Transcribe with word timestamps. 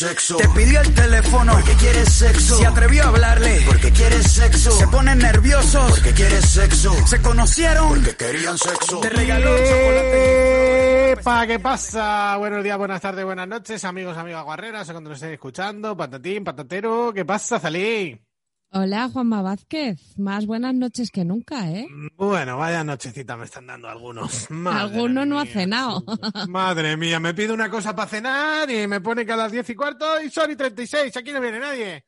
Sexo. 0.00 0.38
Te 0.38 0.48
pidió 0.48 0.80
el 0.80 0.94
teléfono 0.94 1.52
porque 1.52 1.74
quiere 1.74 2.06
sexo. 2.06 2.56
Se 2.56 2.66
atrevió 2.66 3.02
a 3.02 3.08
hablarle 3.08 3.60
porque 3.66 3.90
quiere 3.90 4.22
sexo. 4.22 4.70
Se 4.70 4.88
ponen 4.88 5.18
nerviosos 5.18 5.90
porque 5.90 6.14
quiere 6.14 6.40
sexo. 6.40 7.06
Se 7.06 7.20
conocieron 7.20 7.88
porque 7.90 8.16
querían 8.16 8.56
sexo. 8.56 9.00
Te 9.00 9.10
regaló 9.10 9.50
chocolate. 9.58 11.12
Epa, 11.12 11.46
¿qué 11.46 11.58
pasa? 11.58 12.34
Buenos 12.38 12.64
días, 12.64 12.78
buenas 12.78 13.02
tardes, 13.02 13.26
buenas 13.26 13.46
noches, 13.46 13.84
amigos, 13.84 14.16
amigas 14.16 14.42
guarreras, 14.42 14.88
o 14.88 14.92
cuando 14.92 15.10
nos 15.10 15.18
estén 15.18 15.34
escuchando, 15.34 15.94
patatín, 15.94 16.44
patatero, 16.44 17.12
¿qué 17.12 17.26
pasa, 17.26 17.60
Salí? 17.60 18.18
Hola, 18.72 19.08
Juanma 19.08 19.42
Vázquez. 19.42 20.16
Más 20.16 20.46
buenas 20.46 20.72
noches 20.72 21.10
que 21.10 21.24
nunca, 21.24 21.68
¿eh? 21.72 21.88
Bueno, 22.16 22.56
vaya 22.56 22.84
nochecita 22.84 23.36
me 23.36 23.46
están 23.46 23.66
dando 23.66 23.88
algunos. 23.88 24.48
Madre 24.50 24.80
Alguno 24.80 25.26
no 25.26 25.40
ha 25.40 25.46
cenado. 25.46 26.04
Madre 26.48 26.96
mía, 26.96 27.18
me 27.18 27.34
pido 27.34 27.52
una 27.52 27.68
cosa 27.68 27.96
para 27.96 28.08
cenar 28.08 28.70
y 28.70 28.86
me 28.86 29.00
pone 29.00 29.26
que 29.26 29.32
a 29.32 29.36
las 29.36 29.50
diez 29.50 29.68
y 29.70 29.74
cuarto 29.74 30.22
y 30.22 30.30
son 30.30 30.52
y 30.52 30.56
36, 30.56 31.16
aquí 31.16 31.32
no 31.32 31.40
viene 31.40 31.58
nadie. 31.58 32.04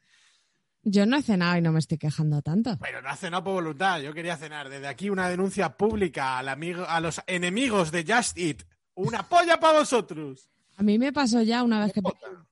Yo 0.84 1.04
no 1.04 1.16
he 1.16 1.22
cenado 1.22 1.58
y 1.58 1.62
no 1.62 1.72
me 1.72 1.80
estoy 1.80 1.98
quejando 1.98 2.40
tanto. 2.42 2.78
Pero 2.80 3.02
no 3.02 3.08
ha 3.08 3.16
cenado 3.16 3.42
por 3.42 3.54
voluntad, 3.54 4.00
yo 4.00 4.14
quería 4.14 4.36
cenar. 4.36 4.68
Desde 4.68 4.86
aquí 4.86 5.10
una 5.10 5.28
denuncia 5.28 5.76
pública 5.76 6.38
al 6.38 6.48
amigo, 6.48 6.84
a 6.88 7.00
los 7.00 7.20
enemigos 7.26 7.90
de 7.90 8.04
Just 8.06 8.38
Eat. 8.38 8.62
Una 8.94 9.28
polla 9.28 9.58
para 9.58 9.80
vosotros. 9.80 10.48
A 10.76 10.84
mí 10.84 10.96
me 10.96 11.12
pasó 11.12 11.42
ya 11.42 11.64
una 11.64 11.80
vez 11.84 11.92
que 11.92 12.02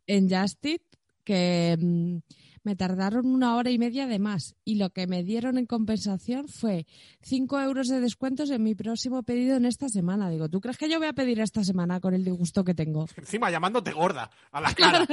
en 0.09 0.29
Just 0.29 0.65
Eat 0.65 0.83
que 1.25 1.77
mm, 1.79 2.19
me 2.63 2.77
tardaron 2.77 3.27
una 3.27 3.57
hora 3.57 3.71
y 3.71 3.79
media 3.79 4.07
de 4.07 4.19
más 4.19 4.55
y 4.65 4.77
lo 4.77 4.91
que 4.91 5.07
me 5.07 5.23
dieron 5.23 5.59
en 5.59 5.67
compensación 5.67 6.49
fue 6.49 6.87
5 7.23 7.61
euros 7.61 7.89
de 7.89 8.01
descuentos 8.01 8.51
en 8.51 8.63
mi 8.63 8.75
próximo 8.75 9.23
pedido 9.23 9.57
en 9.57 9.65
esta 9.65 9.89
semana. 9.89 10.31
Digo, 10.31 10.49
¿tú 10.49 10.61
crees 10.61 10.77
que 10.77 10.89
yo 10.89 10.99
voy 10.99 11.09
a 11.09 11.13
pedir 11.13 11.41
esta 11.41 11.65
semana 11.65 12.01
con 12.01 12.15
el 12.15 12.25
disgusto 12.25 12.65
que 12.65 12.75
tengo? 12.75 13.07
Encima 13.17 13.51
llamándote 13.51 13.93
gorda 13.93 14.31
a 14.53 14.61
la 14.61 14.75
cara. 14.75 15.07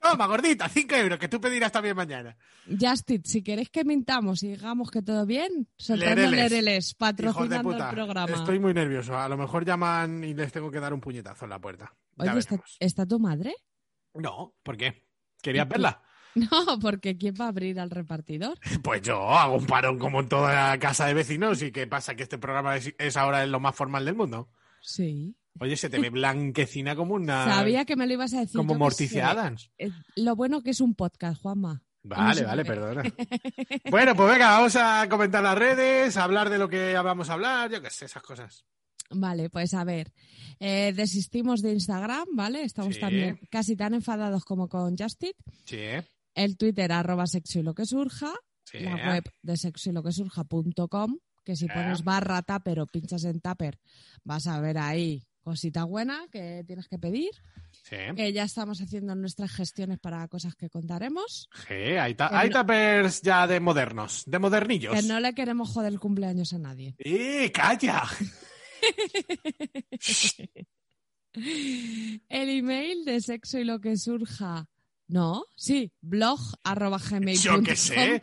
Toma, 0.00 0.26
gordita, 0.26 0.68
5 0.68 0.94
euros, 0.94 1.18
que 1.18 1.28
tú 1.28 1.40
pedirás 1.40 1.72
también 1.72 1.96
mañana. 1.96 2.36
Just 2.68 3.10
Eat, 3.10 3.24
si 3.24 3.42
queréis 3.42 3.70
que 3.70 3.84
mintamos 3.84 4.42
y 4.42 4.48
digamos 4.48 4.90
que 4.90 5.02
todo 5.02 5.26
bien, 5.26 5.68
soltando 5.76 6.30
Lereles. 6.30 6.94
patrocinando 6.94 7.72
el 7.72 7.88
programa. 7.90 8.34
Estoy 8.34 8.58
muy 8.58 8.74
nervioso. 8.74 9.16
A 9.16 9.28
lo 9.28 9.36
mejor 9.36 9.64
llaman 9.64 10.22
y 10.24 10.34
les 10.34 10.52
tengo 10.52 10.70
que 10.70 10.80
dar 10.80 10.92
un 10.92 11.00
puñetazo 11.00 11.46
en 11.46 11.50
la 11.50 11.60
puerta. 11.60 11.94
Oye, 12.18 12.38
¿está, 12.38 12.50
veremos. 12.50 12.76
¿está 12.80 13.06
tu 13.06 13.18
madre? 13.18 13.54
No, 14.14 14.54
¿por 14.62 14.76
qué? 14.76 15.07
¿Querías 15.42 15.68
verla? 15.68 16.02
No, 16.34 16.78
porque 16.80 17.16
¿quién 17.16 17.34
va 17.40 17.46
a 17.46 17.48
abrir 17.48 17.80
al 17.80 17.90
repartidor? 17.90 18.58
Pues 18.82 19.02
yo 19.02 19.30
hago 19.30 19.56
un 19.56 19.66
parón 19.66 19.98
como 19.98 20.20
en 20.20 20.28
toda 20.28 20.78
casa 20.78 21.06
de 21.06 21.14
vecinos 21.14 21.62
y 21.62 21.72
qué 21.72 21.86
pasa 21.86 22.14
que 22.14 22.22
este 22.22 22.38
programa 22.38 22.76
es, 22.76 22.94
es 22.98 23.16
ahora 23.16 23.44
lo 23.46 23.60
más 23.60 23.74
formal 23.74 24.04
del 24.04 24.14
mundo. 24.14 24.50
Sí. 24.80 25.34
Oye, 25.60 25.76
se 25.76 25.90
te 25.90 25.98
ve 25.98 26.10
blanquecina 26.10 26.94
como 26.94 27.14
una... 27.14 27.44
Sabía 27.46 27.84
que 27.84 27.96
me 27.96 28.06
lo 28.06 28.12
ibas 28.12 28.32
a 28.34 28.40
decir. 28.40 28.56
como 28.56 28.76
Morticia. 28.76 29.30
Adams. 29.30 29.72
Lo 30.14 30.36
bueno 30.36 30.62
que 30.62 30.70
es 30.70 30.80
un 30.80 30.94
podcast, 30.94 31.42
Juanma. 31.42 31.82
Vale, 32.04 32.44
vale, 32.44 32.64
perdona. 32.64 33.02
bueno, 33.90 34.14
pues 34.14 34.30
venga, 34.30 34.50
vamos 34.50 34.76
a 34.76 35.06
comentar 35.10 35.42
las 35.42 35.58
redes, 35.58 36.16
a 36.16 36.24
hablar 36.24 36.48
de 36.48 36.58
lo 36.58 36.68
que 36.68 36.94
vamos 36.94 37.28
a 37.28 37.34
hablar, 37.34 37.70
yo 37.70 37.82
qué 37.82 37.90
sé, 37.90 38.04
esas 38.04 38.22
cosas. 38.22 38.64
Vale, 39.10 39.48
pues 39.50 39.72
a 39.74 39.84
ver. 39.84 40.12
eh, 40.60 40.92
desistimos 40.94 41.62
de 41.62 41.72
Instagram, 41.72 42.26
¿vale? 42.34 42.62
Estamos 42.62 42.94
Sí. 42.96 43.00
también 43.00 43.38
casi 43.50 43.76
tan 43.76 43.94
enfadados 43.94 44.44
como 44.44 44.68
con 44.68 44.96
Justit. 44.96 45.36
Sí, 45.64 45.78
El 46.34 46.56
Twitter, 46.56 46.90
arroba 46.92 47.26
sexo 47.26 47.58
y 47.60 47.62
lo 47.62 47.74
que 47.74 47.86
surja. 47.86 48.32
sí. 48.64 48.80
La 48.80 48.96
web 48.96 49.24
de 49.42 49.56
sexo 49.56 49.90
y 49.90 49.92
lo 49.92 50.02
que 50.02 50.12
surja.com. 50.12 51.18
Que 51.44 51.56
si 51.56 51.64
Sí. 51.66 51.72
pones 51.72 52.04
barra 52.04 52.42
tupper 52.42 52.80
o 52.80 52.86
pinchas 52.86 53.24
en 53.24 53.40
tupper, 53.40 53.78
vas 54.24 54.46
a 54.46 54.60
ver 54.60 54.76
ahí 54.76 55.22
cosita 55.40 55.84
buena 55.84 56.26
que 56.30 56.62
tienes 56.66 56.86
que 56.88 56.98
pedir. 56.98 57.30
Sí, 57.82 57.96
Que 58.16 58.32
ya 58.34 58.42
estamos 58.42 58.82
haciendo 58.82 59.14
nuestras 59.14 59.50
gestiones 59.50 59.98
para 59.98 60.28
cosas 60.28 60.54
que 60.54 60.68
contaremos. 60.68 61.48
sí, 61.66 61.72
hay, 61.74 62.14
ta- 62.14 62.38
hay 62.38 62.50
tuppers 62.50 63.22
ya 63.22 63.46
de 63.46 63.58
modernos, 63.60 64.24
de 64.26 64.38
modernillos. 64.38 64.94
Que 64.94 65.02
no 65.06 65.20
le 65.20 65.32
queremos 65.32 65.70
joder 65.70 65.90
el 65.92 66.00
cumpleaños 66.00 66.52
a 66.52 66.58
nadie. 66.58 66.94
¡Eh, 66.98 67.50
calla! 67.50 68.02
El 72.28 72.48
email 72.48 73.04
de 73.04 73.20
sexo 73.20 73.58
y 73.58 73.64
lo 73.64 73.80
que 73.80 73.96
surja. 73.96 74.66
No, 75.08 75.44
sí, 75.56 75.90
blog 76.02 76.38
arroba 76.64 76.98
gmail 76.98 77.38
Yo 77.38 77.62
qué 77.62 77.76
sé, 77.76 78.22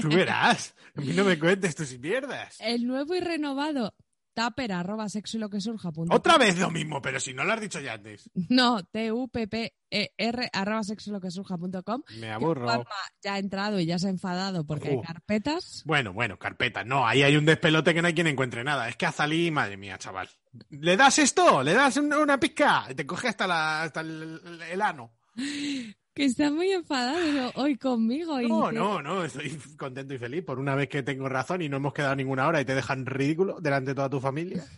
tú 0.00 0.08
verás. 0.08 0.74
A 0.94 1.02
mí 1.02 1.12
no 1.12 1.24
me 1.24 1.38
cuentes 1.38 1.74
tus 1.74 1.98
mierdas. 1.98 2.56
El 2.58 2.86
nuevo 2.86 3.14
y 3.14 3.20
renovado 3.20 3.94
tupper 4.34 4.72
arroba 4.72 5.08
sexo 5.08 5.36
y 5.36 5.40
lo 5.40 5.48
que 5.50 5.60
surja. 5.60 5.92
punto 5.92 6.14
Otra 6.14 6.38
vez 6.38 6.58
lo 6.58 6.70
mismo, 6.70 7.00
pero 7.02 7.20
si 7.20 7.32
no 7.34 7.44
lo 7.44 7.52
has 7.52 7.60
dicho 7.60 7.80
ya 7.80 7.94
antes. 7.94 8.30
No, 8.48 8.82
t 8.84 9.12
u 9.12 9.28
p 9.28 9.46
p 9.48 9.74
e 9.90 10.12
r 10.16 10.48
arroba 10.52 10.82
sexo 10.82 11.10
y 11.10 11.12
lo 11.12 11.20
que 11.20 11.30
surja 11.30 11.56
punto 11.58 11.82
com. 11.82 12.02
Me 12.18 12.30
aburro. 12.30 12.64
Juanma 12.64 12.84
ya 13.22 13.34
ha 13.34 13.38
entrado 13.38 13.78
y 13.80 13.86
ya 13.86 13.98
se 13.98 14.06
ha 14.06 14.10
enfadado 14.10 14.64
porque 14.64 14.88
hay 14.88 14.96
Uh. 14.96 15.02
carpetas. 15.02 15.82
Bueno, 15.84 16.12
bueno, 16.12 16.38
carpeta. 16.38 16.84
No, 16.84 17.06
ahí 17.06 17.22
hay 17.22 17.36
un 17.36 17.44
despelote 17.44 17.94
que 17.94 18.02
no 18.02 18.08
hay 18.08 18.14
quien 18.14 18.26
encuentre 18.26 18.64
nada. 18.64 18.88
Es 18.88 18.96
que 18.96 19.06
Azalí, 19.06 19.50
madre 19.50 19.76
mía, 19.76 19.98
chaval. 19.98 20.28
¿Le 20.70 20.96
das 20.96 21.18
esto? 21.18 21.62
¿Le 21.62 21.72
das 21.74 21.96
un- 21.96 22.12
una 22.12 22.38
pizca? 22.38 22.86
Te 22.94 23.06
coge 23.06 23.28
hasta, 23.28 23.46
la, 23.46 23.82
hasta 23.82 24.00
el, 24.00 24.40
el 24.70 24.82
ano. 24.82 25.14
Que 26.14 26.26
está 26.26 26.50
muy 26.50 26.70
enfadado 26.70 27.52
hoy 27.54 27.76
conmigo. 27.76 28.38
y 28.40 28.46
No, 28.48 28.70
no, 28.70 29.00
no, 29.00 29.24
estoy 29.24 29.56
contento 29.78 30.12
y 30.12 30.18
feliz 30.18 30.44
por 30.44 30.58
una 30.58 30.74
vez 30.74 30.88
que 30.88 31.02
tengo 31.02 31.28
razón 31.28 31.62
y 31.62 31.68
no 31.70 31.78
hemos 31.78 31.94
quedado 31.94 32.14
ninguna 32.16 32.46
hora 32.46 32.60
y 32.60 32.64
te 32.66 32.74
dejan 32.74 33.06
ridículo 33.06 33.60
delante 33.60 33.90
de 33.90 33.94
toda 33.94 34.10
tu 34.10 34.20
familia. 34.20 34.64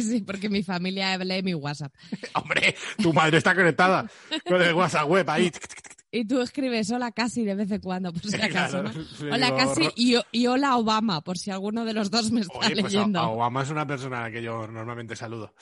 Sí, 0.00 0.22
porque 0.22 0.48
mi 0.48 0.62
familia 0.62 1.18
lee 1.18 1.42
mi 1.42 1.52
WhatsApp. 1.52 1.92
Hombre, 2.34 2.74
tu 3.02 3.12
madre 3.12 3.36
está 3.36 3.54
conectada 3.54 4.10
con 4.48 4.62
el 4.62 4.72
WhatsApp 4.72 5.06
web 5.06 5.28
ahí. 5.28 5.52
Y 6.10 6.24
tú 6.26 6.40
escribes 6.40 6.90
hola 6.90 7.12
casi 7.12 7.44
de 7.44 7.54
vez 7.54 7.70
en 7.70 7.82
cuando, 7.82 8.10
por 8.10 8.22
si 8.22 8.34
acaso. 8.40 8.78
Hola 9.30 9.44
digo, 9.44 9.56
casi 9.58 9.90
y, 9.94 10.16
y 10.32 10.46
hola 10.46 10.78
Obama, 10.78 11.20
por 11.20 11.36
si 11.36 11.50
alguno 11.50 11.84
de 11.84 11.92
los 11.92 12.10
dos 12.10 12.30
me 12.32 12.40
está 12.40 12.56
Oye, 12.60 12.70
pues 12.80 12.94
a- 12.94 12.98
leyendo. 12.98 13.20
a 13.20 13.28
Obama 13.28 13.62
es 13.62 13.68
una 13.68 13.86
persona 13.86 14.20
a 14.20 14.28
la 14.28 14.30
que 14.30 14.42
yo 14.42 14.66
normalmente 14.66 15.14
saludo. 15.16 15.52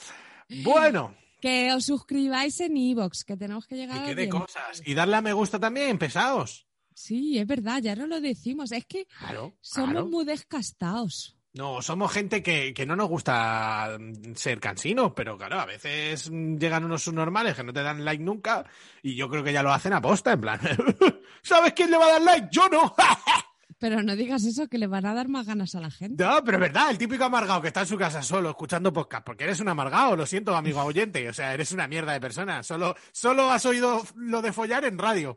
Bueno, 0.62 1.16
Que 1.42 1.72
os 1.74 1.84
suscribáis 1.84 2.58
en 2.60 2.76
iVoox, 2.76 3.24
que 3.24 3.36
tenemos 3.36 3.66
que 3.66 3.74
llegar 3.76 3.98
y 4.08 4.12
a 4.12 4.14
de 4.14 4.22
100. 4.22 4.30
cosas. 4.30 4.82
Y 4.86 4.94
darle 4.94 5.16
a 5.16 5.20
me 5.20 5.32
gusta 5.34 5.58
también, 5.58 5.98
pesados. 5.98 6.66
Sí, 6.94 7.36
es 7.38 7.46
verdad, 7.46 7.82
ya 7.82 7.96
no 7.96 8.06
lo 8.06 8.20
decimos. 8.20 8.70
Es 8.70 8.86
que 8.86 9.06
Claro, 9.18 9.52
somos 9.60 9.90
claro. 9.90 10.06
muy 10.06 10.24
descastados. 10.24 11.36
No, 11.54 11.82
somos 11.82 12.10
gente 12.12 12.42
que, 12.42 12.72
que 12.72 12.86
no 12.86 12.96
nos 12.96 13.08
gusta 13.08 13.98
mm, 14.00 14.34
ser 14.36 14.58
cansinos, 14.60 15.12
pero 15.14 15.36
claro, 15.36 15.60
a 15.60 15.66
veces 15.66 16.30
mm, 16.30 16.56
llegan 16.56 16.84
unos 16.84 17.02
subnormales 17.02 17.54
que 17.56 17.64
no 17.64 17.72
te 17.74 17.82
dan 17.82 18.04
like 18.06 18.22
nunca 18.22 18.64
y 19.02 19.16
yo 19.16 19.28
creo 19.28 19.42
que 19.44 19.52
ya 19.52 19.62
lo 19.62 19.70
hacen 19.72 19.92
a 19.92 20.00
posta, 20.00 20.32
en 20.32 20.40
plan, 20.40 20.60
¿sabes 21.42 21.72
quién 21.74 21.90
le 21.90 21.98
va 21.98 22.06
a 22.06 22.12
dar 22.12 22.22
like? 22.22 22.48
Yo 22.52 22.68
no. 22.70 22.94
Pero 23.82 24.00
no 24.00 24.14
digas 24.14 24.44
eso, 24.44 24.68
que 24.68 24.78
le 24.78 24.86
van 24.86 25.06
a 25.06 25.12
dar 25.12 25.26
más 25.26 25.44
ganas 25.44 25.74
a 25.74 25.80
la 25.80 25.90
gente. 25.90 26.22
No, 26.22 26.44
pero 26.44 26.58
es 26.58 26.60
verdad, 26.60 26.88
el 26.90 26.98
típico 26.98 27.24
amargado 27.24 27.60
que 27.60 27.66
está 27.66 27.80
en 27.80 27.88
su 27.88 27.98
casa 27.98 28.22
solo 28.22 28.50
escuchando 28.50 28.92
podcast, 28.92 29.26
porque 29.26 29.42
eres 29.42 29.58
un 29.58 29.66
amargado, 29.66 30.14
lo 30.14 30.24
siento, 30.24 30.54
amigo 30.54 30.80
oyente, 30.84 31.28
o 31.28 31.32
sea, 31.32 31.52
eres 31.52 31.72
una 31.72 31.88
mierda 31.88 32.12
de 32.12 32.20
persona. 32.20 32.62
Solo, 32.62 32.94
solo 33.10 33.50
has 33.50 33.66
oído 33.66 34.00
lo 34.14 34.40
de 34.40 34.52
follar 34.52 34.84
en 34.84 34.98
radio. 34.98 35.36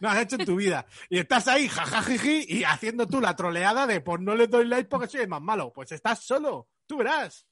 No 0.00 0.08
has 0.08 0.22
hecho 0.22 0.36
en 0.36 0.46
tu 0.46 0.56
vida. 0.56 0.86
Y 1.10 1.18
estás 1.18 1.46
ahí, 1.46 1.68
jajajiji, 1.68 2.46
y 2.48 2.64
haciendo 2.64 3.06
tú 3.06 3.20
la 3.20 3.36
troleada 3.36 3.86
de 3.86 4.00
pues 4.00 4.18
no 4.22 4.34
le 4.34 4.46
doy 4.46 4.66
like 4.66 4.88
porque 4.88 5.06
soy 5.06 5.20
el 5.20 5.28
más 5.28 5.42
malo. 5.42 5.70
Pues 5.70 5.92
estás 5.92 6.20
solo, 6.20 6.70
tú 6.86 6.96
verás. 6.96 7.46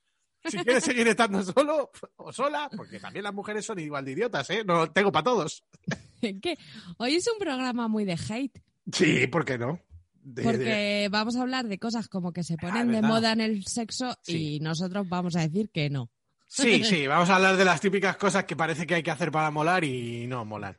Si 0.46 0.56
quieres 0.56 0.82
seguir 0.82 1.08
estando 1.08 1.42
solo 1.42 1.90
o 2.16 2.32
sola, 2.32 2.70
porque 2.74 2.98
también 2.98 3.24
las 3.24 3.34
mujeres 3.34 3.66
son 3.66 3.78
igual 3.80 4.06
de 4.06 4.12
idiotas, 4.12 4.48
¿eh? 4.48 4.64
No 4.64 4.90
tengo 4.90 5.12
para 5.12 5.24
todos. 5.24 5.62
¿Qué? 6.22 6.56
Hoy 6.96 7.16
es 7.16 7.28
un 7.30 7.38
programa 7.38 7.86
muy 7.86 8.06
de 8.06 8.14
hate, 8.14 8.62
Sí, 8.90 9.26
¿por 9.26 9.44
qué 9.44 9.58
no? 9.58 9.78
De- 10.24 10.42
de- 10.42 10.48
porque 10.48 11.08
vamos 11.10 11.36
a 11.36 11.42
hablar 11.42 11.66
de 11.66 11.78
cosas 11.78 12.08
como 12.08 12.32
que 12.32 12.44
se 12.44 12.56
ponen 12.56 12.90
de 12.92 13.02
moda 13.02 13.32
en 13.32 13.40
el 13.40 13.64
sexo 13.66 14.14
Sí. 14.22 14.56
y 14.56 14.60
nosotros 14.60 15.08
vamos 15.08 15.34
a 15.36 15.40
decir 15.40 15.70
que 15.70 15.90
no. 15.90 16.10
Sí, 16.46 16.84
sí, 16.84 17.06
vamos 17.06 17.30
a 17.30 17.36
hablar 17.36 17.56
de 17.56 17.64
las 17.64 17.80
típicas 17.80 18.16
cosas 18.16 18.44
que 18.44 18.54
parece 18.56 18.86
que 18.86 18.94
hay 18.96 19.02
que 19.02 19.10
hacer 19.10 19.32
para 19.32 19.50
molar 19.50 19.84
y 19.84 20.26
no 20.26 20.44
molan. 20.44 20.76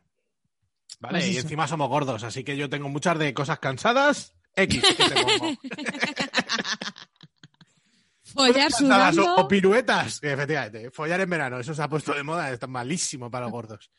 Vale, 0.99 1.19
Pues 1.19 1.31
y 1.31 1.37
encima 1.39 1.67
somos 1.67 1.89
gordos, 1.89 2.23
así 2.23 2.43
que 2.43 2.55
yo 2.55 2.69
tengo 2.69 2.87
muchas 2.89 3.17
de 3.19 3.33
cosas 3.33 3.59
cansadas. 3.59 4.33
X, 4.55 4.81
que 4.81 5.09
te 5.09 5.23
pongo. 5.23 5.57
Follar 8.23 8.71
sudando. 8.71 9.35
o, 9.35 9.41
o 9.41 9.47
piruetas, 9.47 10.19
efectivamente. 10.23 10.89
Follar 10.91 11.21
en 11.21 11.29
verano, 11.29 11.59
eso 11.59 11.73
se 11.73 11.81
ha 11.83 11.89
puesto 11.89 12.13
de 12.13 12.23
moda, 12.23 12.51
está 12.51 12.67
malísimo 12.67 13.29
para 13.29 13.45
los 13.45 13.51
gordos. 13.51 13.91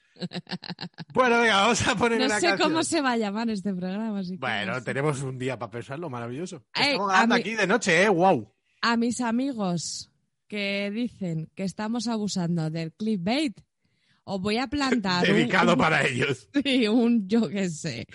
Bueno, 1.13 1.41
venga, 1.41 1.57
vamos 1.57 1.87
a 1.87 1.95
poner 1.97 2.19
No 2.21 2.27
una 2.27 2.41
sé 2.41 2.49
canción. 2.49 2.71
cómo 2.71 2.83
se 2.85 3.01
va 3.01 3.13
a 3.13 3.17
llamar 3.17 3.51
este 3.51 3.73
programa. 3.75 4.19
así 4.19 4.37
Bueno, 4.37 4.83
tenemos 4.83 5.23
un 5.23 5.39
día 5.39 5.59
para 5.59 5.71
pensarlo, 5.71 6.09
maravilloso. 6.11 6.65
Ey, 6.75 6.93
Estamos 6.93 7.09
grabando 7.09 7.35
aquí 7.35 7.55
de 7.55 7.67
noche, 7.67 8.03
¿eh? 8.03 8.09
¡Wow! 8.09 8.53
A 8.81 8.97
mis 8.97 9.21
amigos 9.21 10.11
que 10.49 10.91
dicen 10.93 11.51
que 11.55 11.65
estamos 11.65 12.07
abusando 12.07 12.71
del 12.71 12.93
clickbait, 12.93 13.59
os 14.25 14.41
voy 14.41 14.57
a 14.59 14.67
plantar 14.69 15.27
Dedicado 15.27 15.73
un, 15.73 15.79
para 15.79 16.07
ellos. 16.07 16.49
sí, 16.65 16.89
un, 16.89 17.29
yo 17.29 17.49
qué 17.49 17.69
sé, 17.69 18.07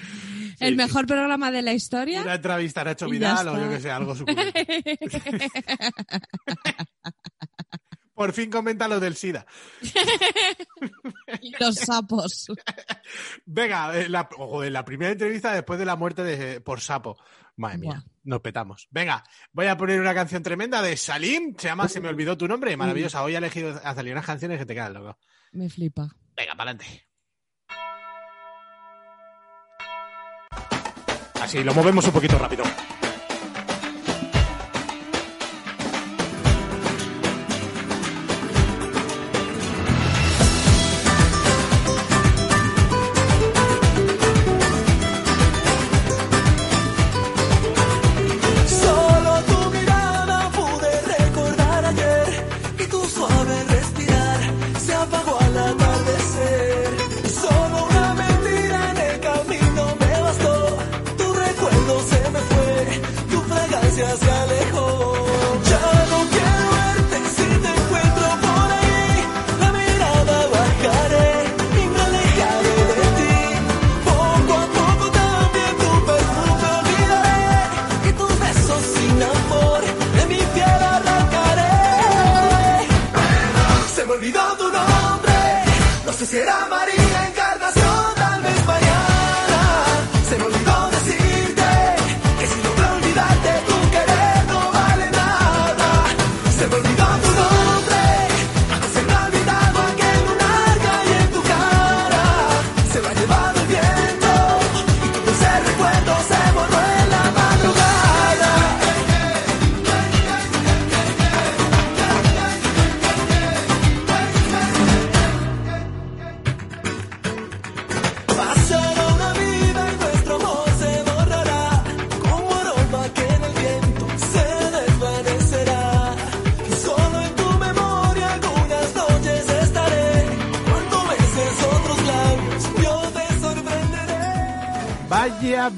el 0.60 0.72
sí. 0.72 0.75
mejor 0.75 1.06
programa 1.06 1.51
de 1.51 1.62
la 1.62 1.74
historia. 1.74 2.22
Una 2.22 2.36
entrevista 2.36 2.81
a 2.81 2.86
Nacho 2.86 3.07
Vidal 3.10 3.48
o 3.48 3.60
yo 3.60 3.69
que 3.69 3.80
sé, 3.80 3.92
algo 3.92 4.16
suculento. 4.16 4.60
Por 8.19 8.33
fin 8.33 8.50
comenta 8.50 8.86
lo 8.89 9.00
del 9.00 9.16
SIDA. 9.16 9.45
los 11.62 11.75
sapos. 11.75 12.48
Venga, 13.45 13.98
eh, 13.98 14.10
la, 14.10 14.27
joder, 14.30 14.74
la 14.74 14.83
primera 14.83 15.13
entrevista 15.13 15.54
después 15.54 15.80
de 15.80 15.86
la 15.86 15.95
muerte 15.95 16.25
de, 16.25 16.60
por 16.60 16.81
sapo. 16.81 17.18
Madre 17.56 17.77
mía, 17.77 17.92
Buah. 17.92 18.04
nos 18.25 18.42
petamos. 18.42 18.89
Venga, 18.92 19.24
voy 19.54 19.68
a 19.68 19.77
poner 19.77 20.01
una 20.01 20.13
canción 20.13 20.44
tremenda 20.44 20.81
de 20.81 20.98
Salim. 20.98 21.56
Se 21.57 21.69
llama 21.69 21.88
Se 21.88 22.01
me 22.01 22.10
olvidó 22.10 22.38
tu 22.38 22.45
nombre. 22.45 22.75
Maravillosa. 22.75 23.24
Hoy 23.24 23.36
he 23.36 23.38
elegido 23.38 23.80
a 23.81 23.95
salir 23.95 24.12
unas 24.12 24.25
canciones 24.25 24.60
que 24.60 24.65
te 24.65 24.74
quedan 24.74 24.95
loco. 24.95 25.18
Me 25.54 25.69
flipa. 25.69 26.13
Venga, 26.36 26.56
para 26.57 26.72
adelante. 26.72 27.07
Así, 31.42 31.63
lo 31.63 31.74
movemos 31.74 32.06
un 32.06 32.12
poquito 32.12 32.38
rápido. 32.38 32.65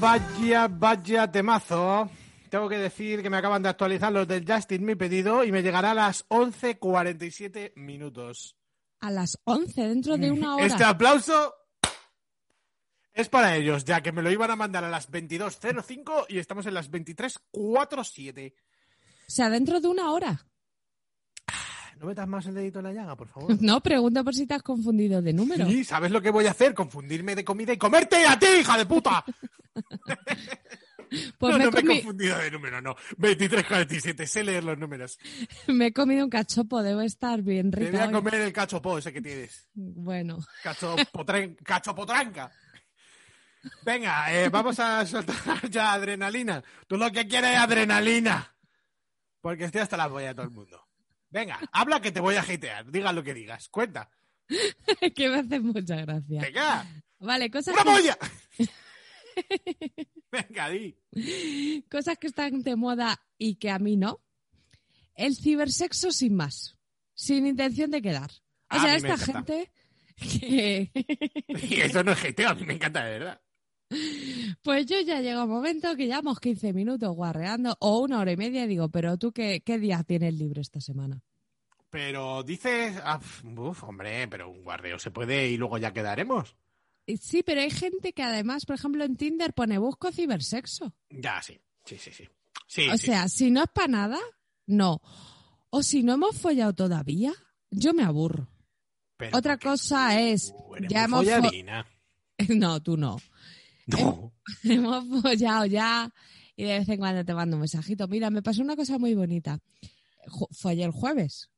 Vaya, 0.02 0.66
vaya, 0.66 1.30
temazo. 1.30 2.10
Tengo 2.50 2.68
que 2.68 2.76
decir 2.76 3.22
que 3.22 3.30
me 3.30 3.36
acaban 3.36 3.62
de 3.62 3.68
actualizar 3.68 4.10
los 4.10 4.26
del 4.26 4.44
Justin 4.44 4.84
mi 4.84 4.96
pedido 4.96 5.44
y 5.44 5.52
me 5.52 5.62
llegará 5.62 5.92
a 5.92 5.94
las 5.94 6.28
11.47 6.28 7.74
minutos. 7.76 8.56
A 8.98 9.12
las 9.12 9.38
11, 9.44 9.80
dentro 9.80 10.16
de 10.16 10.32
una 10.32 10.56
hora. 10.56 10.66
Este 10.66 10.82
aplauso 10.82 11.54
es 13.12 13.28
para 13.28 13.54
ellos, 13.54 13.84
ya 13.84 14.00
que 14.00 14.10
me 14.10 14.22
lo 14.22 14.32
iban 14.32 14.50
a 14.50 14.56
mandar 14.56 14.82
a 14.82 14.90
las 14.90 15.08
22.05 15.08 16.26
y 16.30 16.38
estamos 16.38 16.66
en 16.66 16.74
las 16.74 16.90
23.47. 16.90 18.54
O 18.54 19.30
sea, 19.30 19.50
dentro 19.50 19.80
de 19.80 19.86
una 19.86 20.10
hora. 20.10 20.44
No 22.02 22.08
metas 22.08 22.26
más 22.28 22.44
el 22.46 22.54
dedito 22.54 22.80
en 22.80 22.84
la 22.86 22.92
llaga, 22.92 23.14
por 23.16 23.28
favor. 23.28 23.56
No, 23.62 23.80
pregunto 23.80 24.24
por 24.24 24.34
si 24.34 24.44
te 24.46 24.54
has 24.54 24.62
confundido 24.62 25.22
de 25.22 25.32
número. 25.32 25.66
Sí, 25.68 25.84
¿sabes 25.84 26.10
lo 26.10 26.20
que 26.20 26.30
voy 26.30 26.46
a 26.46 26.50
hacer? 26.50 26.74
Confundirme 26.74 27.36
de 27.36 27.44
comida 27.44 27.72
y 27.72 27.78
comerte 27.78 28.26
a 28.26 28.36
ti, 28.38 28.46
hija 28.60 28.76
de 28.76 28.86
puta. 28.86 29.24
Pues 31.38 31.52
no, 31.52 31.58
me, 31.58 31.64
no 31.64 31.70
he 31.70 31.72
me 31.72 31.78
he 31.78 31.82
comi- 31.82 31.96
confundido 32.02 32.38
de 32.38 32.50
número, 32.50 32.80
no. 32.80 32.96
23.47, 33.18 34.24
sé 34.26 34.42
leer 34.42 34.64
los 34.64 34.78
números. 34.78 35.18
me 35.66 35.88
he 35.88 35.92
comido 35.92 36.24
un 36.24 36.30
cachopo, 36.30 36.82
debo 36.82 37.02
estar 37.02 37.42
bien 37.42 37.70
Te 37.70 37.80
voy 37.80 37.86
rica. 37.90 38.04
a 38.04 38.06
hoy. 38.06 38.12
comer 38.14 38.34
el 38.36 38.50
cachopó 38.52 38.96
ese 38.96 39.12
que 39.12 39.20
tienes. 39.20 39.68
Bueno, 39.74 40.38
Cachopotren- 40.64 41.56
Cachopotranca. 41.62 42.50
Venga, 43.84 44.32
eh, 44.34 44.48
vamos 44.48 44.80
a 44.80 45.04
soltar 45.06 45.68
ya 45.70 45.92
adrenalina. 45.92 46.64
Tú 46.86 46.96
lo 46.96 47.12
que 47.12 47.28
quieres 47.28 47.50
es 47.52 47.58
adrenalina. 47.58 48.50
Porque 49.42 49.64
estoy 49.64 49.82
hasta 49.82 49.98
la 49.98 50.08
polla 50.08 50.28
de 50.28 50.34
todo 50.34 50.46
el 50.46 50.52
mundo. 50.52 50.81
Venga, 51.32 51.58
habla 51.72 52.00
que 52.00 52.12
te 52.12 52.20
voy 52.20 52.36
a 52.36 52.42
hatear. 52.42 52.90
Diga 52.90 53.12
lo 53.12 53.22
que 53.24 53.34
digas. 53.34 53.68
Cuenta. 53.70 54.10
que 55.16 55.28
me 55.28 55.36
hace 55.40 55.60
mucha 55.60 55.96
gracia. 55.96 56.42
Venga, 56.42 56.86
Vale, 57.18 57.50
cosas 57.50 57.74
¡una 57.74 57.84
que, 57.84 57.90
polla! 57.90 58.18
Venga, 60.32 60.68
di. 60.68 61.84
cosas 61.90 62.18
que 62.18 62.26
están 62.26 62.62
de 62.62 62.76
moda 62.76 63.20
y 63.38 63.54
que 63.56 63.70
a 63.70 63.78
mí 63.78 63.96
no. 63.96 64.20
El 65.14 65.36
cibersexo 65.36 66.10
sin 66.10 66.34
más, 66.34 66.76
sin 67.14 67.46
intención 67.46 67.90
de 67.90 68.02
quedar. 68.02 68.30
O 68.70 68.80
sea, 68.80 68.96
esta 68.96 69.16
gente 69.16 69.70
que... 70.16 70.90
Y 71.48 71.80
eso 71.80 72.02
no 72.02 72.12
es 72.12 72.24
hateo, 72.24 72.50
a 72.50 72.54
mí 72.54 72.64
me 72.64 72.74
encanta 72.74 73.04
de 73.04 73.18
verdad. 73.18 73.40
Pues 74.62 74.86
yo 74.86 75.00
ya 75.00 75.20
llega 75.20 75.44
un 75.44 75.50
momento 75.50 75.96
que 75.96 76.06
llevamos 76.06 76.38
15 76.38 76.72
minutos 76.72 77.14
guarreando 77.14 77.76
o 77.80 78.00
una 78.00 78.20
hora 78.20 78.32
y 78.32 78.36
media 78.36 78.64
y 78.64 78.68
digo, 78.68 78.88
pero 78.88 79.16
tú 79.18 79.32
qué, 79.32 79.62
qué 79.64 79.78
días 79.78 80.06
tienes 80.06 80.34
libre 80.34 80.60
esta 80.60 80.80
semana? 80.80 81.22
Pero 81.90 82.42
dices, 82.42 82.96
ah, 83.04 83.20
uf, 83.44 83.84
hombre, 83.84 84.26
pero 84.28 84.50
un 84.50 84.62
guardeo 84.62 84.98
se 84.98 85.10
puede 85.10 85.48
y 85.48 85.56
luego 85.56 85.78
ya 85.78 85.92
quedaremos. 85.92 86.56
Sí, 87.20 87.42
pero 87.42 87.60
hay 87.60 87.70
gente 87.70 88.12
que 88.12 88.22
además, 88.22 88.64
por 88.64 88.76
ejemplo, 88.76 89.04
en 89.04 89.16
Tinder 89.16 89.52
pone 89.52 89.78
busco 89.78 90.12
cibersexo. 90.12 90.94
Ya, 91.10 91.42
sí, 91.42 91.60
sí, 91.84 91.98
sí, 91.98 92.12
sí. 92.12 92.28
Sí, 92.66 92.88
o 92.88 92.96
sí. 92.96 93.06
sea, 93.06 93.28
si 93.28 93.50
no 93.50 93.62
es 93.64 93.70
para 93.74 93.88
nada, 93.88 94.18
no. 94.66 95.02
O 95.70 95.82
si 95.82 96.02
no 96.02 96.14
hemos 96.14 96.38
follado 96.38 96.72
todavía, 96.72 97.32
yo 97.70 97.92
me 97.92 98.04
aburro. 98.04 98.48
Pero 99.16 99.36
Otra 99.36 99.58
cosa 99.58 100.20
es, 100.20 100.54
ya 100.88 101.04
hemos. 101.04 101.26
No, 102.48 102.82
tú 102.82 102.96
no. 102.96 103.18
No. 103.86 104.32
hemos 104.64 105.22
follado 105.22 105.66
ya 105.66 106.10
y 106.56 106.64
de 106.64 106.78
vez 106.78 106.88
en 106.88 106.98
cuando 106.98 107.24
te 107.24 107.34
mando 107.34 107.56
un 107.56 107.60
mensajito. 107.60 108.06
Mira, 108.08 108.30
me 108.30 108.42
pasó 108.42 108.62
una 108.62 108.76
cosa 108.76 108.98
muy 108.98 109.14
bonita. 109.14 109.58
Ju- 110.26 110.48
Follé 110.52 110.84
el 110.84 110.90
jueves. 110.92 111.48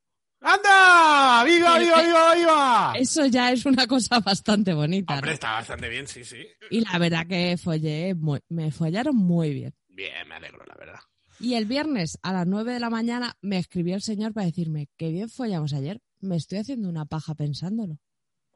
¡Anda! 0.41 1.43
¡Viva, 1.43 1.79
viva, 1.79 1.97
que- 2.01 2.05
viva, 2.07 2.35
viva! 2.35 2.93
Eso 2.97 3.25
ya 3.25 3.51
es 3.51 3.65
una 3.65 3.87
cosa 3.87 4.19
bastante 4.19 4.73
bonita. 4.73 5.13
¿no? 5.13 5.19
Hombre, 5.19 5.33
está 5.33 5.53
bastante 5.53 5.89
bien, 5.89 6.07
sí, 6.07 6.23
sí. 6.23 6.45
Y 6.69 6.81
la 6.81 6.97
verdad 6.99 7.25
que 7.27 7.57
follé, 7.57 8.13
muy- 8.15 8.41
me 8.49 8.71
follaron 8.71 9.15
muy 9.15 9.53
bien. 9.53 9.73
Bien, 9.87 10.27
me 10.27 10.35
alegro, 10.35 10.63
la 10.65 10.75
verdad. 10.75 10.99
Y 11.39 11.55
el 11.55 11.65
viernes 11.65 12.17
a 12.21 12.31
las 12.31 12.45
9 12.47 12.73
de 12.73 12.79
la 12.79 12.89
mañana 12.89 13.35
me 13.41 13.57
escribió 13.57 13.95
el 13.95 14.01
señor 14.01 14.33
para 14.33 14.45
decirme, 14.45 14.87
qué 14.97 15.09
bien 15.11 15.29
follamos 15.29 15.73
ayer. 15.73 15.99
Me 16.21 16.37
estoy 16.37 16.59
haciendo 16.59 16.89
una 16.89 17.05
paja 17.05 17.33
pensándolo. 17.35 17.99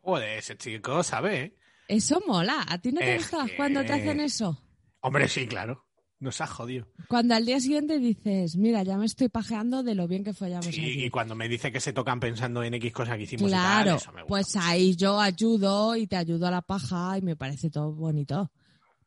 Joder, 0.01 0.37
ese 0.37 0.57
chico 0.57 1.03
sabe, 1.03 1.41
¿eh? 1.41 1.55
Eso 1.89 2.21
mola. 2.25 2.65
¿A 2.69 2.77
ti 2.77 2.91
no 2.91 3.01
te 3.01 3.17
gusta 3.17 3.45
que- 3.47 3.55
cuando 3.57 3.83
te 3.83 3.93
hacen 3.93 4.19
eso? 4.21 4.61
Hombre, 5.01 5.27
sí, 5.27 5.45
claro. 5.47 5.85
Nos 6.19 6.39
ha 6.41 6.47
jodido. 6.47 6.85
Cuando 7.07 7.33
al 7.33 7.45
día 7.45 7.59
siguiente 7.61 7.97
dices, 7.97 8.57
mira, 8.57 8.83
ya 8.83 8.97
me 8.97 9.05
estoy 9.05 9.29
pajeando 9.29 9.83
de 9.83 9.95
lo 9.95 10.05
bien 10.07 10.23
que 10.25 10.33
follamos 10.33 10.65
Sí, 10.67 11.05
y 11.05 11.09
cuando 11.09 11.33
me 11.33 11.47
dice 11.47 11.71
que 11.71 11.79
se 11.79 11.93
tocan 11.93 12.19
pensando 12.19 12.61
en 12.61 12.73
X 12.73 12.91
cosas 12.91 13.15
que 13.15 13.23
hicimos 13.23 13.47
y 13.49 13.53
Claro, 13.53 13.91
tal, 13.91 13.97
eso 13.97 14.11
me 14.11 14.21
gusta. 14.23 14.27
pues 14.27 14.55
ahí 14.57 14.95
yo 14.97 15.19
ayudo 15.21 15.95
y 15.95 16.07
te 16.07 16.17
ayudo 16.17 16.47
a 16.47 16.51
la 16.51 16.61
paja 16.61 17.17
y 17.17 17.21
me 17.21 17.35
parece 17.37 17.69
todo 17.69 17.93
bonito. 17.93 18.51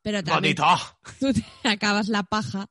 Pero 0.00 0.24
también 0.24 0.56
¡Bonito! 0.56 0.82
tú 1.20 1.32
te 1.34 1.68
acabas 1.68 2.08
la 2.08 2.22
paja 2.22 2.68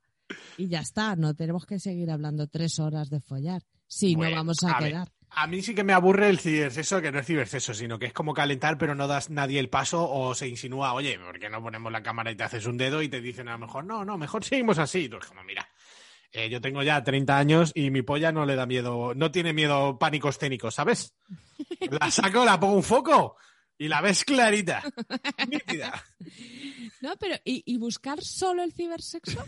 y 0.58 0.68
ya 0.68 0.80
está. 0.80 1.16
No 1.16 1.36
tenemos 1.36 1.66
que 1.68 1.80
seguir 1.80 2.10
hablando 2.10 2.48
tres 2.48 2.80
horas 2.80 3.10
de 3.12 3.22
follar. 3.22 3.62
Si 3.88 4.16
Bueno, 4.16 4.32
no 4.32 4.36
vamos 4.38 4.64
a, 4.64 4.72
a 4.76 4.80
ver, 4.82 4.90
quedar. 4.92 5.12
A 5.34 5.48
mí 5.48 5.62
sí 5.62 5.74
que 5.74 5.84
me 5.84 5.94
aburre 5.94 6.30
el 6.30 6.40
cibersexo, 6.40 7.02
que 7.02 7.12
no 7.12 7.20
es 7.20 7.26
cibersexo, 7.26 7.74
sino 7.74 7.98
que 7.98 8.08
es 8.08 8.14
como 8.14 8.34
calentar, 8.34 8.78
pero 8.78 8.96
no 8.96 9.08
das 9.08 9.30
nadie 9.30 9.60
el 9.60 9.70
paso 9.70 10.10
o 10.10 10.36
se 10.36 10.48
insinúa, 10.48 10.94
oye, 10.94 11.18
¿por 11.18 11.40
qué 11.40 11.50
no 11.50 11.64
ponemos 11.64 11.92
la 11.92 12.04
cámara 12.04 12.32
y 12.32 12.36
te 12.36 12.44
haces 12.44 12.66
un 12.66 12.78
dedo 12.78 13.02
y 13.02 13.08
te 13.08 13.22
dicen 13.22 13.48
a 13.48 13.54
lo 13.54 13.60
mejor, 13.60 13.86
no, 13.86 14.04
no, 14.04 14.18
mejor 14.18 14.44
seguimos 14.44 14.78
así? 14.78 15.04
Y 15.04 15.10
tú 15.10 15.18
es 15.18 15.26
como, 15.26 15.42
mira, 15.44 15.68
eh, 16.34 16.50
yo 16.50 16.60
tengo 16.60 16.84
ya 16.84 17.02
30 17.02 17.38
años 17.38 17.72
y 17.74 17.92
mi 17.92 18.02
polla 18.02 18.34
no 18.34 18.46
le 18.46 18.56
da 18.56 18.66
miedo, 18.66 19.14
no 19.16 19.32
tiene 19.32 19.54
miedo 19.54 19.98
pánico 19.98 20.30
escénico, 20.30 20.70
¿sabes? 20.70 21.16
La 21.90 22.12
saco, 22.12 22.44
la 22.44 22.60
pongo 22.60 22.76
un 22.76 22.84
foco 22.84 23.38
y 23.78 23.88
la 23.88 24.02
ves 24.02 24.26
clarita. 24.26 24.84
No, 27.02 27.16
pero 27.20 27.36
¿y, 27.44 27.64
y 27.66 27.80
buscar 27.80 28.22
solo 28.22 28.62
el 28.62 28.74
cibersexo? 28.74 29.44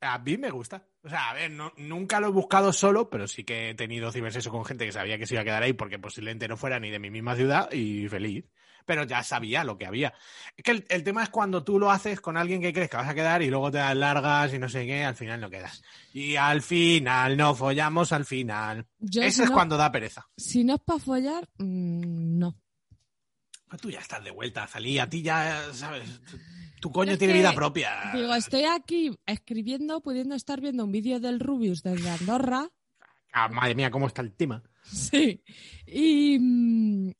A 0.00 0.18
mí 0.18 0.36
me 0.38 0.50
gusta. 0.50 0.86
O 1.02 1.08
sea, 1.08 1.30
a 1.30 1.34
ver, 1.34 1.50
no- 1.50 1.72
nunca 1.76 2.20
lo 2.20 2.28
he 2.28 2.30
buscado 2.30 2.72
solo, 2.72 3.10
pero 3.10 3.26
sí 3.26 3.44
que 3.44 3.70
he 3.70 3.74
tenido 3.74 4.12
cibersexo 4.12 4.50
con 4.50 4.64
gente 4.64 4.86
que 4.86 4.92
sabía 4.92 5.18
que 5.18 5.26
se 5.26 5.34
iba 5.34 5.40
a 5.42 5.44
quedar 5.44 5.62
ahí 5.62 5.72
porque 5.72 5.98
posiblemente 5.98 6.46
no 6.48 6.56
fuera 6.56 6.78
ni 6.80 6.90
de 6.90 6.98
mi 6.98 7.10
misma 7.10 7.34
ciudad 7.36 7.70
y 7.72 8.08
feliz. 8.08 8.44
Pero 8.86 9.04
ya 9.04 9.22
sabía 9.22 9.64
lo 9.64 9.78
que 9.78 9.86
había. 9.86 10.12
Es 10.56 10.62
que 10.62 10.70
el, 10.72 10.84
el 10.90 11.02
tema 11.02 11.22
es 11.22 11.30
cuando 11.30 11.64
tú 11.64 11.78
lo 11.78 11.90
haces 11.90 12.20
con 12.20 12.36
alguien 12.36 12.60
que 12.60 12.72
crees 12.72 12.90
que 12.90 12.98
vas 12.98 13.08
a 13.08 13.14
quedar 13.14 13.40
y 13.42 13.48
luego 13.48 13.70
te 13.70 13.78
das 13.78 13.96
largas 13.96 14.52
y 14.52 14.58
no 14.58 14.68
sé 14.68 14.84
qué, 14.86 15.02
al 15.04 15.14
final 15.16 15.40
no 15.40 15.48
quedas. 15.48 15.82
Y 16.12 16.36
al 16.36 16.60
final 16.60 17.34
no 17.36 17.54
follamos, 17.54 18.12
al 18.12 18.26
final. 18.26 18.86
Yo, 18.98 19.22
Ese 19.22 19.36
si 19.38 19.42
es 19.44 19.48
no- 19.48 19.54
cuando 19.54 19.78
da 19.78 19.90
pereza. 19.90 20.28
Si 20.36 20.64
no 20.64 20.74
es 20.74 20.80
para 20.82 20.98
follar, 21.00 21.48
mm, 21.56 22.38
no. 22.38 22.60
Pero 23.66 23.78
tú 23.80 23.90
ya 23.90 24.00
estás 24.00 24.22
de 24.22 24.30
vuelta, 24.30 24.66
salí, 24.68 24.98
a 24.98 25.08
ti 25.08 25.22
ya, 25.22 25.62
¿sabes? 25.72 26.20
Tu, 26.84 26.92
coño 26.92 27.12
es 27.12 27.18
tiene 27.18 27.32
que, 27.32 27.38
vida 27.38 27.54
propia. 27.54 28.10
Digo, 28.12 28.34
estoy 28.34 28.64
aquí 28.64 29.18
escribiendo, 29.24 30.02
pudiendo 30.02 30.34
estar 30.34 30.60
viendo 30.60 30.84
un 30.84 30.92
vídeo 30.92 31.18
del 31.18 31.40
Rubius 31.40 31.82
desde 31.82 32.10
Andorra. 32.10 32.68
Ah, 33.32 33.48
madre 33.48 33.74
mía, 33.74 33.90
cómo 33.90 34.06
está 34.06 34.20
el 34.20 34.34
tema. 34.34 34.62
Sí. 34.82 35.42
Y 35.86 36.38
mm, 36.38 36.73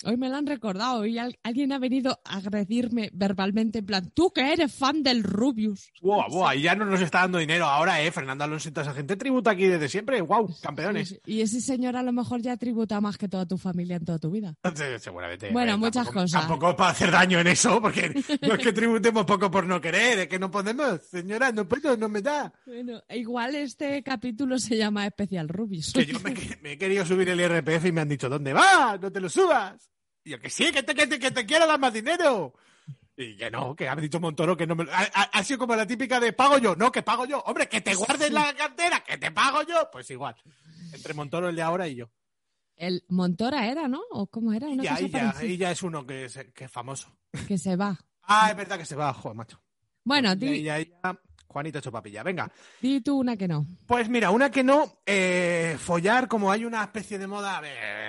hoy 0.05 0.17
me 0.17 0.29
lo 0.29 0.37
han 0.37 0.47
recordado 0.47 1.05
y 1.07 1.19
al- 1.19 1.39
alguien 1.43 1.73
ha 1.73 1.79
venido 1.79 2.21
a 2.25 2.37
agredirme 2.37 3.11
verbalmente 3.13 3.79
en 3.81 3.87
plan, 3.87 4.11
tú 4.15 4.31
que 4.33 4.53
eres 4.53 4.73
fan 4.75 5.03
del 5.03 5.23
Rubius. 5.23 5.91
Buah, 6.03 6.29
buah, 6.29 6.55
y 6.57 6.63
ya 6.63 6.75
no 6.75 6.85
nos 6.85 7.01
está 7.01 7.21
dando 7.21 7.39
dinero 7.39 7.65
ahora, 7.67 8.01
¿eh? 8.03 8.11
Fernando 8.11 8.45
Alonso 8.45 8.69
y 8.69 8.73
toda 8.73 8.87
esa 8.87 8.95
gente 8.95 9.17
tributa 9.17 9.51
aquí 9.53 9.67
desde 9.67 9.89
siempre. 9.89 10.21
¡Wow! 10.21 10.55
Campeones. 10.63 11.19
Y 11.27 11.41
ese 11.41 11.61
señor 11.61 11.97
a 11.97 12.03
lo 12.03 12.13
mejor 12.13 12.41
ya 12.43 12.57
tributa 12.57 13.01
más 13.01 13.19
que 13.19 13.29
toda 13.29 13.47
tu 13.47 13.59
familia 13.59 13.97
en 13.97 14.05
toda 14.05 14.19
tu 14.19 14.31
vida. 14.31 14.55
Seguramente. 14.99 15.51
Bueno, 15.53 15.73
ver, 15.73 15.79
muchas 15.79 16.07
tampoco- 16.07 16.21
cosas. 16.21 16.41
Tampoco 16.47 16.77
para 16.77 16.91
hacer 16.91 17.11
daño 17.11 17.41
en 17.41 17.47
eso, 17.49 17.81
porque 17.81 18.15
no 18.43 18.55
es 18.55 18.59
que 18.63 18.73
tributemos 18.73 19.25
poco 19.25 19.51
por 19.51 19.67
no 19.67 19.81
querer, 19.81 20.19
es 20.21 20.29
que 20.29 20.39
no 20.39 20.51
podemos. 20.51 21.01
Señora, 21.03 21.53
no 21.53 21.67
puedo, 21.69 21.97
no 21.97 22.09
me 22.09 22.23
da. 22.23 22.53
Bueno, 22.67 23.03
igual 23.11 23.55
este 23.55 24.03
capítulo 24.03 24.59
se 24.59 24.77
llama 24.77 25.07
Especial 25.07 25.49
Rubius. 25.49 25.93
Que 25.93 26.07
yo 26.07 26.19
me, 26.21 26.35
me 26.63 26.73
he 26.73 26.79
querido 26.79 27.05
subir 27.07 27.29
el 27.29 27.41
IRPF 27.41 27.87
y 27.87 27.93
me 27.93 28.01
han 28.03 28.09
dicho, 28.09 28.29
¿dónde 28.29 28.53
va? 28.53 28.99
No 29.01 29.11
te 29.11 29.21
lo 29.21 29.29
subas. 29.29 29.91
Y 30.25 30.31
yo, 30.31 30.41
que 30.41 30.51
sí, 30.51 30.73
que 30.73 30.83
te, 30.83 30.95
que 30.95 31.07
te, 31.07 31.19
que 31.19 31.31
te 31.31 31.47
quiero 31.47 31.67
dar 31.67 31.79
más 31.79 31.93
dinero. 31.93 32.55
Y 33.17 33.37
que 33.37 33.51
no, 33.51 33.77
que 33.77 33.89
ha 33.89 33.95
dicho 33.95 34.19
Montoro 34.19 34.57
que 34.57 34.67
no 34.67 34.75
me 34.75 34.85
lo- 34.85 34.93
ha, 34.93 35.03
ha- 35.05 35.45
sido 35.45 35.61
como 35.61 35.77
la 35.77 35.87
típica 35.87 36.19
de 36.19 36.33
pago 36.33 36.59
yo, 36.59 36.75
no, 36.75 36.91
que 36.91 37.03
pago 37.03 37.27
yo. 37.27 37.39
Hombre, 37.47 37.69
que 37.69 37.81
te 37.81 37.95
guardes 37.95 38.33
la 38.33 38.53
cartera, 38.55 39.05
que 39.07 39.19
te 39.19 39.31
pago 39.31 39.63
yo. 39.63 39.89
Pues 39.93 40.11
igual. 40.11 40.35
Entre 40.93 41.15
Montoro, 41.15 41.49
el 41.49 41.55
de 41.57 41.63
ahora 41.63 41.87
y 41.87 41.95
yo. 41.95 42.11
El 42.77 43.05
Montora 43.09 43.69
era, 43.69 43.87
¿no? 43.87 44.01
¿O 44.11 44.27
cómo 44.27 44.53
era? 44.53 44.67
Una 44.67 44.83
Y 44.83 44.87
ya, 44.87 44.91
cosa 44.95 45.03
y 45.07 45.11
ya, 45.11 45.19
parecida. 45.33 45.45
y 45.47 45.57
ya 45.59 45.71
es 45.71 45.83
uno 45.85 46.05
que 46.05 46.25
es, 46.25 46.39
que 46.53 46.65
es 46.65 46.71
famoso. 46.71 47.17
Que 47.47 47.57
se 47.57 47.77
va. 47.77 47.97
Ah, 48.23 48.51
es 48.51 48.57
verdad 48.57 48.79
que 48.79 48.85
se 48.85 48.97
va, 48.97 49.13
joder, 49.15 49.37
macho. 49.37 49.63
Bueno, 50.03 50.35
di, 50.35 50.63
ya, 50.65 50.81
ya. 50.81 51.21
Juanito 51.55 51.79
hecho 51.79 51.93
papilla. 51.93 52.23
Venga. 52.25 52.51
di 52.83 53.01
tú 53.01 53.17
una 53.21 53.37
que 53.37 53.47
no. 53.49 53.65
Pues 53.87 54.09
mira, 54.09 54.31
una 54.31 54.51
que 54.51 54.65
no, 54.65 54.99
eh, 55.07 55.77
follar, 55.79 56.27
como 56.27 56.51
hay 56.51 56.65
una 56.65 56.83
especie 56.83 57.17
de 57.17 57.29
moda 57.29 57.63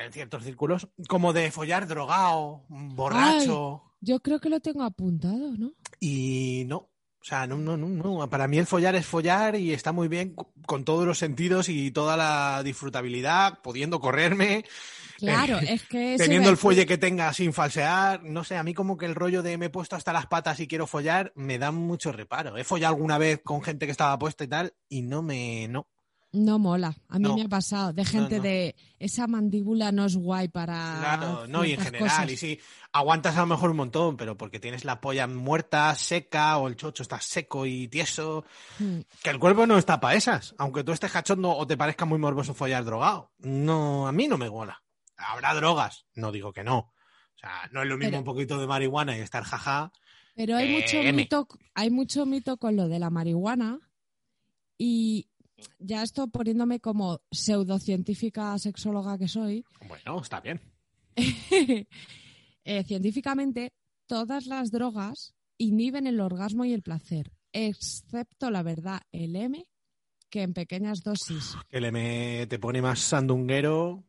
en 0.03 0.11
ciertos 0.11 0.43
círculos, 0.43 0.87
como 1.07 1.31
de 1.31 1.51
follar 1.51 1.87
drogado, 1.87 2.63
borracho, 2.69 3.83
Yo 4.01 4.19
creo 4.19 4.39
que 4.39 4.49
lo 4.49 4.59
tengo 4.59 4.83
apuntado, 4.83 5.55
¿no? 5.57 5.73
y 5.99 6.63
no. 6.67 6.77
O 6.77 7.27
sea, 7.27 7.47
no, 7.47 7.57
no, 7.57 7.75
no, 7.77 7.87
no. 7.87 8.29
Para 8.29 8.47
mí 8.47 8.57
el 8.59 8.67
follar 8.67 8.95
es 8.95 9.05
follar 9.05 9.55
y 9.55 9.73
está 9.73 9.91
muy 9.91 10.07
bien 10.07 10.35
co- 10.35 10.51
con 10.67 10.83
todos 10.83 11.05
los 11.07 11.17
sentidos 11.17 11.69
y 11.69 11.89
toda 11.91 12.15
la 12.17 12.61
disfrutabilidad, 12.63 13.61
pudiendo 13.63 13.99
correrme, 13.99 14.63
Claro, 15.17 15.59
Eh, 15.59 15.73
es 15.75 15.83
que... 15.83 16.15
teniendo 16.17 16.49
el 16.49 16.57
fuelle 16.57 16.85
que 16.85 16.97
tenga 16.97 17.31
sin 17.33 17.53
falsear. 17.53 18.23
No 18.23 18.43
sé, 18.43 18.57
a 18.57 18.63
mí 18.63 18.73
como 18.73 18.97
que 18.97 19.05
el 19.05 19.15
rollo 19.15 19.41
de 19.43 19.57
me 19.57 19.67
he 19.67 19.69
puesto 19.69 19.95
hasta 19.95 20.13
las 20.13 20.27
patas 20.27 20.59
y 20.59 20.67
quiero 20.67 20.87
follar 20.87 21.31
me 21.35 21.57
da 21.57 21.71
mucho 21.71 22.11
reparo. 22.11 22.57
He 22.57 22.63
follado 22.63 22.93
alguna 22.95 23.17
vez 23.17 23.41
con 23.43 23.61
gente 23.61 23.85
que 23.85 23.91
estaba 23.91 24.17
puesta 24.19 24.43
y 24.43 24.47
tal 24.47 24.73
y 24.89 25.01
no 25.01 25.21
me... 25.21 25.67
no. 25.69 25.87
No 26.33 26.59
mola. 26.59 26.93
A 27.07 27.17
mí 27.17 27.29
No. 27.29 27.35
me 27.37 27.43
ha 27.43 27.47
pasado. 27.47 27.93
De 27.93 28.03
gente 28.03 28.37
no. 28.37 28.43
de... 28.43 28.75
Esa 28.99 29.25
mandíbula 29.25 29.93
no 29.93 30.03
es 30.03 30.17
guay 30.17 30.49
para... 30.49 30.97
Claro, 30.99 31.47
no, 31.47 31.63
y 31.63 31.71
en 31.71 31.79
general, 31.79 32.09
cosas. 32.09 32.29
y 32.29 32.35
sí, 32.35 32.59
aguantas 32.91 33.37
a 33.37 33.39
lo 33.39 33.45
mejor 33.45 33.69
un 33.69 33.77
montón, 33.77 34.17
pero 34.17 34.35
porque 34.37 34.59
tienes 34.59 34.83
la 34.83 34.99
polla 34.99 35.27
muerta, 35.27 35.95
seca, 35.95 36.57
o 36.57 36.67
el 36.67 36.75
chocho 36.75 37.03
está 37.03 37.21
seco 37.21 37.65
y 37.65 37.87
tieso, 37.87 38.43
Mm. 38.79 38.99
que 39.23 39.29
el 39.29 39.39
cuerpo 39.39 39.65
no 39.65 39.77
está 39.77 40.01
para 40.01 40.15
esas, 40.15 40.53
aunque 40.57 40.83
tú 40.83 40.91
estés 40.91 41.09
cachondo 41.13 41.55
o 41.55 41.65
te 41.65 41.77
parezca 41.77 42.03
muy 42.03 42.19
morboso 42.19 42.53
follar 42.53 42.83
drogado. 42.83 43.31
No, 43.39 44.05
a 44.05 44.11
mí 44.11 44.27
no 44.27 44.37
me 44.37 44.49
mola. 44.49 44.81
Habrá 45.17 45.53
drogas, 45.53 46.05
no 46.15 46.31
digo 46.31 46.51
que 46.53 46.63
no. 46.63 46.77
O 46.79 47.37
sea, 47.37 47.69
no 47.71 47.81
es 47.81 47.87
lo 47.87 47.97
mismo 47.97 48.09
Pero- 48.11 48.19
un 48.19 48.25
poquito 48.25 48.59
de 48.59 48.67
marihuana 48.67 49.17
y 49.17 49.21
estar 49.21 49.43
jaja. 49.43 49.91
Pero 50.35 50.55
hay 50.57 50.67
Eh, 50.73 50.81
mucho 50.81 50.97
M. 50.97 51.13
mito, 51.13 51.47
hay 51.73 51.89
mucho 51.89 52.25
mito 52.25 52.57
con 52.57 52.75
lo 52.75 52.87
de 52.89 52.99
la 52.99 53.09
marihuana 53.09 53.79
y 54.77 55.29
ya 55.79 56.03
esto 56.03 56.27
poniéndome 56.27 56.79
como 56.81 57.21
pseudocientífica 57.31 58.57
sexóloga 58.59 59.17
que 59.17 59.27
soy, 59.29 59.63
Bueno, 59.87 60.19
está 60.21 60.41
bien. 60.41 60.59
eh, 62.65 62.83
científicamente 62.83 63.73
todas 64.07 64.45
las 64.47 64.71
drogas 64.71 65.33
inhiben 65.57 66.07
el 66.07 66.19
orgasmo 66.19 66.65
y 66.65 66.73
el 66.73 66.81
placer, 66.83 67.31
excepto 67.53 68.49
la 68.51 68.63
verdad, 68.63 69.01
el 69.11 69.35
M, 69.35 69.65
que 70.29 70.41
en 70.43 70.53
pequeñas 70.53 71.01
dosis. 71.01 71.55
Le 71.69 71.91
me, 71.91 72.45
te 72.47 72.59
pone 72.59 72.81
más 72.81 72.99
sandunguero. 72.99 74.03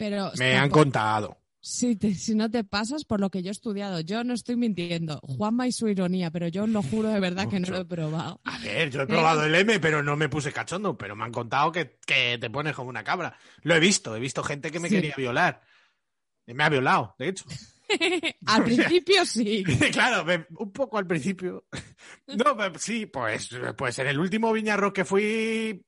Pero 0.00 0.32
Me 0.38 0.54
han 0.54 0.62
tampoco- 0.70 0.80
contado. 0.80 1.36
si, 1.60 1.94
te- 1.94 2.14
si 2.14 2.34
no 2.34 2.50
te 2.50 2.64
pasas 2.64 3.04
por 3.04 3.20
lo 3.20 3.28
que 3.28 3.42
yo 3.42 3.50
he 3.50 3.52
estudiado, 3.52 4.00
yo 4.00 4.24
no 4.24 4.32
estoy 4.32 4.56
mintiendo. 4.56 5.20
Juanma 5.22 5.66
y 5.66 5.72
su 5.72 5.88
ironía, 5.88 6.30
pero 6.30 6.48
yo 6.48 6.64
os 6.64 6.70
lo 6.70 6.82
juro 6.82 7.10
de 7.10 7.20
verdad 7.20 7.48
que 7.50 7.60
no 7.60 7.68
lo 7.68 7.76
he 7.80 7.84
probado. 7.84 8.40
A 8.44 8.56
ver, 8.60 8.90
yo 8.90 9.02
he 9.02 9.06
probado 9.06 9.44
el 9.44 9.54
M, 9.54 9.78
pero 9.78 10.02
no 10.02 10.16
me 10.16 10.30
puse 10.30 10.52
cachondo, 10.54 10.96
pero 10.96 11.14
me 11.14 11.24
han 11.24 11.32
contado 11.32 11.70
que, 11.70 11.98
que 12.06 12.38
te 12.40 12.48
pones 12.48 12.74
como 12.74 12.88
una 12.88 13.04
cabra. 13.04 13.36
Lo 13.60 13.74
he 13.74 13.80
visto, 13.80 14.16
he 14.16 14.20
visto 14.20 14.42
gente 14.42 14.70
que 14.70 14.80
me 14.80 14.88
Sí. 14.88 14.94
quería 14.94 15.14
violar. 15.14 15.60
Me 16.46 16.64
ha 16.64 16.70
violado, 16.70 17.14
de 17.18 17.28
hecho. 17.28 17.44
Al 18.46 18.64
principio 18.64 19.24
sí. 19.24 19.64
claro, 19.92 20.24
un 20.58 20.72
poco 20.72 20.98
al 20.98 21.06
principio. 21.06 21.64
No, 22.26 22.56
sí, 22.78 23.06
pues, 23.06 23.50
pues 23.76 23.98
en 23.98 24.06
el 24.06 24.18
último 24.18 24.52
Viñarro 24.52 24.92
que 24.92 25.04
fui, 25.04 25.84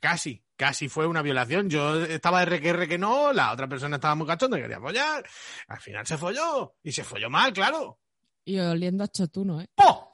casi, 0.00 0.42
casi 0.56 0.88
fue 0.88 1.06
una 1.06 1.22
violación. 1.22 1.68
Yo 1.70 2.04
estaba 2.04 2.40
de 2.40 2.46
reque 2.46 2.88
que 2.88 2.98
no, 2.98 3.32
la 3.32 3.52
otra 3.52 3.68
persona 3.68 3.96
estaba 3.96 4.14
muy 4.14 4.26
cachonda 4.26 4.58
y 4.58 4.62
quería 4.62 4.80
follar. 4.80 5.24
Al 5.68 5.80
final 5.80 6.06
se 6.06 6.18
folló. 6.18 6.74
Y 6.82 6.92
se 6.92 7.04
folló 7.04 7.30
mal, 7.30 7.52
claro. 7.52 7.98
Y 8.44 8.58
oliendo 8.58 9.04
a 9.04 9.08
chotuno, 9.08 9.60
¿eh? 9.60 9.68
¡Po! 9.74 10.12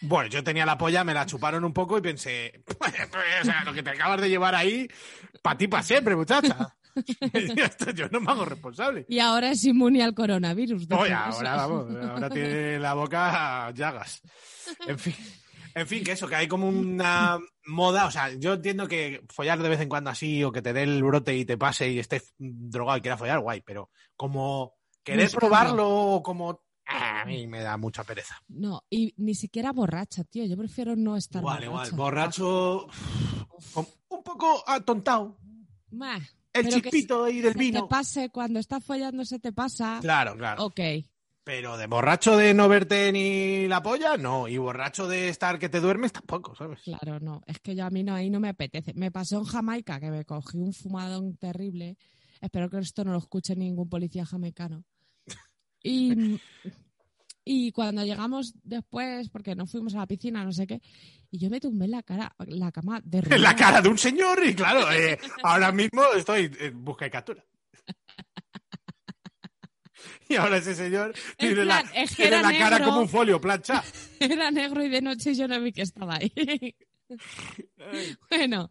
Bueno, 0.00 0.28
yo 0.28 0.44
tenía 0.44 0.64
la 0.64 0.78
polla, 0.78 1.02
me 1.02 1.14
la 1.14 1.26
chuparon 1.26 1.64
un 1.64 1.72
poco 1.72 1.98
y 1.98 2.00
pensé, 2.00 2.62
pues, 2.64 2.92
o 3.42 3.44
sea, 3.44 3.64
lo 3.64 3.72
que 3.72 3.82
te 3.82 3.90
acabas 3.90 4.20
de 4.20 4.28
llevar 4.28 4.54
ahí, 4.54 4.88
para 5.42 5.58
ti 5.58 5.66
para 5.66 5.82
siempre, 5.82 6.14
muchacha. 6.14 6.76
Yo 7.94 8.08
no 8.08 8.20
me 8.20 8.30
hago 8.30 8.44
responsable. 8.44 9.06
Y 9.08 9.18
ahora 9.18 9.50
es 9.50 9.64
inmune 9.64 10.02
al 10.02 10.14
coronavirus. 10.14 10.86
Oye, 10.90 11.12
ahora 11.12 11.56
vamos, 11.56 11.96
ahora 12.04 12.30
tiene 12.30 12.78
la 12.78 12.94
boca 12.94 13.70
llagas. 13.72 14.22
En 14.86 14.98
fin, 14.98 15.14
en 15.74 15.86
fin, 15.86 16.04
que 16.04 16.12
eso, 16.12 16.26
que 16.26 16.34
hay 16.34 16.48
como 16.48 16.68
una 16.68 17.38
moda, 17.66 18.06
o 18.06 18.10
sea, 18.10 18.32
yo 18.34 18.54
entiendo 18.54 18.88
que 18.88 19.24
follar 19.28 19.62
de 19.62 19.68
vez 19.68 19.80
en 19.80 19.88
cuando 19.88 20.10
así, 20.10 20.42
o 20.42 20.50
que 20.50 20.62
te 20.62 20.72
dé 20.72 20.82
el 20.82 21.02
brote 21.02 21.36
y 21.36 21.44
te 21.44 21.56
pase 21.56 21.90
y 21.90 21.98
estés 21.98 22.34
drogado 22.38 22.98
y 22.98 23.00
quieras 23.00 23.18
follar, 23.18 23.40
guay, 23.40 23.60
pero 23.60 23.90
como 24.16 24.74
querer 25.04 25.30
probarlo, 25.30 26.20
como 26.24 26.62
ah, 26.86 27.22
a 27.22 27.24
mí 27.24 27.46
me 27.46 27.62
da 27.62 27.76
mucha 27.76 28.04
pereza. 28.04 28.42
No, 28.48 28.82
y 28.90 29.14
ni 29.18 29.34
siquiera 29.34 29.72
borracha, 29.72 30.24
tío. 30.24 30.44
Yo 30.46 30.56
prefiero 30.56 30.96
no 30.96 31.16
estar 31.16 31.42
Igual, 31.42 31.64
igual, 31.64 31.90
borracho, 31.92 32.88
un 33.74 34.22
poco 34.24 34.64
atontado. 34.66 35.38
El 36.60 36.68
chispito 36.68 37.24
ahí 37.24 37.40
del 37.40 37.52
te 37.54 37.58
vino. 37.58 37.88
pase 37.88 38.30
cuando 38.30 38.58
estás 38.58 38.84
follando, 38.84 39.24
se 39.24 39.38
te 39.38 39.52
pasa. 39.52 39.98
Claro, 40.00 40.36
claro. 40.36 40.64
Ok. 40.64 40.80
Pero 41.44 41.78
de 41.78 41.86
borracho 41.86 42.36
de 42.36 42.52
no 42.52 42.68
verte 42.68 43.10
ni 43.10 43.66
la 43.68 43.82
polla, 43.82 44.18
no. 44.18 44.48
Y 44.48 44.58
borracho 44.58 45.08
de 45.08 45.30
estar 45.30 45.58
que 45.58 45.70
te 45.70 45.80
duermes, 45.80 46.12
tampoco, 46.12 46.54
¿sabes? 46.54 46.80
Claro, 46.82 47.20
no. 47.20 47.42
Es 47.46 47.58
que 47.60 47.74
yo 47.74 47.86
a 47.86 47.90
mí 47.90 48.04
no, 48.04 48.14
ahí 48.14 48.28
no 48.28 48.38
me 48.38 48.50
apetece. 48.50 48.92
Me 48.94 49.10
pasó 49.10 49.38
en 49.38 49.44
Jamaica 49.44 49.98
que 49.98 50.10
me 50.10 50.24
cogí 50.26 50.58
un 50.58 50.74
fumadón 50.74 51.36
terrible. 51.38 51.96
Espero 52.40 52.68
que 52.68 52.78
esto 52.78 53.02
no 53.04 53.12
lo 53.12 53.18
escuche 53.18 53.56
ningún 53.56 53.88
policía 53.88 54.26
jamaicano. 54.26 54.84
Y, 55.82 56.38
y 57.50 57.72
cuando 57.72 58.04
llegamos 58.04 58.52
después, 58.62 59.30
porque 59.30 59.54
nos 59.54 59.70
fuimos 59.70 59.94
a 59.94 60.00
la 60.00 60.06
piscina, 60.06 60.44
no 60.44 60.52
sé 60.52 60.66
qué, 60.66 60.82
y 61.30 61.38
yo 61.38 61.48
me 61.48 61.60
tumbé 61.60 61.86
en 61.86 61.92
la 61.92 62.02
cara, 62.02 62.30
la 62.46 62.70
cama 62.70 63.00
de 63.02 63.22
En 63.30 63.40
la 63.40 63.56
cara 63.56 63.80
de 63.80 63.88
un 63.88 63.96
señor 63.96 64.44
y 64.44 64.54
claro, 64.54 64.92
eh, 64.92 65.18
ahora 65.42 65.72
mismo 65.72 66.02
estoy 66.14 66.50
en 66.60 66.84
busca 66.84 67.06
y 67.06 67.10
captura. 67.10 67.42
Y 70.28 70.36
ahora 70.36 70.58
ese 70.58 70.74
señor 70.74 71.14
En 71.38 71.48
tiene 71.48 71.64
la, 71.64 71.80
plan, 71.80 71.92
es 71.94 72.14
que 72.14 72.24
tiene 72.24 72.42
la 72.42 72.58
cara 72.58 72.84
como 72.84 73.00
un 73.00 73.08
folio 73.08 73.40
plancha. 73.40 73.82
Era 74.20 74.50
negro 74.50 74.84
y 74.84 74.90
de 74.90 75.00
noche 75.00 75.34
yo 75.34 75.48
no 75.48 75.58
vi 75.58 75.72
que 75.72 75.80
estaba 75.80 76.16
ahí. 76.16 76.74
bueno, 78.28 78.70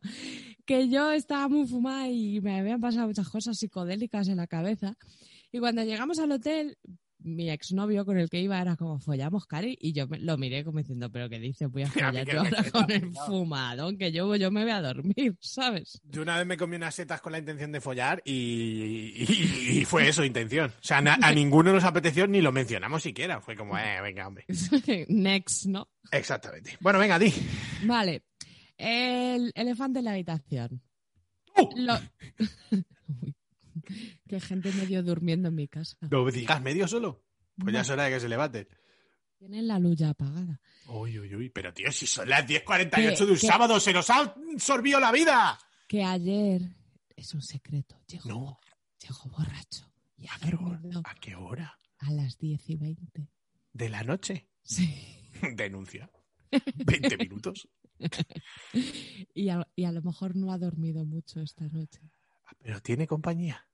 que 0.68 0.88
yo 0.88 1.12
estaba 1.14 1.48
muy 1.48 1.68
fumada 1.68 2.10
y 2.10 2.42
me 2.42 2.60
habían 2.60 2.80
pasado 2.80 3.08
muchas 3.08 3.28
cosas 3.28 3.58
psicodélicas 3.58 4.28
en 4.28 4.38
la 4.38 4.46
cabeza. 4.46 4.94
Y 5.52 5.58
cuando 5.58 5.84
llegamos 5.84 6.20
al 6.20 6.32
hotel, 6.32 6.78
mi 7.20 7.50
exnovio 7.50 8.06
con 8.06 8.18
el 8.18 8.30
que 8.30 8.40
iba 8.42 8.62
era 8.62 8.76
como, 8.76 9.00
follamos, 9.00 9.46
Cari, 9.48 9.78
y 9.82 9.92
yo 9.94 10.08
me- 10.08 10.20
lo 10.20 10.38
miré 10.38 10.64
como 10.64 10.78
diciendo, 10.80 11.12
pero 11.12 11.30
¿qué 11.30 11.40
dices? 11.40 11.68
Voy 11.70 11.84
a 11.84 11.88
follar 12.16 12.26
yo 12.28 12.40
ahora 12.40 12.64
con 12.72 12.92
el 12.92 13.12
fumadón, 13.26 13.98
que 13.98 14.12
yo, 14.12 14.36
yo 14.36 14.52
me 14.52 14.62
voy 14.64 14.72
a 14.72 14.82
dormir, 14.82 15.36
¿sabes? 15.42 16.00
Yo 16.06 16.22
una 16.22 16.38
vez 16.38 16.46
me 16.46 16.58
comí 16.58 16.76
unas 16.76 16.94
setas 16.96 17.20
con 17.22 17.32
la 17.32 17.40
intención 17.40 17.72
de 17.72 17.82
follar 17.82 18.22
y, 18.26 19.14
y- 19.16 19.80
y 19.80 19.86
fue 19.86 20.08
eso, 20.08 20.24
intención. 20.24 20.70
O 20.70 20.84
sea, 20.84 21.02
na- 21.02 21.18
a 21.22 21.32
ninguno 21.32 21.74
nos 21.74 21.84
apeteció 21.84 22.28
ni 22.28 22.42
lo 22.42 22.52
mencionamos 22.52 23.02
siquiera. 23.04 23.42
Fue 23.42 23.56
como, 23.56 23.78
eh, 23.78 24.00
venga, 24.02 24.28
hombre. 24.28 24.46
Next, 25.08 25.66
¿no? 25.66 25.90
Exactamente. 26.12 26.78
Bueno, 26.80 27.00
venga, 27.00 27.18
di. 27.20 27.34
Vale. 27.86 28.24
El 28.78 29.52
elefante 29.56 30.00
en 30.00 30.06
la 30.06 30.12
habitación. 30.12 30.82
¡Uh! 31.58 31.70
Lo- 31.78 32.00
Qué 34.28 34.40
gente 34.40 34.72
medio 34.74 35.02
durmiendo 35.04 35.48
en 35.50 35.56
mi 35.56 35.68
casa. 35.68 35.98
¿Lo 36.10 36.30
digas 36.30 36.62
medio 36.62 36.88
solo? 36.88 37.24
Pues 37.58 37.74
ya 37.74 37.80
No. 37.80 37.82
es 37.84 37.90
hora 37.90 38.04
de 38.06 38.12
que 38.12 38.20
se 38.20 38.30
levante. 38.30 38.68
Tienen 39.38 39.68
la 39.68 39.80
luz 39.80 39.96
ya 39.98 40.10
apagada. 40.10 40.60
Uy, 40.88 41.20
uy, 41.20 41.34
uy. 41.36 41.50
Pero 41.50 41.74
tío, 41.74 41.92
si 41.92 42.08
son 42.08 42.28
las 42.30 42.46
10.48 42.48 43.26
de 43.26 43.32
un 43.32 43.38
Que- 43.38 43.48
sábado, 43.48 43.80
se 43.80 43.94
nos 43.94 44.10
ha 44.10 44.36
sorbido 44.58 45.00
la 45.00 45.12
vida. 45.12 45.58
Que 45.88 46.04
ayer, 46.04 46.62
es 47.16 47.34
un 47.34 47.42
secreto, 47.42 48.02
llegó, 48.08 48.28
No. 48.30 48.60
llegó 49.02 49.30
borracho 49.30 49.92
y 50.18 50.26
¿A 50.28 50.38
qué 50.40 50.56
hora? 50.56 50.80
¿A 51.06 51.16
qué 51.16 51.36
hora? 51.36 51.80
a 52.00 52.12
las 52.12 52.38
10 52.38 52.70
y 52.70 52.76
20. 52.76 53.30
¿De 53.74 53.90
la 53.90 54.04
noche? 54.04 54.50
Sí. 54.64 55.30
Denuncia. 55.56 56.10
20 56.86 57.18
minutos. 57.18 57.68
Y 59.34 59.50
a, 59.50 59.68
y 59.76 59.86
a 59.86 59.92
lo 59.92 60.02
mejor 60.02 60.36
no 60.36 60.52
ha 60.52 60.58
dormido 60.58 61.04
mucho 61.06 61.42
esta 61.42 61.68
noche. 61.68 62.02
Pero 62.60 62.80
tiene 62.82 63.08
compañía. 63.08 63.68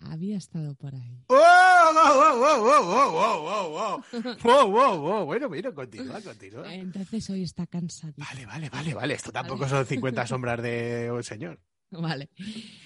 Había 0.00 0.36
estado 0.36 0.74
por 0.74 0.94
ahí. 0.94 1.24
¡Oh! 1.28 1.34
¡Oh, 1.34 1.92
oh, 1.94 2.42
oh, 2.42 2.62
oh, 2.62 3.16
oh, 3.16 3.48
oh, 3.48 4.02
oh! 4.12 4.36
¡Wow, 4.42 4.70
wow, 4.70 4.98
wow! 4.98 5.24
Bueno, 5.24 5.48
mira, 5.48 5.72
continúa, 5.72 6.20
continúa. 6.20 6.72
Entonces 6.74 7.28
hoy 7.30 7.42
está 7.42 7.66
cansadito. 7.66 8.22
Vale, 8.22 8.46
vale, 8.46 8.68
vale, 8.68 8.94
vale. 8.94 9.14
Esto 9.14 9.32
tampoco 9.32 9.68
son 9.68 9.86
50 9.86 10.26
sombras 10.26 10.62
de 10.62 11.10
un 11.10 11.22
señor. 11.24 11.58
Vale. 11.90 12.30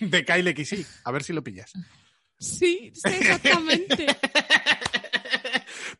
De 0.01 0.25
Kyle 0.25 0.55
XI. 0.65 0.87
A 1.05 1.11
ver 1.11 1.23
si 1.23 1.33
lo 1.33 1.43
pillas. 1.43 1.73
Sí, 2.39 2.93
sí, 2.95 3.03
exactamente. 3.05 4.07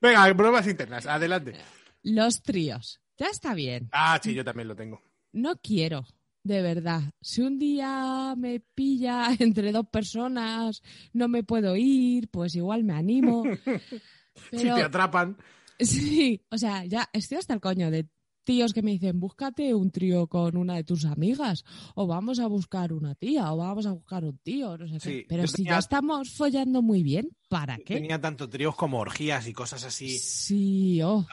Venga, 0.01 0.35
pruebas 0.35 0.67
internas. 0.67 1.07
Adelante. 1.07 1.55
Los 2.03 2.43
tríos. 2.43 3.01
Ya 3.19 3.27
está 3.27 3.53
bien. 3.55 3.89
Ah, 3.93 4.19
sí, 4.23 4.33
yo 4.33 4.45
también 4.45 4.69
lo 4.69 4.77
tengo. 4.77 5.03
No 5.33 5.57
quiero, 5.57 6.07
de 6.43 6.63
verdad. 6.63 7.03
Si 7.21 7.43
un 7.43 7.59
día 7.59 8.35
me 8.37 8.61
pilla 8.61 9.29
entre 9.39 9.73
dos 9.73 9.87
personas, 9.89 10.83
no 11.13 11.29
me 11.29 11.43
puedo 11.43 11.77
ir, 11.77 12.29
pues 12.31 12.55
igual 12.55 12.85
me 12.85 12.95
animo. 12.95 13.43
Si 14.53 14.59
te 14.59 14.71
atrapan. 14.71 15.37
sí, 15.79 16.41
o 16.51 16.57
sea, 16.57 16.85
ya 16.87 17.11
estoy 17.13 17.39
hasta 17.39 17.53
el 17.53 17.61
coño 17.61 17.91
de 17.91 18.09
tíos 18.45 18.73
que 18.73 18.81
me 18.83 18.93
dicen, 18.93 19.21
búscate 19.21 19.75
un 19.75 19.91
trío 19.91 20.27
con 20.29 20.57
una 20.57 20.77
de 20.77 20.85
tus 20.85 21.05
amigas, 21.05 21.65
o 21.95 22.07
vamos 22.07 22.39
a 22.41 22.47
buscar 22.47 22.93
una 22.93 23.15
tía, 23.15 23.53
o 23.53 23.59
vamos 23.59 23.87
a 23.87 23.93
buscar 23.93 24.25
un 24.25 24.39
tío, 24.39 24.79
no 24.79 24.87
sé 24.89 24.95
qué. 24.95 25.01
Sí, 25.01 25.27
Pero 25.29 25.47
si 25.47 25.57
tenía- 25.57 25.73
ya 25.73 25.79
estamos 25.79 26.31
follando 26.31 26.81
muy 26.81 27.03
bien, 27.03 27.29
¿para 27.49 27.77
qué? 27.77 27.95
Tenía 27.95 28.21
tanto 28.21 28.49
tríos 28.49 28.75
como 28.77 28.99
orgías 28.99 29.47
y 29.47 29.53
cosas 29.53 29.85
así. 29.85 30.19
Sí, 30.19 31.03
oh. 31.03 31.27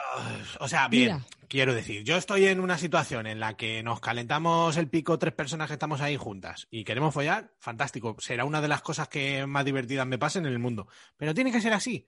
O 0.60 0.68
sea, 0.68 0.88
bien, 0.90 1.04
Mira. 1.04 1.26
Quiero 1.48 1.74
decir, 1.74 2.04
yo 2.04 2.18
estoy 2.18 2.46
en 2.48 2.60
una 2.60 2.78
situación 2.78 3.28
en 3.28 3.40
la 3.40 3.56
que 3.56 3.82
nos 3.84 4.00
calentamos 4.00 4.78
el 4.78 4.90
pico 4.90 5.18
tres 5.20 5.34
personas 5.34 5.68
que 5.68 5.74
estamos 5.74 6.02
ahí 6.02 6.18
juntas 6.18 6.68
y 6.70 6.84
queremos 6.84 7.14
follar, 7.14 7.54
fantástico, 7.60 8.16
será 8.20 8.46
una 8.46 8.62
de 8.62 8.68
las 8.68 8.82
cosas 8.82 9.08
que 9.08 9.46
más 9.48 9.66
divertidas 9.66 10.06
me 10.08 10.18
pasen 10.18 10.46
en 10.46 10.54
el 10.54 10.60
mundo. 10.60 10.88
Pero 11.18 11.34
tiene 11.34 11.52
que 11.52 11.62
ser 11.62 11.74
así, 11.74 12.06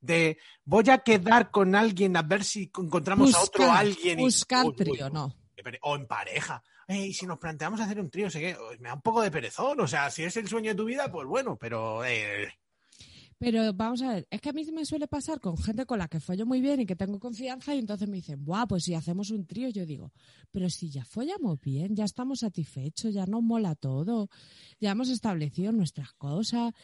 de 0.00 0.38
voy 0.64 0.88
a 0.90 0.98
quedar 0.98 1.50
con 1.50 1.74
alguien 1.74 2.16
a 2.16 2.22
ver 2.22 2.42
si 2.44 2.70
encontramos 2.78 3.34
a 3.34 3.40
otro 3.42 3.70
alguien. 3.70 4.18
y- 4.20 4.22
buscar 4.22 4.64
Uy, 4.66 4.70
uy, 4.70 4.76
trío, 4.76 5.06
uy. 5.06 5.12
no. 5.12 5.34
O 5.82 5.94
en 5.96 6.06
pareja. 6.06 6.62
Eh, 6.88 7.06
y 7.08 7.12
si 7.12 7.26
nos 7.26 7.38
planteamos 7.38 7.78
hacer 7.80 8.00
un 8.00 8.10
trío, 8.10 8.30
sé 8.30 8.40
qué, 8.40 8.56
me 8.80 8.88
da 8.88 8.94
un 8.94 9.02
poco 9.02 9.20
de 9.20 9.30
perezón. 9.30 9.78
O 9.78 9.86
sea, 9.86 10.10
si 10.10 10.24
es 10.24 10.34
el 10.38 10.48
sueño 10.48 10.70
de 10.70 10.74
tu 10.74 10.86
vida, 10.86 11.12
pues 11.12 11.26
bueno, 11.26 11.56
pero 11.60 12.02
eh, 12.04 12.48
Pero 13.40 13.72
vamos 13.72 14.02
a 14.02 14.12
ver, 14.12 14.28
es 14.30 14.38
que 14.42 14.50
a 14.50 14.52
mí 14.52 14.66
me 14.70 14.84
suele 14.84 15.08
pasar 15.08 15.40
con 15.40 15.56
gente 15.56 15.86
con 15.86 15.98
la 15.98 16.08
que 16.08 16.20
follo 16.20 16.44
muy 16.44 16.60
bien 16.60 16.80
y 16.80 16.84
que 16.84 16.94
tengo 16.94 17.18
confianza 17.18 17.74
y 17.74 17.78
entonces 17.78 18.06
me 18.06 18.16
dicen, 18.16 18.44
buah, 18.44 18.66
pues 18.66 18.84
si 18.84 18.94
hacemos 18.94 19.30
un 19.30 19.46
trío, 19.46 19.70
yo 19.70 19.86
digo, 19.86 20.12
pero 20.50 20.68
si 20.68 20.90
ya 20.90 21.06
follamos 21.06 21.58
bien, 21.58 21.96
ya 21.96 22.04
estamos 22.04 22.40
satisfechos, 22.40 23.14
ya 23.14 23.24
nos 23.24 23.42
mola 23.42 23.74
todo, 23.76 24.28
ya 24.78 24.90
hemos 24.90 25.08
establecido 25.08 25.72
nuestras 25.72 26.12
cosas, 26.12 26.74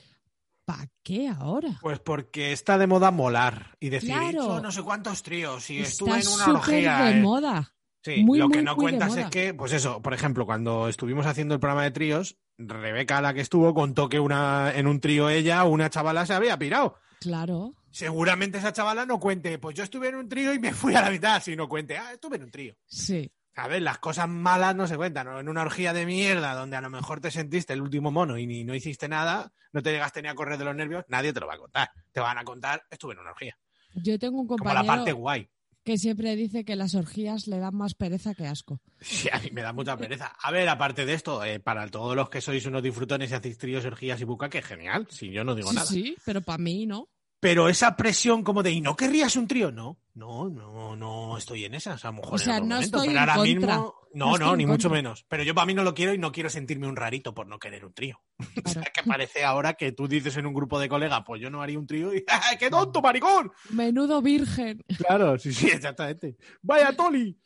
¿para 0.65 0.89
qué 1.03 1.29
ahora? 1.29 1.79
Pues 1.83 1.99
porque 1.99 2.53
está 2.53 2.79
de 2.79 2.87
moda 2.87 3.11
molar 3.11 3.77
y 3.79 3.91
decir, 3.91 4.13
Claro. 4.13 4.27
he 4.27 4.31
hecho 4.31 4.61
no 4.61 4.73
sé 4.73 4.83
cuántos 4.83 5.23
tríos 5.23 5.69
y 5.69 5.81
estuve 5.81 6.21
en 6.21 6.27
una 6.29 6.47
orgía. 6.59 7.05
de 7.05 7.19
eh. 7.19 7.21
moda. 7.21 7.76
Sí, 8.07 8.23
Muy, 8.23 8.39
lo 8.39 8.49
que 8.49 8.59
muy, 8.59 8.65
no 8.65 8.77
muy 8.77 8.85
cuentas 8.85 9.17
es 9.17 9.27
que, 9.31 9.53
pues 9.53 9.73
eso, 9.73 10.01
por 10.01 10.15
ejemplo, 10.15 10.47
cuando 10.47 10.89
estuvimos 10.89 11.27
haciendo 11.27 11.55
el 11.55 11.61
programa 11.61 11.83
de 11.83 11.91
tríos, 11.91 12.37
Rebeca, 12.57 13.21
la 13.21 13.35
que 13.35 13.41
estuvo, 13.41 13.75
contó 13.75 14.09
que 14.09 14.21
una, 14.21 14.73
en 14.77 14.87
un 14.87 15.01
trío 15.01 15.29
ella, 15.29 15.65
una 15.65 15.91
chavala 15.91 16.25
se 16.25 16.33
había 16.33 16.57
pirado. 16.57 17.01
Claro, 17.19 17.75
Seguramente 17.91 18.59
esa 18.59 18.73
chavala 18.73 19.07
no 19.07 19.19
cuente, 19.19 19.59
pues 19.59 19.75
yo 19.75 19.83
estuve 19.83 20.09
en 20.09 20.15
un 20.15 20.29
trío 20.29 20.55
y 20.55 20.61
me 20.61 20.73
fui 20.73 20.95
a 20.95 21.01
la 21.01 21.11
mitad, 21.11 21.43
sino 21.43 21.69
cuente, 21.69 21.99
ah, 21.99 22.13
estuve 22.13 22.37
en 22.37 22.45
un 22.45 22.51
trío. 22.53 22.77
sí. 22.87 23.29
A 23.59 23.69
ver, 23.69 23.81
las 23.81 23.99
cosas 23.99 24.29
malas 24.29 24.77
no 24.77 24.87
se 24.87 24.99
cuentan. 24.99 25.27
¿no? 25.27 25.41
En 25.41 25.49
una 25.49 25.63
orgía 25.63 25.95
de 25.95 26.05
mierda 26.05 26.55
donde 26.55 26.77
a 26.77 26.83
lo 26.83 26.91
mejor 26.91 27.21
te 27.21 27.31
sentiste 27.31 27.73
el 27.73 27.81
último 27.81 28.11
mono 28.11 28.37
y 28.37 28.47
ni, 28.47 28.65
no 28.65 28.75
hiciste 28.75 29.09
nada, 29.09 29.51
no 29.73 29.83
te 29.83 29.93
llegaste 29.93 30.21
ni 30.21 30.29
a 30.29 30.35
correr 30.35 30.59
de 30.59 30.67
los 30.67 30.77
nervios, 30.77 31.07
nadie 31.09 31.33
te 31.33 31.41
lo 31.41 31.47
va 31.47 31.55
a 31.55 31.59
contar. 31.59 31.91
Te 32.13 32.21
van 32.21 32.37
a 32.37 32.45
contar, 32.45 32.83
estuve 32.91 33.15
en 33.15 33.21
una 33.21 33.31
orgía. 33.31 33.59
Yo 33.95 34.19
tengo 34.19 34.43
un 34.43 34.47
Como 34.47 34.59
compañero 34.59 34.83
la 34.85 34.97
parte 34.97 35.13
guay. 35.13 35.49
Que 35.87 35.99
siempre 35.99 36.35
dice 36.35 36.65
que 36.65 36.75
las 36.75 36.97
orgías 36.97 37.47
le 37.47 37.61
dan 37.61 37.77
más 37.77 37.95
pereza 37.95 38.35
que 38.35 38.45
asco. 38.47 38.81
Sí, 39.01 39.29
a 39.33 39.39
mí 39.39 39.51
me 39.53 39.63
da 39.63 39.73
mucha 39.73 39.97
pereza. 39.97 40.27
A 40.43 40.51
ver, 40.51 40.69
aparte 40.69 41.07
de 41.07 41.15
esto, 41.15 41.45
eh, 41.45 41.61
para 41.61 41.89
todos 41.89 42.17
los 42.17 42.29
que 42.29 42.41
sois 42.41 42.67
unos 42.67 42.83
disfrutones 42.83 43.31
y 43.31 43.35
hacéis 43.35 43.57
tríos, 43.57 43.85
orgías 43.85 44.21
y 44.21 44.25
buca, 44.25 44.51
que 44.51 44.63
genial, 44.63 45.07
si 45.09 45.31
yo 45.31 45.45
no 45.45 45.55
digo 45.55 45.71
Sí, 45.71 45.75
nada. 45.77 45.87
sí, 45.87 46.17
pero 46.25 46.41
para 46.43 46.59
mí 46.59 46.87
no. 46.87 47.09
Pero 47.47 47.69
esa 47.69 47.95
presión 47.95 48.43
como 48.43 48.65
de, 48.65 48.73
¿y 48.73 48.81
no 48.81 48.97
querrías 48.97 49.37
un 49.37 49.47
trío? 49.47 49.71
No, 49.71 50.01
no, 50.15 50.49
no, 50.51 50.97
no 50.97 51.39
estoy 51.39 51.65
en 51.65 51.75
esa. 51.77 51.95
O 51.95 51.99
sea, 51.99 52.11
a 52.11 52.13
lo 52.13 52.17
mejor 52.23 52.35
O 52.35 52.39
sea, 52.39 52.57
en 52.57 52.67
no 52.69 52.75
momento, 52.75 52.97
estoy 52.97 53.09
pero 53.09 53.13
en 53.13 53.19
ahora 53.19 53.35
contra. 53.37 53.75
mismo. 53.77 53.95
No 54.15 54.37
No, 54.37 54.57
ni 54.57 54.67
mucho 54.67 54.89
contra. 54.89 55.03
menos. 55.03 55.25
Pero 55.29 55.45
yo 55.45 55.55
para 55.55 55.67
mí 55.67 55.73
no 55.75 55.85
lo 55.85 55.95
quiero 55.95 56.13
y 56.13 56.19
no 56.19 56.33
quiero 56.33 56.51
sentirme 56.51 56.89
un 56.89 56.97
rarito 56.97 57.35
por 57.35 57.47
no 57.47 57.61
querer 57.61 57.85
un 57.85 57.95
trío. 57.95 58.21
O 58.59 58.63
Claro. 58.63 58.81
sea, 58.83 58.91
que 58.93 59.03
parece 59.05 59.45
ahora 59.45 59.75
que 59.75 59.93
tú 59.93 60.09
dices 60.09 60.37
en 60.39 60.47
un 60.47 60.55
grupo 60.55 60.81
de 60.81 60.89
colegas, 60.89 61.23
pues 61.25 61.41
yo 61.41 61.49
no 61.49 61.63
haría 61.63 61.79
un 61.79 61.87
trío 61.87 62.13
y 62.13 62.25
¡ay, 62.29 62.57
qué 62.59 62.69
tonto, 62.69 63.01
maricón! 63.01 63.53
Menudo 63.71 64.21
virgen. 64.23 64.83
Claro, 64.99 65.39
sí, 65.39 65.53
sí, 65.53 65.69
exactamente. 65.69 66.37
¡Vaya 66.63 66.97
Toli! 66.97 67.39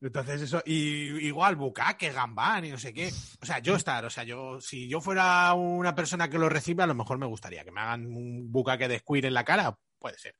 Entonces 0.00 0.42
eso, 0.42 0.62
y 0.66 1.26
igual 1.26 1.56
bucaque, 1.56 2.12
gambán 2.12 2.66
y 2.66 2.70
no 2.70 2.78
sé 2.78 2.92
qué. 2.92 3.10
O 3.40 3.46
sea, 3.46 3.60
yo 3.60 3.76
estar, 3.76 4.04
o 4.04 4.10
sea, 4.10 4.24
yo, 4.24 4.60
si 4.60 4.88
yo 4.88 5.00
fuera 5.00 5.54
una 5.54 5.94
persona 5.94 6.28
que 6.28 6.38
lo 6.38 6.48
recibe, 6.48 6.82
a 6.82 6.86
lo 6.86 6.94
mejor 6.94 7.18
me 7.18 7.26
gustaría 7.26 7.64
que 7.64 7.72
me 7.72 7.80
hagan 7.80 8.06
un 8.06 8.50
bucaque 8.52 8.88
de 8.88 8.98
squir 8.98 9.24
en 9.26 9.34
la 9.34 9.44
cara, 9.44 9.78
puede 9.98 10.18
ser. 10.18 10.36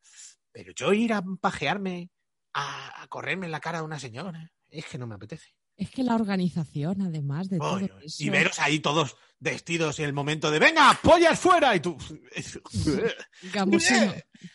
Pero 0.53 0.73
yo 0.75 0.93
ir 0.93 1.13
a 1.15 1.23
pajearme, 1.41 2.11
a, 2.53 3.03
a 3.03 3.07
correrme 3.09 3.47
en 3.47 3.53
la 3.53 3.61
cara 3.61 3.79
de 3.79 3.85
una 3.85 3.99
señora, 3.99 4.51
es 4.69 4.85
que 4.87 4.99
no 4.99 5.07
me 5.07 5.15
apetece. 5.15 5.55
Es 5.77 5.91
que 5.91 6.03
la 6.03 6.15
organización, 6.15 7.03
además 7.03 7.51
de 7.51 7.59
todo 7.59 7.77
Ay, 7.77 7.91
eso. 8.03 8.23
y 8.23 8.31
veros 8.31 8.59
ahí 8.61 8.81
todos 8.81 9.17
vestidos 9.39 9.99
y 9.99 10.05
el 10.05 10.15
momento 10.15 10.51
de 10.51 10.59
¡venga, 10.59 10.99
pollas 11.03 11.39
fuera! 11.39 11.77
Y 11.77 11.81
tú. 11.81 11.97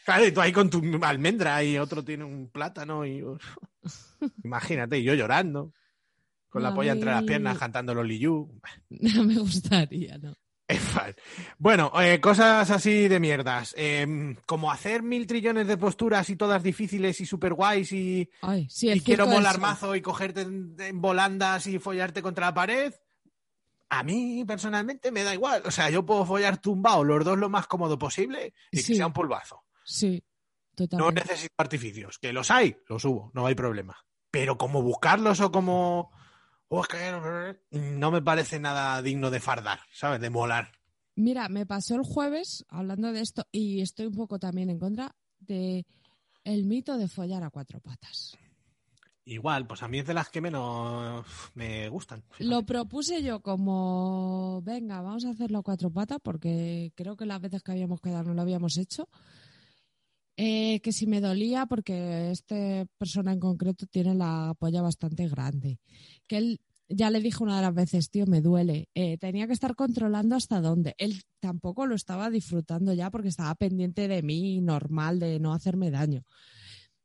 Claro, 0.05 0.25
y 0.25 0.31
tú 0.31 0.41
ahí 0.41 0.51
con 0.51 0.69
tu 0.69 0.81
almendra 1.03 1.63
y 1.63 1.77
otro 1.77 2.03
tiene 2.03 2.23
un 2.23 2.49
plátano 2.49 3.05
y... 3.05 3.23
Imagínate, 4.43 4.99
y 4.99 5.03
yo 5.03 5.13
llorando, 5.13 5.73
con 6.49 6.63
la 6.63 6.73
polla 6.73 6.91
entre 6.91 7.11
las 7.11 7.23
piernas 7.23 7.57
cantando 7.57 7.93
los 7.93 8.05
Liyu. 8.07 8.59
No 8.89 9.23
me 9.23 9.37
gustaría, 9.37 10.17
¿no? 10.17 10.33
Bueno, 11.57 11.91
eh, 12.01 12.21
cosas 12.21 12.69
así 12.71 13.07
de 13.09 13.19
mierdas. 13.19 13.73
Eh, 13.77 14.35
como 14.45 14.71
hacer 14.71 15.03
mil 15.03 15.27
trillones 15.27 15.67
de 15.67 15.75
posturas 15.77 16.29
y 16.29 16.37
todas 16.37 16.63
difíciles 16.63 17.19
y 17.19 17.25
super 17.25 17.53
guays 17.53 17.91
y, 17.91 18.29
Ay, 18.41 18.67
sí, 18.69 18.89
el 18.89 18.99
y 18.99 19.01
quiero 19.01 19.25
sol. 19.25 19.61
mazo 19.61 19.95
y 19.95 20.01
cogerte 20.01 20.41
en, 20.41 20.75
en 20.79 21.01
volandas 21.01 21.67
y 21.67 21.77
follarte 21.79 22.21
contra 22.21 22.47
la 22.47 22.53
pared. 22.53 22.93
A 23.89 24.03
mí 24.03 24.45
personalmente 24.47 25.11
me 25.11 25.23
da 25.23 25.33
igual. 25.33 25.61
O 25.65 25.71
sea, 25.71 25.89
yo 25.89 26.05
puedo 26.05 26.25
follar 26.25 26.61
tumbado 26.61 27.03
los 27.03 27.25
dos 27.25 27.37
lo 27.37 27.49
más 27.49 27.67
cómodo 27.67 27.97
posible 27.99 28.53
y 28.71 28.77
Sí. 28.77 28.93
que 28.93 28.95
sea 28.95 29.07
un 29.07 29.13
polvazo. 29.13 29.63
Sí, 29.83 30.23
No 30.97 31.11
necesito 31.11 31.53
artificios. 31.57 32.17
Que 32.19 32.33
los 32.33 32.49
hay, 32.51 32.75
los 32.87 33.01
subo, 33.01 33.31
no 33.33 33.45
hay 33.45 33.55
problema. 33.55 33.95
Pero 34.29 34.57
como 34.57 34.81
buscarlos 34.81 35.39
o 35.41 35.51
como. 35.51 36.11
"Oh, 36.69 36.81
es 36.81 36.87
que 36.87 37.55
no 37.71 38.11
me 38.11 38.21
parece 38.21 38.59
nada 38.59 39.01
digno 39.01 39.29
de 39.29 39.39
fardar, 39.41 39.79
¿sabes? 39.93 40.21
De 40.21 40.29
molar. 40.29 40.71
Mira, 41.15 41.49
me 41.49 41.65
pasó 41.65 41.95
el 41.95 42.03
jueves 42.03 42.65
hablando 42.69 43.11
de 43.11 43.19
esto 43.21 43.45
y 43.51 43.81
estoy 43.81 44.05
un 44.07 44.15
poco 44.15 44.39
también 44.39 44.69
en 44.69 44.79
contra 44.79 45.13
de 45.39 45.85
el 46.45 46.63
mito 46.65 46.97
de 46.97 47.07
follar 47.09 47.43
a 47.43 47.49
cuatro 47.49 47.79
patas. 47.81 48.37
Igual, 49.25 49.67
pues 49.67 49.83
a 49.83 49.87
mí 49.87 49.99
es 49.99 50.07
de 50.07 50.13
las 50.15 50.29
que 50.29 50.41
menos 50.41 51.23
me 51.53 51.87
gustan. 51.89 52.23
fíjate. 52.31 52.45
Lo 52.45 52.63
propuse 52.65 53.21
yo 53.21 53.41
como, 53.41 54.61
venga, 54.63 55.01
vamos 55.01 55.25
a 55.25 55.29
hacerlo 55.29 55.59
a 55.59 55.63
cuatro 55.63 55.91
patas 55.91 56.17
porque 56.23 56.91
creo 56.95 57.15
que 57.15 57.25
las 57.27 57.39
veces 57.39 57.61
que 57.61 57.71
habíamos 57.71 58.01
quedado 58.01 58.23
no 58.23 58.33
lo 58.33 58.41
habíamos 58.41 58.77
hecho. 58.77 59.07
Eh, 60.43 60.79
que 60.81 60.91
si 60.91 61.05
me 61.05 61.21
dolía 61.21 61.67
porque 61.67 62.31
esta 62.31 62.87
persona 62.97 63.31
en 63.31 63.39
concreto 63.39 63.85
tiene 63.85 64.15
la 64.15 64.55
polla 64.57 64.81
bastante 64.81 65.27
grande. 65.27 65.77
Que 66.25 66.37
él 66.37 66.61
ya 66.89 67.11
le 67.11 67.19
dije 67.21 67.43
una 67.43 67.57
de 67.57 67.61
las 67.61 67.75
veces, 67.75 68.09
tío, 68.09 68.25
me 68.25 68.41
duele. 68.41 68.89
Eh, 68.95 69.19
tenía 69.19 69.45
que 69.45 69.53
estar 69.53 69.75
controlando 69.75 70.35
hasta 70.35 70.59
dónde. 70.59 70.95
Él 70.97 71.21
tampoco 71.39 71.85
lo 71.85 71.93
estaba 71.93 72.31
disfrutando 72.31 72.91
ya 72.93 73.11
porque 73.11 73.27
estaba 73.27 73.53
pendiente 73.53 74.07
de 74.07 74.23
mí, 74.23 74.59
normal, 74.61 75.19
de 75.19 75.39
no 75.39 75.53
hacerme 75.53 75.91
daño. 75.91 76.23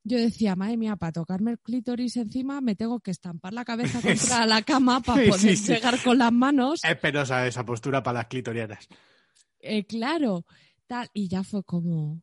Yo 0.02 0.16
decía, 0.16 0.56
madre 0.56 0.78
mía, 0.78 0.96
para 0.96 1.12
tocarme 1.12 1.50
el 1.50 1.58
clítoris 1.58 2.16
encima 2.16 2.62
me 2.62 2.74
tengo 2.74 3.00
que 3.00 3.10
estampar 3.10 3.52
la 3.52 3.66
cabeza 3.66 4.00
contra 4.00 4.46
la 4.46 4.62
cama 4.62 5.02
para 5.02 5.22
poder 5.28 5.40
sí, 5.40 5.56
sí. 5.58 5.74
llegar 5.74 6.02
con 6.02 6.16
las 6.16 6.32
manos. 6.32 6.80
Es 6.82 6.96
penosa 6.96 7.46
esa 7.46 7.66
postura 7.66 8.02
para 8.02 8.20
las 8.20 8.28
clitorianas. 8.28 8.88
Eh, 9.60 9.84
claro, 9.84 10.46
tal. 10.86 11.10
Y 11.12 11.28
ya 11.28 11.42
fue 11.42 11.62
como, 11.64 12.22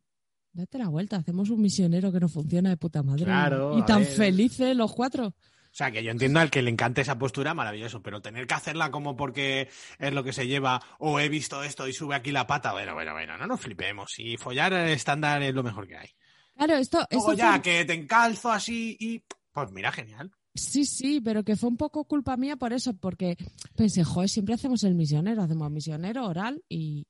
date 0.53 0.77
la 0.77 0.87
vuelta, 0.87 1.17
hacemos 1.17 1.49
un 1.49 1.61
misionero 1.61 2.11
que 2.11 2.19
no 2.19 2.29
funciona 2.29 2.69
de 2.69 2.77
puta 2.77 3.03
madre. 3.03 3.25
Claro, 3.25 3.77
y 3.77 3.83
tan 3.85 3.99
ver. 3.99 4.07
felices 4.07 4.75
los 4.75 4.93
cuatro. 4.93 5.27
O 5.27 5.75
sea, 5.75 5.89
que 5.91 6.03
yo 6.03 6.11
entiendo 6.11 6.39
al 6.39 6.51
que 6.51 6.61
le 6.61 6.69
encante 6.69 7.01
esa 7.01 7.17
postura, 7.17 7.55
maravilloso, 7.55 8.01
pero 8.03 8.21
tener 8.21 8.45
que 8.45 8.53
hacerla 8.53 8.91
como 8.91 9.15
porque 9.15 9.69
es 9.97 10.13
lo 10.13 10.23
que 10.23 10.31
se 10.31 10.45
lleva, 10.47 10.79
o 10.99 11.19
he 11.19 11.29
visto 11.29 11.63
esto 11.63 11.87
y 11.87 11.93
sube 11.93 12.13
aquí 12.15 12.31
la 12.31 12.45
pata, 12.45 12.71
bueno, 12.73 12.93
bueno, 12.93 13.13
bueno, 13.13 13.37
no 13.39 13.47
nos 13.47 13.59
flipemos. 13.59 14.19
Y 14.19 14.37
follar 14.37 14.71
estándar 14.73 15.41
es 15.41 15.55
lo 15.55 15.63
mejor 15.63 15.87
que 15.87 15.97
hay. 15.97 16.09
Claro, 16.55 16.75
esto, 16.75 16.99
Luego 17.09 17.31
esto 17.31 17.33
ya 17.43 17.53
fue- 17.53 17.61
que 17.63 17.85
te 17.85 17.93
encalzo 17.93 18.51
así 18.51 18.95
y. 18.99 19.23
Pues 19.51 19.71
mira, 19.71 19.91
genial. 19.91 20.31
Sí, 20.55 20.85
sí, 20.85 21.19
pero 21.21 21.43
que 21.43 21.55
fue 21.55 21.69
un 21.69 21.77
poco 21.77 22.05
culpa 22.05 22.37
mía 22.37 22.55
por 22.55 22.73
eso, 22.73 22.93
porque 22.95 23.35
pensé, 23.75 24.03
joder, 24.03 24.29
siempre 24.29 24.53
hacemos 24.53 24.83
el 24.83 24.93
misionero, 24.93 25.41
hacemos 25.41 25.71
misionero 25.71 26.27
oral 26.27 26.61
y 26.69 27.07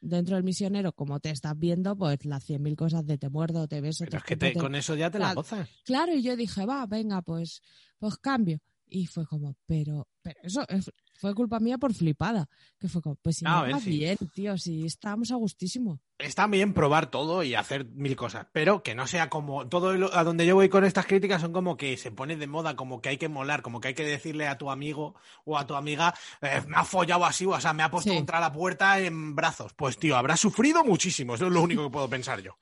dentro 0.00 0.36
del 0.36 0.44
misionero, 0.44 0.92
como 0.92 1.20
te 1.20 1.30
estás 1.30 1.58
viendo, 1.58 1.96
pues 1.96 2.24
las 2.24 2.44
cien 2.44 2.62
mil 2.62 2.76
cosas 2.76 3.06
de 3.06 3.18
te 3.18 3.28
muerdo, 3.28 3.66
te 3.68 3.80
beso, 3.80 4.04
Pero 4.04 4.10
te 4.10 4.16
es 4.18 4.22
que 4.24 4.36
te- 4.36 4.54
con 4.54 4.74
eso 4.74 4.94
ya 4.94 5.10
te 5.10 5.18
la 5.18 5.34
gozas. 5.34 5.68
Claro, 5.84 6.14
y 6.14 6.22
yo 6.22 6.36
dije, 6.36 6.66
va, 6.66 6.86
venga, 6.86 7.22
pues, 7.22 7.60
pues 7.98 8.16
cambio. 8.18 8.58
Y 8.88 9.06
fue 9.06 9.26
como, 9.26 9.56
pero, 9.66 10.06
pero 10.22 10.38
eso 10.44 10.64
es- 10.68 10.92
fue 11.18 11.34
culpa 11.34 11.58
mía 11.58 11.76
por 11.78 11.92
flipada. 11.94 12.48
Que 12.78 12.88
fue 12.88 13.02
como, 13.02 13.16
pues 13.16 13.38
si 13.38 13.44
ver, 13.44 13.74
va 13.74 13.80
sí. 13.80 13.90
bien, 13.90 14.16
tío, 14.32 14.56
si 14.58 14.84
estábamos 14.86 15.30
a 15.32 15.36
gustísimo. 15.36 15.98
Está 16.18 16.46
bien 16.46 16.72
probar 16.72 17.10
todo 17.10 17.42
y 17.42 17.54
hacer 17.54 17.84
mil 17.86 18.14
cosas, 18.16 18.46
pero 18.52 18.82
que 18.82 18.94
no 18.94 19.06
sea 19.06 19.28
como 19.28 19.66
todo 19.68 19.92
lo- 19.94 20.14
a 20.14 20.24
donde 20.24 20.46
yo 20.46 20.54
voy 20.54 20.68
con 20.68 20.84
estas 20.84 21.06
críticas 21.06 21.40
son 21.42 21.52
como 21.52 21.76
que 21.76 21.96
se 21.96 22.10
pone 22.12 22.36
de 22.36 22.46
moda, 22.46 22.76
como 22.76 23.00
que 23.02 23.08
hay 23.10 23.18
que 23.18 23.28
molar, 23.28 23.60
como 23.62 23.80
que 23.80 23.88
hay 23.88 23.94
que 23.94 24.04
decirle 24.04 24.46
a 24.46 24.56
tu 24.56 24.70
amigo 24.70 25.14
o 25.44 25.58
a 25.58 25.66
tu 25.66 25.74
amiga, 25.74 26.14
eh, 26.40 26.62
me 26.68 26.76
ha 26.76 26.84
follado 26.84 27.24
así, 27.26 27.44
o 27.44 27.60
sea, 27.60 27.72
me 27.72 27.82
ha 27.82 27.90
puesto 27.90 28.10
Sí. 28.10 28.16
contra 28.16 28.38
la 28.40 28.52
puerta 28.52 29.00
en 29.00 29.34
brazos. 29.34 29.72
Pues 29.74 29.98
tío, 29.98 30.16
habrá 30.16 30.36
sufrido 30.36 30.84
muchísimo, 30.84 31.34
eso 31.34 31.46
es 31.46 31.52
lo 31.52 31.60
único 31.62 31.82
que 31.84 31.90
puedo 31.90 32.08
pensar 32.08 32.40
yo. 32.40 32.56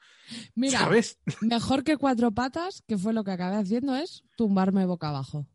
Mira, 0.54 0.78
¿Sabes? 0.80 1.18
mejor 1.42 1.84
que 1.84 1.96
cuatro 1.98 2.30
patas, 2.32 2.82
que 2.88 2.96
fue 2.98 3.12
lo 3.12 3.24
que 3.24 3.32
acabé 3.32 3.56
haciendo, 3.56 3.94
es 3.94 4.24
tumbarme 4.36 4.86
boca 4.86 5.10
abajo. 5.10 5.46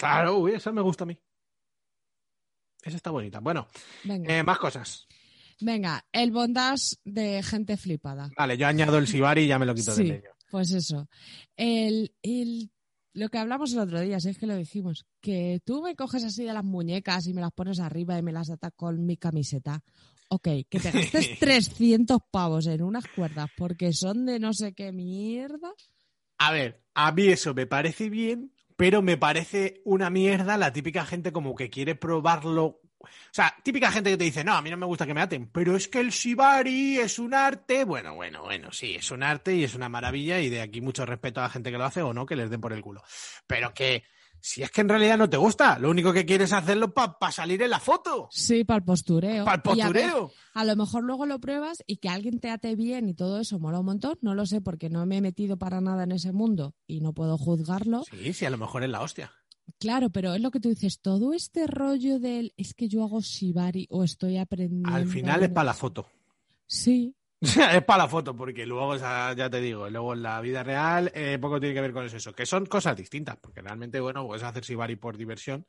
Claro, 0.00 0.38
uy, 0.38 0.52
esa 0.52 0.72
me 0.72 0.80
gusta 0.80 1.04
a 1.04 1.06
mí. 1.06 1.18
Esa 2.82 2.96
está 2.96 3.10
bonita. 3.10 3.40
Bueno, 3.40 3.68
Venga, 4.04 4.38
eh, 4.38 4.42
más 4.42 4.58
cosas. 4.58 5.06
venga, 5.60 6.04
el 6.12 6.30
bondage 6.30 6.96
de 7.04 7.42
gente 7.42 7.76
flipada. 7.76 8.30
Vale, 8.36 8.56
yo 8.56 8.66
añado 8.66 8.96
el 8.98 9.06
Sibari 9.06 9.42
y 9.42 9.46
ya 9.48 9.58
me 9.58 9.66
lo 9.66 9.74
quito 9.74 9.92
Sí. 9.92 10.04
del 10.04 10.12
medio. 10.14 10.30
Pues 10.50 10.72
eso. 10.72 11.08
El, 11.56 12.14
el- 12.22 12.70
lo 13.12 13.28
que 13.28 13.38
hablamos 13.38 13.72
el 13.72 13.80
otro 13.80 14.00
día, 14.00 14.18
si 14.20 14.30
es 14.30 14.38
que 14.38 14.46
lo 14.46 14.56
dijimos, 14.56 15.04
que 15.20 15.60
tú 15.64 15.82
me 15.82 15.94
coges 15.96 16.24
así 16.24 16.44
de 16.44 16.52
las 16.54 16.64
muñecas 16.64 17.26
y 17.26 17.34
me 17.34 17.40
las 17.40 17.52
pones 17.52 17.80
arriba 17.80 18.16
y 18.18 18.22
me 18.22 18.32
las 18.32 18.50
atas 18.50 18.72
con 18.74 19.04
mi 19.04 19.16
camiseta. 19.16 19.82
Ok, 20.28 20.48
que 20.70 20.78
te 20.80 20.90
gastes 20.92 21.38
300 21.40 22.18
pavos 22.30 22.66
en 22.68 22.82
unas 22.82 23.04
cuerdas 23.08 23.50
porque 23.56 23.92
son 23.92 24.26
de 24.26 24.38
no 24.38 24.54
sé 24.54 24.72
qué 24.72 24.92
mierda. 24.92 25.72
A 26.38 26.52
ver, 26.52 26.82
a 26.94 27.12
mí 27.12 27.26
eso 27.26 27.52
me 27.52 27.66
parece 27.66 28.08
bien, 28.08 28.52
pero 28.80 29.02
me 29.02 29.18
parece 29.18 29.82
una 29.84 30.08
mierda 30.08 30.56
la 30.56 30.72
típica 30.72 31.04
gente 31.04 31.32
como 31.32 31.54
que 31.54 31.68
quiere 31.68 31.96
probarlo. 31.96 32.80
O 33.02 33.08
sea, 33.30 33.54
típica 33.62 33.92
gente 33.92 34.08
que 34.08 34.16
te 34.16 34.24
dice, 34.24 34.42
no, 34.42 34.54
a 34.54 34.62
mí 34.62 34.70
no 34.70 34.78
me 34.78 34.86
gusta 34.86 35.04
que 35.04 35.12
me 35.12 35.20
aten, 35.20 35.50
pero 35.52 35.76
es 35.76 35.86
que 35.86 36.00
el 36.00 36.08
shibari 36.08 36.98
es 36.98 37.18
un 37.18 37.34
arte. 37.34 37.84
Bueno, 37.84 38.14
bueno, 38.14 38.42
bueno, 38.42 38.72
sí, 38.72 38.94
es 38.94 39.10
un 39.10 39.22
arte 39.22 39.54
y 39.54 39.64
es 39.64 39.74
una 39.74 39.90
maravilla 39.90 40.40
y 40.40 40.48
de 40.48 40.62
aquí 40.62 40.80
mucho 40.80 41.04
respeto 41.04 41.40
a 41.40 41.42
la 41.42 41.50
gente 41.50 41.70
que 41.70 41.76
lo 41.76 41.84
hace 41.84 42.00
o 42.00 42.14
no, 42.14 42.24
que 42.24 42.36
les 42.36 42.48
den 42.48 42.62
por 42.62 42.72
el 42.72 42.80
culo. 42.80 43.02
Pero 43.46 43.74
que 43.74 44.02
si 44.42 44.62
es 44.62 44.70
que 44.70 44.80
en 44.80 44.88
realidad 44.88 45.18
no 45.18 45.28
te 45.28 45.36
gusta, 45.36 45.78
lo 45.78 45.90
único 45.90 46.12
que 46.12 46.24
quieres 46.26 46.50
es 46.50 46.52
hacerlo 46.54 46.92
para 46.94 47.16
salir 47.32 47.62
en 47.62 47.70
la 47.70 47.80
foto, 47.80 48.28
Sí, 48.30 48.64
para 48.64 48.78
el 48.78 48.84
postureo. 48.84 49.44
para 49.44 49.62
el 49.72 49.78
Y 49.78 49.80
a 49.80 49.88
ver, 49.90 50.02
postureo. 50.10 50.32
A 50.54 50.64
lo 50.64 50.76
mejor 50.76 51.04
luego 51.04 51.26
lo 51.26 51.38
pruebas 51.40 51.82
y 51.86 51.96
que 51.98 52.08
alguien 52.08 52.40
te 52.40 52.50
ate 52.50 52.74
bien 52.76 53.08
y 53.08 53.14
todo 53.14 53.38
eso 53.40 53.58
mola 53.58 53.78
un 53.80 53.86
montón. 53.86 54.18
No 54.22 54.34
lo 54.34 54.46
sé 54.46 54.60
porque 54.60 54.88
no 54.90 55.04
me 55.06 55.18
he 55.18 55.20
metido 55.20 55.56
para 55.58 55.80
nada 55.80 56.04
en 56.04 56.12
ese 56.12 56.32
mundo 56.32 56.74
y 56.86 57.00
no 57.00 57.12
puedo 57.12 57.38
juzgarlo. 57.38 58.02
Sí, 58.10 58.32
sí, 58.32 58.44
a 58.46 58.50
lo 58.50 58.58
mejor 58.58 58.82
es 58.82 58.90
la 58.90 59.00
hostia. 59.02 59.30
Claro, 59.78 60.10
pero 60.10 60.34
es 60.34 60.40
lo 60.40 60.50
que 60.50 60.58
tú 60.60 60.68
dices, 60.68 61.00
todo 61.00 61.32
este 61.32 61.66
rollo 61.68 62.18
del 62.18 62.52
es 62.56 62.74
que 62.74 62.88
yo 62.88 63.04
hago 63.04 63.20
shibari 63.20 63.86
o 63.90 64.02
estoy 64.02 64.36
aprendiendo. 64.38 64.90
Al 64.90 65.06
final 65.06 65.42
es 65.44 65.50
para 65.50 65.66
la 65.66 65.74
foto. 65.74 66.06
Sí, 66.66 67.14
es 67.72 67.82
para 67.84 68.04
la 68.04 68.08
foto, 68.08 68.36
porque 68.36 68.66
luego, 68.66 68.96
ya 68.96 69.50
te 69.50 69.60
digo, 69.60 69.88
luego 69.88 70.12
en 70.12 70.22
la 70.22 70.40
vida 70.40 70.62
real 70.62 71.10
eh, 71.14 71.38
poco 71.40 71.58
tiene 71.58 71.74
que 71.74 71.80
ver 71.80 71.92
con 71.92 72.04
eso, 72.04 72.32
que 72.34 72.46
son 72.46 72.66
cosas 72.66 72.96
distintas, 72.96 73.36
porque 73.40 73.62
realmente, 73.62 74.00
bueno, 74.00 74.26
puedes 74.26 74.42
hacer 74.42 74.62
Shibari 74.62 74.96
por 74.96 75.16
diversión 75.16 75.66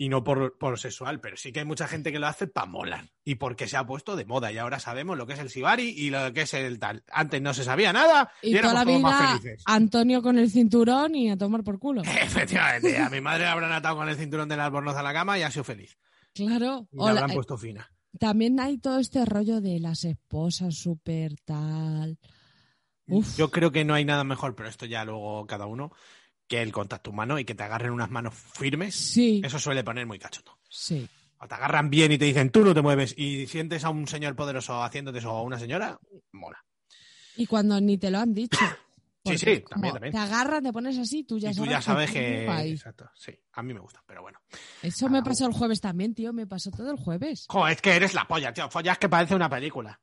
y 0.00 0.08
no 0.08 0.24
por, 0.24 0.56
por 0.56 0.78
sexual, 0.78 1.20
pero 1.20 1.36
sí 1.36 1.52
que 1.52 1.58
hay 1.58 1.66
mucha 1.66 1.86
gente 1.86 2.10
que 2.10 2.18
lo 2.18 2.26
hace 2.26 2.46
para 2.46 2.66
molar 2.66 3.10
y 3.22 3.34
porque 3.34 3.68
se 3.68 3.76
ha 3.76 3.84
puesto 3.84 4.16
de 4.16 4.24
moda 4.24 4.50
y 4.50 4.56
ahora 4.56 4.78
sabemos 4.78 5.18
lo 5.18 5.26
que 5.26 5.34
es 5.34 5.40
el 5.40 5.48
Shibari 5.48 5.88
y 5.88 6.08
lo 6.08 6.32
que 6.32 6.42
es 6.42 6.54
el 6.54 6.78
tal. 6.78 7.04
Antes 7.12 7.42
no 7.42 7.52
se 7.52 7.64
sabía 7.64 7.92
nada 7.92 8.32
y, 8.40 8.56
y 8.56 8.60
toda 8.60 8.72
la 8.72 8.84
todos 8.86 9.00
más 9.00 9.18
vida 9.20 9.28
felices. 9.28 9.62
Antonio 9.66 10.22
con 10.22 10.38
el 10.38 10.50
cinturón 10.50 11.16
y 11.16 11.30
a 11.30 11.36
tomar 11.36 11.62
por 11.64 11.78
culo. 11.78 12.00
Efectivamente, 12.04 12.96
a 12.96 13.10
mi 13.10 13.20
madre 13.20 13.44
le 13.44 13.50
habrán 13.50 13.72
atado 13.72 13.96
con 13.96 14.08
el 14.08 14.16
cinturón 14.16 14.48
del 14.48 14.60
albornoz 14.60 14.96
a 14.96 15.02
la 15.02 15.12
cama 15.12 15.38
y 15.38 15.42
ha 15.42 15.50
sido 15.50 15.64
feliz. 15.64 15.98
Claro. 16.32 16.88
Y 16.92 16.96
la 16.96 17.04
la, 17.04 17.10
habrán 17.10 17.34
puesto 17.34 17.58
fina. 17.58 17.90
También 18.18 18.58
hay 18.60 18.78
todo 18.78 18.98
este 18.98 19.24
rollo 19.24 19.60
de 19.60 19.78
las 19.80 20.04
esposas 20.04 20.74
súper 20.76 21.36
tal. 21.44 22.18
Uf. 23.06 23.36
Yo 23.36 23.50
creo 23.50 23.72
que 23.72 23.84
no 23.84 23.94
hay 23.94 24.04
nada 24.04 24.24
mejor, 24.24 24.54
pero 24.54 24.68
esto 24.68 24.86
ya 24.86 25.04
luego 25.04 25.46
cada 25.46 25.66
uno, 25.66 25.92
que 26.46 26.62
el 26.62 26.72
contacto 26.72 27.10
humano 27.10 27.38
y 27.38 27.44
que 27.44 27.54
te 27.54 27.62
agarren 27.62 27.92
unas 27.92 28.10
manos 28.10 28.34
firmes. 28.34 28.94
Sí, 28.94 29.40
Eso 29.44 29.58
suele 29.58 29.84
poner 29.84 30.06
muy 30.06 30.18
cachondo. 30.18 30.58
sí. 30.68 31.08
O 31.42 31.48
te 31.48 31.54
agarran 31.54 31.88
bien 31.88 32.12
y 32.12 32.18
te 32.18 32.26
dicen 32.26 32.50
tú 32.50 32.62
no 32.62 32.74
te 32.74 32.82
mueves 32.82 33.14
y 33.16 33.46
sientes 33.46 33.84
a 33.84 33.88
un 33.88 34.06
señor 34.06 34.36
poderoso 34.36 34.82
haciéndote 34.82 35.20
eso 35.20 35.32
o 35.32 35.38
a 35.38 35.42
una 35.42 35.58
señora, 35.58 35.98
mola. 36.32 36.62
Y 37.34 37.46
cuando 37.46 37.80
ni 37.80 37.96
te 37.96 38.10
lo 38.10 38.18
han 38.18 38.34
dicho. 38.34 38.58
Sí, 39.24 39.36
sí, 39.38 39.62
también, 39.68 39.92
también. 39.92 40.12
Te 40.12 40.18
agarran, 40.18 40.62
te 40.62 40.72
pones 40.72 40.96
así, 40.98 41.24
tú 41.24 41.38
ya 41.38 41.50
y 41.50 41.54
tú 41.54 41.58
sabes, 41.64 41.70
ya 41.70 41.82
sabes 41.82 42.10
que... 42.10 42.70
Exacto, 42.70 43.10
sí, 43.14 43.32
a 43.52 43.62
mí 43.62 43.74
me 43.74 43.80
gusta, 43.80 44.02
pero 44.06 44.22
bueno. 44.22 44.38
Eso 44.82 45.08
me 45.10 45.22
pasó 45.22 45.46
el 45.46 45.52
jueves 45.52 45.80
también, 45.80 46.14
tío. 46.14 46.32
Me 46.32 46.46
pasó 46.46 46.70
todo 46.70 46.90
el 46.90 46.96
jueves. 46.96 47.44
Joder, 47.48 47.74
es 47.74 47.82
que 47.82 47.94
eres 47.94 48.14
la 48.14 48.26
polla, 48.26 48.52
tío. 48.54 48.70
Follas 48.70 48.98
que 48.98 49.08
parece 49.10 49.34
una 49.34 49.50
película. 49.50 50.00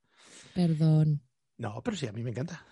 Perdón. 0.53 1.21
No, 1.57 1.81
pero 1.83 1.97
sí, 1.97 2.05
a 2.07 2.11
mí 2.11 2.23
me 2.23 2.29
encanta. 2.29 2.63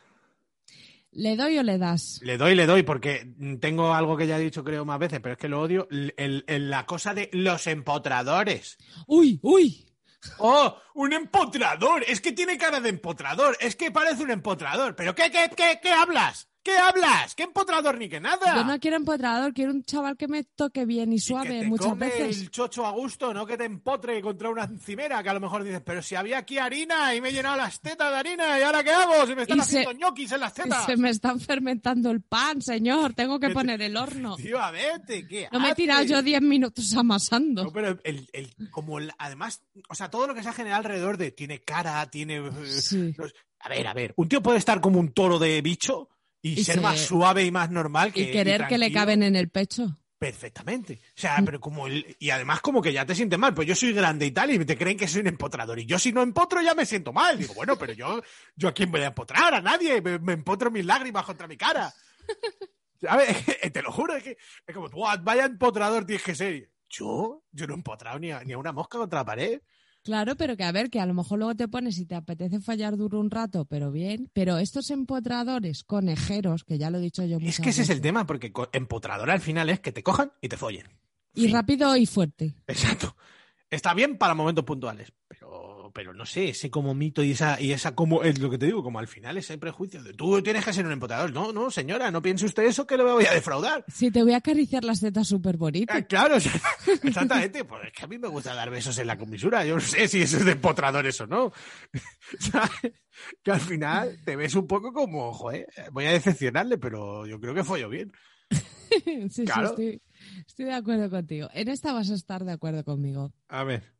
¿Le 1.11 1.35
doy 1.37 1.57
o 1.57 1.63
le 1.63 1.77
das? 1.77 2.19
Le 2.21 2.37
doy, 2.37 2.55
le 2.55 2.65
doy, 2.65 2.83
porque 2.83 3.33
tengo 3.61 3.93
algo 3.93 4.17
que 4.17 4.27
ya 4.27 4.37
he 4.37 4.41
dicho 4.43 4.63
creo 4.63 4.83
más 4.85 4.99
veces, 4.99 5.21
pero 5.21 5.33
es 5.33 5.39
que 5.39 5.47
lo 5.47 5.61
odio. 5.61 5.87
El- 5.89 6.43
el- 6.47 6.69
la 6.69 6.85
cosa 6.85 7.13
de 7.13 7.29
los 7.33 7.67
empotradores. 7.67 8.77
¡Uy, 9.07 9.39
uy! 9.41 9.87
¡Oh! 10.37 10.77
¡Un 10.93 11.13
empotrador! 11.13 12.03
Es 12.07 12.21
que 12.21 12.31
tiene 12.31 12.57
cara 12.57 12.79
de 12.79 12.89
empotrador. 12.89 13.57
Es 13.59 13.75
que 13.75 13.91
parece 13.91 14.23
un 14.23 14.31
empotrador. 14.31 14.95
¿Pero 14.95 15.15
qué, 15.15 15.31
qué, 15.31 15.49
qué, 15.55 15.79
qué 15.81 15.91
hablas? 15.91 16.49
¿Qué 16.65 16.75
hablas? 16.79 17.35
¿Qué 17.35 17.43
empotrador 17.43 17.95
ni 17.99 18.09
qué 18.09 18.19
nada? 18.19 18.55
Yo 18.55 18.63
no 18.63 18.79
quiero 18.79 18.97
empotrador, 18.97 19.53
quiero 19.53 19.71
un 19.71 19.83
chaval 19.83 20.17
que 20.17 20.27
me 20.27 20.43
toque 20.43 20.83
bien 20.83 21.13
y 21.13 21.17
Y 21.17 21.19
suave 21.19 21.47
que 21.49 21.59
te 21.59 21.65
muchas 21.67 21.87
come 21.89 22.07
veces. 22.07 22.41
el 22.41 22.49
chocho 22.49 22.87
a 22.87 22.89
gusto, 22.89 23.35
no 23.35 23.45
que 23.45 23.55
te 23.55 23.65
empotre 23.65 24.19
contra 24.19 24.49
una 24.49 24.63
encimera, 24.63 25.21
que 25.21 25.29
a 25.29 25.33
lo 25.35 25.39
mejor 25.39 25.63
dices, 25.63 25.81
pero 25.85 26.01
si 26.01 26.15
había 26.15 26.39
aquí 26.39 26.57
harina 26.57 27.13
y 27.13 27.21
me 27.21 27.29
he 27.29 27.33
llenado 27.33 27.55
las 27.57 27.79
tetas 27.81 28.09
de 28.11 28.17
harina, 28.17 28.59
¿y 28.59 28.63
ahora 28.63 28.83
qué 28.83 28.89
hago? 28.89 29.27
Se 29.27 29.35
me 29.35 29.43
están 29.43 29.59
Y 29.59 29.61
se- 29.61 29.79
haciendo 29.81 29.91
ñoquis 30.07 30.31
en 30.31 30.39
las 30.39 30.57
Y 30.57 30.61
tetas. 30.63 30.85
Se 30.87 30.97
me 30.97 31.11
están 31.11 31.39
fermentando 31.39 32.09
el 32.09 32.21
pan, 32.21 32.59
señor. 32.63 33.13
Tengo 33.13 33.39
que 33.39 33.51
poner 33.51 33.79
el 33.83 33.95
horno. 33.95 34.33
Efectivamente, 34.39 35.27
¿qué 35.27 35.47
No 35.51 35.59
me 35.59 35.69
he 35.69 35.75
tirado 35.75 36.03
yo 36.03 36.23
10 36.23 36.41
minutos 36.41 36.91
amasando. 36.95 37.63
No, 37.65 37.71
pero 37.71 37.99
el, 38.03 38.27
el- 38.33 38.55
como 38.71 38.97
el- 38.97 39.11
además, 39.19 39.61
o 39.87 39.93
sea, 39.93 40.09
todo 40.09 40.25
lo 40.25 40.33
que 40.33 40.41
se 40.41 40.49
ha 40.49 40.53
generado 40.53 40.79
alrededor 40.79 41.17
de 41.17 41.29
tiene 41.31 41.61
cara, 41.61 42.03
tiene. 42.09 42.37
eh, 42.37 42.81
Sí. 42.81 43.13
a 43.59 43.69
ver, 43.69 43.85
a 43.85 43.93
ver, 43.93 44.13
un 44.17 44.27
tío 44.27 44.41
puede 44.41 44.57
estar 44.57 44.81
como 44.81 44.99
un 44.99 45.11
toro 45.13 45.37
de 45.37 45.61
bicho 45.61 46.09
y, 46.49 46.59
Y 46.59 46.63
ser 46.63 46.75
se- 46.75 46.81
más 46.81 46.99
suave 46.99 47.43
y 47.43 47.51
más 47.51 47.71
normal 47.71 48.13
que. 48.13 48.21
Y 48.21 48.31
querer 48.31 48.67
que 48.67 48.77
le 48.77 48.91
caben 48.91 49.23
en 49.23 49.35
el 49.35 49.49
pecho. 49.49 49.97
Perfectamente. 50.17 51.01
O 51.09 51.19
sea, 51.19 51.37
pero 51.43 51.59
como 51.59 51.87
el, 51.87 52.15
y 52.19 52.29
además 52.29 52.61
como 52.61 52.81
que 52.81 52.93
ya 52.93 53.05
te 53.05 53.13
sientes 53.15 53.37
mal, 53.37 53.53
pues 53.53 53.67
yo 53.67 53.75
soy 53.75 53.93
grande 53.93 54.25
y 54.25 54.31
tal, 54.31 54.51
y 54.51 54.63
te 54.65 54.77
creen 54.77 54.97
que 54.97 55.07
soy 55.07 55.21
un 55.21 55.27
empotrador. 55.27 55.77
Y 55.79 55.85
yo 55.85 55.99
si 55.99 56.11
no 56.13 56.21
empotro 56.21 56.61
ya 56.61 56.73
me 56.73 56.85
siento 56.85 57.11
mal. 57.13 57.37
Digo, 57.37 57.53
bueno, 57.53 57.75
pero 57.77 57.93
yo, 57.93 58.21
yo 58.55 58.69
a 58.69 58.73
quién 58.73 58.91
voy 58.91 59.01
a 59.01 59.07
empotrar, 59.07 59.53
a 59.53 59.61
nadie, 59.61 60.01
me, 60.01 60.19
me 60.19 60.33
empotro 60.33 60.71
mis 60.71 60.85
lágrimas 60.85 61.25
contra 61.25 61.47
mi 61.47 61.57
cara. 61.57 61.93
¿Sabes? 63.01 63.35
Te 63.73 63.81
lo 63.81 63.91
juro, 63.91 64.15
es 64.15 64.23
que 64.23 64.37
es 64.65 64.73
como, 64.75 64.89
"Buah, 64.89 65.17
vaya 65.17 65.45
empotrador 65.45 66.05
tienes 66.05 66.23
que 66.23 66.35
ser. 66.35 66.69
¿Yo? 66.89 67.43
Yo 67.51 67.67
no 67.67 67.73
he 67.73 67.77
empotrado 67.77 68.17
ni 68.19 68.31
a, 68.31 68.43
ni 68.43 68.53
a 68.53 68.57
una 68.57 68.71
mosca 68.71 68.97
contra 68.97 69.19
la 69.19 69.25
pared. 69.25 69.59
Claro, 70.05 70.35
pero 70.35 70.55
que 70.55 70.63
a 70.63 70.71
ver, 70.71 70.91
que 70.91 70.99
a 70.99 71.05
lo 71.07 71.15
mejor 71.15 71.39
luego 71.39 71.55
te 71.55 71.67
pones 71.67 71.97
y 71.97 72.05
te 72.05 72.13
apetece 72.13 72.59
fallar 72.59 72.95
duro 72.95 73.19
un 73.19 73.31
rato, 73.31 73.65
pero 73.65 73.91
bien. 73.91 74.29
Pero 74.33 74.59
estos 74.59 74.91
empotradores 74.91 75.83
conejeros, 75.83 76.63
que 76.63 76.77
ya 76.77 76.91
lo 76.91 76.99
he 76.99 77.01
dicho 77.01 77.25
yo 77.25 77.39
muchas 77.39 77.55
Es 77.55 77.59
que 77.59 77.69
ese 77.71 77.81
es 77.81 77.89
el 77.89 78.01
tema, 78.01 78.27
porque 78.27 78.53
empotrador 78.71 79.31
al 79.31 79.41
final 79.41 79.67
es 79.71 79.79
que 79.79 79.91
te 79.91 80.03
cojan 80.03 80.31
y 80.41 80.47
te 80.47 80.57
follen. 80.57 80.85
Y 81.33 81.47
rápido 81.47 81.97
y 81.97 82.05
fuerte. 82.05 82.53
Exacto. 82.67 83.15
Está 83.71 83.95
bien 83.95 84.19
para 84.19 84.35
momentos 84.35 84.63
puntuales, 84.63 85.11
pero, 85.27 85.74
pero 85.95 86.13
no 86.13 86.25
sé, 86.25 86.49
ese 86.49 86.69
como 86.69 86.93
mito 86.93 87.23
y 87.23 87.31
esa, 87.31 87.59
y 87.61 87.71
esa 87.71 87.95
como, 87.95 88.21
es 88.21 88.37
lo 88.39 88.49
que 88.49 88.57
te 88.57 88.65
digo, 88.65 88.83
como 88.83 88.99
al 88.99 89.07
final 89.07 89.37
ese 89.37 89.57
prejuicio 89.57 90.03
de 90.03 90.11
tú 90.13 90.41
tienes 90.43 90.65
que 90.65 90.73
ser 90.73 90.85
un 90.85 90.91
empotrador. 90.91 91.31
No, 91.31 91.53
no, 91.53 91.71
señora, 91.71 92.11
no 92.11 92.21
piense 92.21 92.45
usted 92.45 92.63
eso 92.63 92.85
que 92.85 92.97
le 92.97 93.03
voy 93.03 93.25
a 93.25 93.33
defraudar. 93.33 93.85
Si 93.87 94.11
te 94.11 94.21
voy 94.21 94.33
a 94.33 94.37
acariciar 94.37 94.83
las 94.83 94.99
tetas 94.99 95.25
súper 95.25 95.55
bonitas. 95.55 95.97
Eh, 95.97 96.05
claro, 96.05 96.35
exactamente. 97.03 97.63
Pues 97.63 97.85
es 97.85 97.93
que 97.93 98.03
a 98.03 98.07
mí 98.07 98.17
me 98.17 98.27
gusta 98.27 98.53
dar 98.53 98.69
besos 98.69 98.97
en 98.97 99.07
la 99.07 99.17
comisura. 99.17 99.65
Yo 99.65 99.75
no 99.75 99.79
sé 99.79 100.09
si 100.09 100.21
eso 100.21 100.35
es 100.35 100.43
de 100.43 100.51
empotradores 100.51 101.21
o 101.21 101.27
no. 101.27 101.53
¿Sabes? 102.39 102.91
Que 103.41 103.51
al 103.51 103.61
final 103.61 104.17
te 104.25 104.35
ves 104.35 104.53
un 104.55 104.67
poco 104.67 104.91
como, 104.91 105.31
joder, 105.31 105.65
voy 105.93 106.07
a 106.07 106.11
decepcionarle, 106.11 106.77
pero 106.77 107.25
yo 107.25 107.39
creo 107.39 107.53
que 107.53 107.63
follo 107.63 107.87
bien. 107.87 108.11
sí, 108.51 109.29
sí, 109.29 109.45
Claro. 109.45 109.69
estoy, 109.69 110.01
estoy 110.45 110.65
de 110.65 110.73
acuerdo 110.73 111.09
contigo. 111.09 111.47
En 111.53 111.69
esta 111.69 111.93
vas 111.93 112.11
a 112.11 112.15
estar 112.15 112.43
de 112.43 112.51
acuerdo 112.51 112.83
conmigo. 112.83 113.31
A 113.47 113.63
ver. 113.63 113.94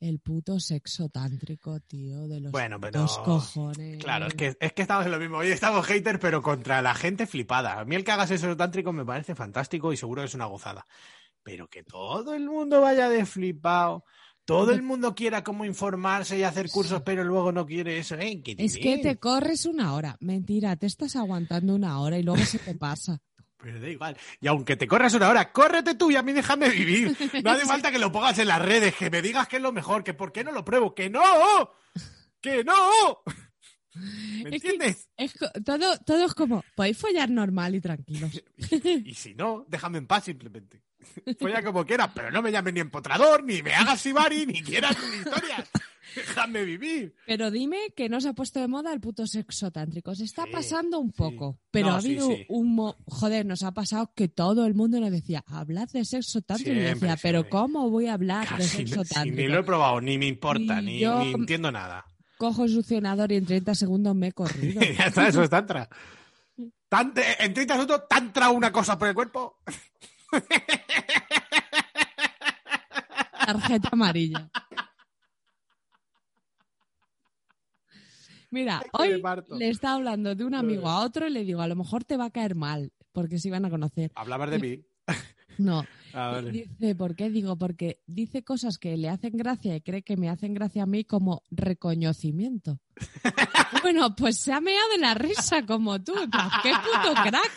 El 0.00 0.18
puto 0.18 0.58
sexo 0.58 1.10
tántrico, 1.10 1.78
tío, 1.80 2.26
de 2.26 2.40
los 2.40 2.52
Bueno, 2.52 2.80
pero- 2.80 3.00
dos 3.00 3.18
cojones. 3.18 4.02
Claro, 4.02 4.28
es 4.28 4.34
que, 4.34 4.56
es 4.58 4.72
que 4.72 4.80
estamos 4.82 5.04
en 5.04 5.12
lo 5.12 5.18
mismo. 5.18 5.36
Hoy 5.36 5.48
estamos 5.48 5.84
hater, 5.86 6.18
pero 6.18 6.40
contra 6.40 6.80
la 6.80 6.94
gente 6.94 7.26
flipada. 7.26 7.78
A 7.78 7.84
mí 7.84 7.96
el 7.96 8.02
que 8.04 8.10
hagas 8.12 8.30
eso 8.30 8.56
tántrico 8.56 8.94
me 8.94 9.04
parece 9.04 9.34
fantástico 9.34 9.92
y 9.92 9.98
seguro 9.98 10.22
que 10.22 10.26
es 10.28 10.34
una 10.34 10.46
gozada. 10.46 10.86
Pero 11.42 11.68
que 11.68 11.82
todo 11.84 12.32
el 12.32 12.48
mundo 12.48 12.80
vaya 12.80 13.10
de 13.10 13.26
flipado, 13.26 14.04
todo 14.46 14.72
el 14.72 14.82
mundo 14.82 15.14
quiera 15.14 15.44
como 15.44 15.66
informarse 15.66 16.38
y 16.38 16.44
hacer 16.44 16.70
cursos, 16.70 17.02
pero 17.02 17.22
luego 17.22 17.52
no 17.52 17.66
quiere 17.66 17.98
eso. 17.98 18.14
¿eh? 18.14 18.40
¿Qué 18.42 18.56
Es 18.58 18.78
que 18.78 18.98
te 18.98 19.18
corres 19.18 19.66
una 19.66 19.92
hora. 19.94 20.16
Mentira, 20.20 20.76
te 20.76 20.86
estás 20.86 21.14
aguantando 21.14 21.74
una 21.74 22.00
hora 22.00 22.18
y 22.18 22.22
luego 22.22 22.42
se 22.44 22.58
te 22.58 22.74
pasa. 22.74 23.20
Pero 23.62 23.80
da 23.80 23.88
igual. 23.88 24.16
Y 24.40 24.46
aunque 24.46 24.76
te 24.76 24.86
corras 24.88 25.12
una 25.14 25.28
hora, 25.28 25.52
córrete 25.52 25.94
tú 25.94 26.10
y 26.10 26.16
a 26.16 26.22
mí 26.22 26.32
déjame 26.32 26.68
vivir. 26.70 27.16
No 27.44 27.50
hace 27.50 27.66
falta 27.66 27.90
que 27.90 27.98
lo 27.98 28.10
pongas 28.10 28.38
en 28.38 28.48
las 28.48 28.60
redes, 28.62 28.94
que 28.94 29.10
me 29.10 29.20
digas 29.22 29.48
que 29.48 29.56
es 29.56 29.62
lo 29.62 29.72
mejor, 29.72 30.02
que 30.04 30.14
por 30.14 30.32
qué 30.32 30.42
no 30.44 30.52
lo 30.52 30.64
pruebo, 30.64 30.94
que 30.94 31.10
no, 31.10 31.22
que 32.40 32.64
no. 32.64 33.22
¿Me 33.94 34.42
Es 34.42 34.62
que- 34.62 34.68
entiendes? 34.70 35.08
Es 35.16 35.34
todo, 35.64 35.98
todo 36.06 36.24
es 36.24 36.34
como, 36.34 36.64
podéis 36.74 36.96
follar 36.96 37.28
normal 37.28 37.74
y 37.74 37.80
tranquilos. 37.80 38.42
Y 39.04 39.14
si 39.14 39.34
no, 39.34 39.64
déjame 39.68 39.98
en 39.98 40.06
paz 40.06 40.24
simplemente. 40.24 40.82
Folla 41.38 41.62
como 41.62 41.84
quieras, 41.84 42.10
pero 42.14 42.30
no 42.30 42.40
me 42.42 42.52
llames 42.52 42.74
ni 42.74 42.80
empotrador, 42.80 43.42
ni 43.42 43.62
me 43.62 43.74
hagas 43.74 44.00
Sibari, 44.00 44.46
ni 44.46 44.62
quieras 44.62 44.96
ni 45.10 45.16
historias. 45.16 45.68
Déjame 46.16 46.64
vivir. 46.64 47.14
Pero 47.26 47.50
dime 47.50 47.78
que 47.96 48.08
no 48.08 48.20
se 48.20 48.28
ha 48.28 48.32
puesto 48.32 48.60
de 48.60 48.68
moda 48.68 48.92
el 48.92 49.00
puto 49.00 49.26
sexo 49.26 49.70
tántrico. 49.70 50.14
Se 50.14 50.24
está 50.24 50.44
Sí, 50.44 50.50
pasando 50.52 50.98
un 50.98 51.08
sí. 51.10 51.14
poco. 51.16 51.58
Pero 51.70 51.88
No, 51.88 51.94
ha 51.94 51.98
habido 51.98 52.26
sí. 52.28 52.46
un... 52.48 52.74
mo- 52.74 52.96
Joder, 53.06 53.46
nos 53.46 53.62
ha 53.62 53.72
pasado 53.72 54.12
que 54.14 54.28
todo 54.28 54.66
el 54.66 54.74
mundo 54.74 54.98
nos 55.00 55.10
decía, 55.10 55.44
hablad 55.46 55.88
de 55.88 56.04
sexo 56.04 56.40
tántrico. 56.42 56.72
y 56.72 56.82
Siempre, 56.82 57.08
decía, 57.10 57.18
pero. 57.22 57.48
¿cómo 57.48 57.88
voy 57.90 58.06
a 58.06 58.14
hablar 58.14 58.48
de 58.56 58.64
sexo 58.64 59.04
tántrico? 59.04 59.36
ni 59.36 59.48
lo 59.48 59.58
he 59.60 59.62
probado, 59.62 60.00
ni 60.00 60.18
me 60.18 60.26
importa, 60.26 60.80
Y 60.80 60.84
ni, 60.84 60.98
yo- 61.00 61.22
ni 61.24 61.32
entiendo 61.32 61.70
nada. 61.70 62.04
Cojo 62.38 62.64
el 62.64 62.70
succionador 62.70 63.30
y 63.32 63.36
en 63.36 63.44
30 63.46 63.74
segundos 63.74 64.14
me 64.16 64.28
he 64.28 64.32
corrido. 64.32 64.80
ya 64.98 65.04
está, 65.04 65.28
eso 65.28 65.42
es 65.42 65.50
tantra. 65.50 65.88
Tan- 66.88 67.12
en 67.38 67.54
30 67.54 67.74
segundos, 67.74 68.02
tantra 68.08 68.50
una 68.50 68.72
cosa 68.72 68.98
por 68.98 69.08
el 69.08 69.14
cuerpo. 69.14 69.58
Tarjeta 73.46 73.88
amarilla. 73.92 74.48
Mira, 78.50 78.82
hoy 78.92 79.22
le 79.58 79.68
está 79.68 79.94
hablando 79.94 80.34
de 80.34 80.44
un 80.44 80.54
amigo 80.54 80.88
a 80.88 81.04
otro 81.04 81.26
y 81.26 81.30
le 81.30 81.44
digo, 81.44 81.60
a 81.60 81.68
lo 81.68 81.76
mejor 81.76 82.04
te 82.04 82.16
va 82.16 82.26
a 82.26 82.30
caer 82.30 82.54
mal, 82.54 82.92
porque 83.12 83.38
se 83.38 83.48
iban 83.48 83.64
a 83.64 83.70
conocer. 83.70 84.10
Hablabas 84.14 84.50
de 84.50 84.58
mí. 84.58 84.84
No. 85.58 85.84
Ah, 86.12 86.32
vale. 86.32 86.50
Dice, 86.50 86.96
¿por 86.96 87.14
qué? 87.14 87.30
Digo, 87.30 87.56
porque 87.56 88.00
dice 88.08 88.42
cosas 88.42 88.78
que 88.78 88.96
le 88.96 89.08
hacen 89.08 89.36
gracia 89.36 89.76
y 89.76 89.80
cree 89.80 90.02
que 90.02 90.16
me 90.16 90.28
hacen 90.28 90.54
gracia 90.54 90.82
a 90.82 90.86
mí 90.86 91.04
como 91.04 91.44
reconocimiento. 91.52 92.80
bueno, 93.84 94.16
pues 94.16 94.38
se 94.38 94.52
ha 94.52 94.60
meado 94.60 94.88
de 94.90 94.98
la 94.98 95.14
risa 95.14 95.64
como 95.64 96.02
tú. 96.02 96.12
¡Qué 96.64 96.72
puto 96.72 97.14
crack! 97.14 97.52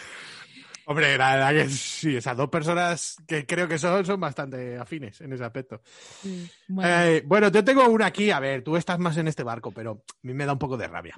Hombre, 0.86 1.18
la 1.18 1.36
verdad 1.36 1.64
que 1.64 1.70
sí, 1.70 2.16
esas 2.18 2.36
dos 2.36 2.50
personas 2.50 3.16
que 3.28 3.46
creo 3.46 3.68
que 3.68 3.78
son, 3.78 4.06
son 4.06 4.20
bastante 4.20 4.78
afines 4.78 5.22
en 5.22 5.32
ese 5.34 5.44
aspecto. 5.44 5.82
Sí, 6.22 6.50
Bueno, 6.68 7.02
Eh, 7.04 7.24
bueno, 7.26 7.50
yo 7.50 7.64
tengo 7.64 7.88
una 7.88 8.08
aquí, 8.08 8.32
a 8.32 8.40
ver, 8.40 8.64
tú 8.64 8.76
estás 8.76 9.00
más 9.00 9.18
en 9.18 9.28
este 9.28 9.44
barco, 9.44 9.72
pero 9.72 10.04
a 10.08 10.18
mí 10.24 10.34
me 10.34 10.46
da 10.46 10.54
un 10.54 10.60
poco 10.60 10.78
de 10.78 10.88
rabia. 10.88 11.18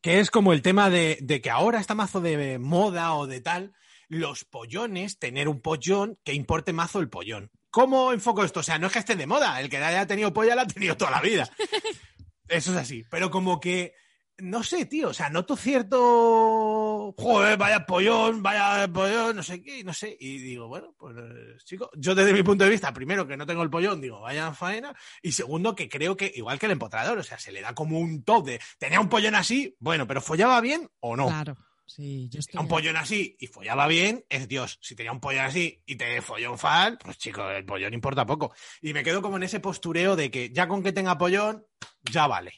Que 0.00 0.20
es 0.20 0.30
como 0.30 0.52
el 0.52 0.62
tema 0.62 0.90
de, 0.90 1.18
de 1.20 1.40
que 1.40 1.50
ahora 1.50 1.80
está 1.80 1.94
mazo 1.94 2.20
de 2.20 2.58
moda 2.58 3.14
o 3.14 3.26
de 3.26 3.40
tal, 3.40 3.72
los 4.08 4.44
pollones, 4.44 5.18
tener 5.18 5.48
un 5.48 5.60
pollón 5.60 6.18
que 6.24 6.32
importe 6.32 6.72
mazo 6.72 7.00
el 7.00 7.08
pollón. 7.08 7.50
¿Cómo 7.70 8.12
enfoco 8.12 8.44
esto? 8.44 8.60
O 8.60 8.62
sea, 8.62 8.78
no 8.78 8.86
es 8.86 8.92
que 8.92 8.98
esté 9.00 9.16
de 9.16 9.26
moda, 9.26 9.60
el 9.60 9.68
que 9.68 9.76
haya 9.78 10.06
tenido 10.06 10.32
polla 10.32 10.54
la 10.54 10.62
ha 10.62 10.66
tenido 10.66 10.96
toda 10.96 11.10
la 11.10 11.20
vida. 11.20 11.50
Eso 12.48 12.70
es 12.72 12.76
así, 12.78 13.04
pero 13.10 13.30
como 13.30 13.60
que, 13.60 13.92
no 14.38 14.62
sé, 14.62 14.86
tío, 14.86 15.08
o 15.08 15.14
sea, 15.14 15.28
noto 15.30 15.56
cierto, 15.56 17.14
joder, 17.18 17.56
vaya 17.56 17.84
pollón, 17.84 18.42
vaya 18.42 18.86
pollón, 18.92 19.36
no 19.36 19.42
sé 19.42 19.62
qué, 19.62 19.82
no 19.84 19.92
sé, 19.92 20.16
y 20.18 20.38
digo, 20.38 20.68
bueno, 20.68 20.94
pues 20.96 21.16
eh, 21.18 21.56
chico, 21.64 21.90
yo 21.96 22.14
desde 22.14 22.32
mi 22.32 22.42
punto 22.42 22.64
de 22.64 22.70
vista, 22.70 22.92
primero 22.92 23.26
que 23.26 23.36
no 23.36 23.46
tengo 23.46 23.62
el 23.62 23.70
pollón, 23.70 24.00
digo, 24.00 24.20
vaya 24.20 24.52
faena, 24.52 24.94
y 25.22 25.32
segundo 25.32 25.74
que 25.74 25.88
creo 25.88 26.16
que, 26.16 26.32
igual 26.34 26.58
que 26.58 26.66
el 26.66 26.72
empotrador, 26.72 27.18
o 27.18 27.22
sea, 27.22 27.38
se 27.38 27.52
le 27.52 27.60
da 27.60 27.74
como 27.74 27.98
un 27.98 28.22
top 28.22 28.46
de, 28.46 28.60
tenía 28.78 29.00
un 29.00 29.08
pollón 29.08 29.34
así, 29.34 29.76
bueno, 29.80 30.06
pero 30.06 30.20
follaba 30.20 30.60
bien 30.60 30.88
o 31.00 31.16
no. 31.16 31.26
claro. 31.26 31.56
Sí, 31.90 32.28
yo 32.28 32.32
Si 32.32 32.38
estoy. 32.40 32.52
tenía 32.52 32.60
un 32.60 32.68
pollón 32.68 32.96
así 32.98 33.34
y 33.40 33.46
follaba 33.46 33.86
bien, 33.86 34.22
es 34.28 34.46
Dios. 34.46 34.78
Si 34.82 34.94
tenía 34.94 35.10
un 35.10 35.20
pollón 35.20 35.46
así 35.46 35.82
y 35.86 35.96
te 35.96 36.20
folló 36.20 36.52
un 36.52 36.58
fal, 36.58 36.98
pues 37.02 37.16
chico, 37.16 37.48
el 37.48 37.64
pollón 37.64 37.94
importa 37.94 38.26
poco. 38.26 38.52
Y 38.82 38.92
me 38.92 39.02
quedo 39.02 39.22
como 39.22 39.38
en 39.38 39.44
ese 39.44 39.58
postureo 39.58 40.14
de 40.14 40.30
que 40.30 40.50
ya 40.50 40.68
con 40.68 40.82
que 40.82 40.92
tenga 40.92 41.16
pollón, 41.16 41.64
ya 42.02 42.26
vale. 42.26 42.52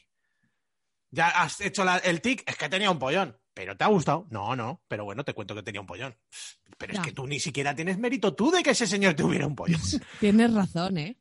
Ya 1.11 1.27
has 1.27 1.59
hecho 1.61 1.83
la- 1.83 1.97
el 1.97 2.21
tic, 2.21 2.43
es 2.49 2.55
que 2.57 2.69
tenía 2.69 2.89
un 2.89 2.99
pollón. 2.99 3.37
¿Pero 3.53 3.75
te 3.75 3.83
ha 3.83 3.87
gustado? 3.87 4.27
No, 4.29 4.55
no. 4.55 4.81
Pero 4.87 5.03
bueno, 5.03 5.25
te 5.25 5.33
cuento 5.33 5.53
que 5.53 5.61
tenía 5.63 5.81
un 5.81 5.87
pollón. 5.87 6.15
Pero 6.77 6.93
Ya. 6.93 7.01
es 7.01 7.05
que 7.07 7.11
tú 7.11 7.27
ni 7.27 7.37
siquiera 7.39 7.75
tienes 7.75 7.97
mérito 7.97 8.33
tú 8.33 8.49
de 8.49 8.63
que 8.63 8.69
ese 8.71 8.87
señor 8.87 9.13
tuviera 9.13 9.45
un 9.45 9.55
pollón. 9.55 9.81
Tienes 10.21 10.53
razón, 10.53 10.97
¿eh? 10.97 11.17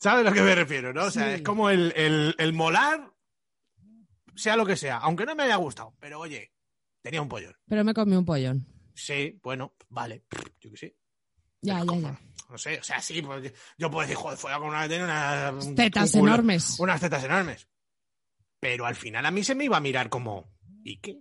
¿Sabes 0.00 0.26
a 0.26 0.30
lo 0.30 0.34
que 0.34 0.40
me 0.42 0.54
refiero, 0.54 0.92
no? 0.94 1.04
O 1.04 1.10
sea, 1.10 1.28
Sí. 1.28 1.34
es 1.36 1.42
como 1.42 1.68
el, 1.68 1.92
el, 1.94 2.34
el 2.38 2.52
molar, 2.54 3.12
sea 4.34 4.56
lo 4.56 4.64
que 4.64 4.76
sea, 4.76 4.96
aunque 4.98 5.26
no 5.26 5.34
me 5.34 5.42
haya 5.42 5.56
gustado. 5.56 5.94
Pero 6.00 6.20
oye, 6.20 6.52
tenía 7.02 7.20
un 7.20 7.28
pollón. 7.28 7.54
Pero 7.68 7.84
me 7.84 7.92
comí 7.92 8.16
un 8.16 8.24
pollón. 8.24 8.64
Sí, 8.94 9.38
bueno, 9.42 9.74
vale, 9.90 10.24
yo 10.60 10.70
qué 10.70 10.76
sé. 10.76 10.96
Ya, 11.60 11.84
ya, 11.84 11.96
ya. 11.96 12.20
No 12.48 12.56
sé, 12.56 12.78
o 12.78 12.82
sea, 12.82 13.00
sí, 13.02 13.20
pues, 13.20 13.52
yo 13.76 13.90
puedo 13.90 14.02
decir, 14.08 14.16
joder, 14.16 14.38
fue 14.38 14.52
con 14.52 14.68
una 14.68 14.88
que 14.88 14.98
Tetas 15.76 16.14
un 16.14 16.20
culo- 16.22 16.28
enormes. 16.28 16.80
Unas 16.80 17.00
tetas 17.00 17.24
enormes. 17.24 17.68
Pero 18.60 18.86
al 18.86 18.96
final 18.96 19.24
a 19.26 19.30
mí 19.30 19.44
se 19.44 19.54
me 19.54 19.64
iba 19.64 19.76
a 19.76 19.80
mirar 19.80 20.08
como, 20.08 20.50
¿y 20.84 20.98
qué? 20.98 21.20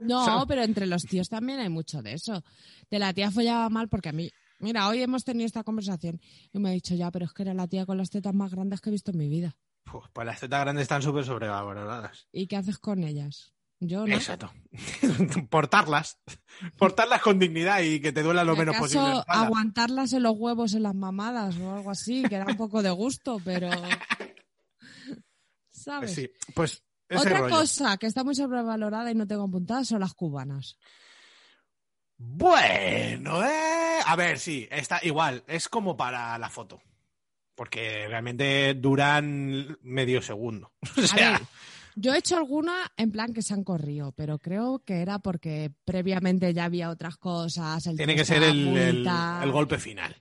No, 0.00 0.24
¿sabes? 0.24 0.44
pero 0.48 0.62
entre 0.62 0.86
los 0.86 1.02
tíos 1.02 1.28
también 1.28 1.60
hay 1.60 1.68
mucho 1.68 2.02
de 2.02 2.14
eso. 2.14 2.42
De 2.90 2.98
la 2.98 3.12
tía 3.12 3.30
follaba 3.30 3.68
mal 3.68 3.88
porque 3.88 4.10
a 4.10 4.12
mí. 4.12 4.30
Mira, 4.58 4.88
hoy 4.88 5.02
hemos 5.02 5.24
tenido 5.24 5.46
esta 5.46 5.64
conversación 5.64 6.20
y 6.52 6.58
me 6.58 6.70
ha 6.70 6.72
dicho 6.72 6.94
ya, 6.94 7.10
pero 7.10 7.24
es 7.24 7.32
que 7.32 7.42
era 7.42 7.52
la 7.52 7.66
tía 7.66 7.84
con 7.84 7.98
las 7.98 8.10
tetas 8.10 8.32
más 8.32 8.52
grandes 8.52 8.80
que 8.80 8.90
he 8.90 8.92
visto 8.92 9.10
en 9.10 9.18
mi 9.18 9.28
vida. 9.28 9.56
Uf, 9.92 10.06
pues 10.12 10.26
las 10.26 10.38
tetas 10.38 10.60
grandes 10.60 10.82
están 10.82 11.02
súper 11.02 11.24
sobrevaloradas. 11.24 12.28
¿Y 12.32 12.46
qué 12.46 12.56
haces 12.56 12.78
con 12.78 13.02
ellas? 13.02 13.52
Yo 13.80 14.06
no. 14.06 14.14
Exacto. 14.14 14.52
Portarlas. 15.50 16.18
Portarlas 16.78 17.20
con 17.20 17.40
dignidad 17.40 17.80
y 17.82 17.98
que 17.98 18.12
te 18.12 18.22
duela 18.22 18.44
lo 18.44 18.54
menos 18.54 18.76
acaso, 18.76 19.00
posible. 19.00 19.24
aguantarlas 19.26 20.12
en 20.12 20.22
los 20.22 20.34
huevos 20.36 20.74
en 20.74 20.84
las 20.84 20.94
mamadas 20.94 21.56
o 21.58 21.74
algo 21.74 21.90
así, 21.90 22.22
que 22.22 22.38
da 22.38 22.46
un 22.46 22.56
poco 22.56 22.82
de 22.82 22.90
gusto, 22.90 23.40
pero. 23.44 23.68
¿Sabes? 25.82 26.14
Sí, 26.14 26.30
pues 26.54 26.82
ese 27.08 27.20
Otra 27.20 27.38
rollo. 27.40 27.56
cosa 27.56 27.96
que 27.98 28.06
está 28.06 28.24
muy 28.24 28.34
sobrevalorada 28.34 29.10
y 29.10 29.14
no 29.14 29.26
tengo 29.26 29.44
apuntada 29.44 29.84
son 29.84 30.00
las 30.00 30.14
cubanas. 30.14 30.76
Bueno, 32.16 33.44
eh. 33.44 33.98
A 34.06 34.16
ver, 34.16 34.38
sí, 34.38 34.68
está 34.70 35.00
igual. 35.02 35.42
Es 35.46 35.68
como 35.68 35.96
para 35.96 36.38
la 36.38 36.48
foto. 36.48 36.80
Porque 37.54 38.06
realmente 38.08 38.74
duran 38.74 39.76
medio 39.82 40.22
segundo. 40.22 40.72
O 40.96 41.00
A 41.02 41.06
sea, 41.06 41.30
ver, 41.32 41.40
yo 41.96 42.14
he 42.14 42.18
hecho 42.18 42.36
alguna 42.36 42.90
en 42.96 43.10
plan 43.12 43.34
que 43.34 43.42
se 43.42 43.52
han 43.54 43.64
corrido, 43.64 44.12
pero 44.12 44.38
creo 44.38 44.78
que 44.84 45.02
era 45.02 45.18
porque 45.18 45.70
previamente 45.84 46.54
ya 46.54 46.64
había 46.64 46.90
otras 46.90 47.16
cosas. 47.18 47.86
el 47.86 47.96
tiene 47.96 48.14
que 48.14 48.24
ser 48.24 48.42
el, 48.42 48.76
el 49.06 49.52
golpe 49.52 49.78
final. 49.78 50.16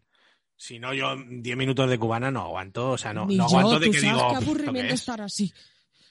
Si 0.64 0.78
no, 0.78 0.94
yo 0.94 1.16
10 1.18 1.58
minutos 1.58 1.90
de 1.90 1.98
cubana 1.98 2.30
no 2.30 2.42
aguanto. 2.42 2.92
O 2.92 2.98
sea, 2.98 3.12
no, 3.14 3.26
Ni 3.26 3.36
no 3.36 3.50
yo, 3.50 3.58
aguanto 3.58 3.80
de 3.80 3.88
tú 3.88 3.92
que 3.94 4.00
sabes 4.00 4.14
digo. 4.16 4.20
qué 4.20 4.28
"¿Esto 4.34 4.40
qué 4.46 4.48
aburrimiento 4.52 4.94
es?". 4.94 5.00
estar 5.00 5.20
así. 5.22 5.52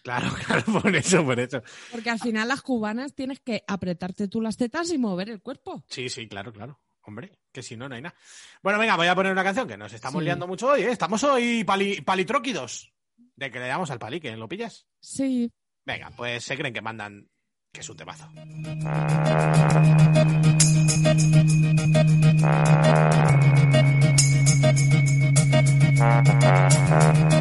Claro, 0.02 0.28
claro, 0.44 0.64
por 0.82 0.96
eso, 0.96 1.24
por 1.24 1.38
eso. 1.38 1.62
Porque 1.92 2.10
al 2.10 2.18
final 2.18 2.48
las 2.48 2.60
cubanas 2.60 3.14
tienes 3.14 3.38
que 3.38 3.62
apretarte 3.68 4.26
tú 4.26 4.40
las 4.40 4.56
tetas 4.56 4.90
y 4.90 4.98
mover 4.98 5.28
el 5.30 5.40
cuerpo. 5.40 5.84
Sí, 5.88 6.08
sí, 6.08 6.26
claro, 6.26 6.52
claro. 6.52 6.80
Hombre, 7.02 7.38
que 7.52 7.62
si 7.62 7.76
no, 7.76 7.88
no 7.88 7.94
hay 7.94 8.02
nada. 8.02 8.16
Bueno, 8.60 8.80
venga, 8.80 8.96
voy 8.96 9.06
a 9.06 9.14
poner 9.14 9.30
una 9.30 9.44
canción 9.44 9.68
que 9.68 9.76
nos 9.76 9.92
estamos 9.92 10.18
Sí. 10.20 10.24
liando 10.24 10.48
mucho 10.48 10.66
hoy, 10.70 10.82
¿eh? 10.82 10.90
Estamos 10.90 11.22
hoy 11.22 11.62
pali- 11.62 12.00
palitróquidos. 12.00 12.92
De 13.36 13.52
que 13.52 13.60
le 13.60 13.68
damos 13.68 13.92
al 13.92 14.00
palique, 14.00 14.36
¿lo 14.36 14.48
pillas? 14.48 14.84
Sí. 15.00 15.48
Venga, 15.84 16.10
pues 16.16 16.42
se 16.42 16.56
creen 16.56 16.74
que 16.74 16.82
mandan 16.82 17.28
que 17.72 17.82
es 17.82 17.88
un 17.88 17.96
temazo. 17.96 18.28
y 26.00 27.39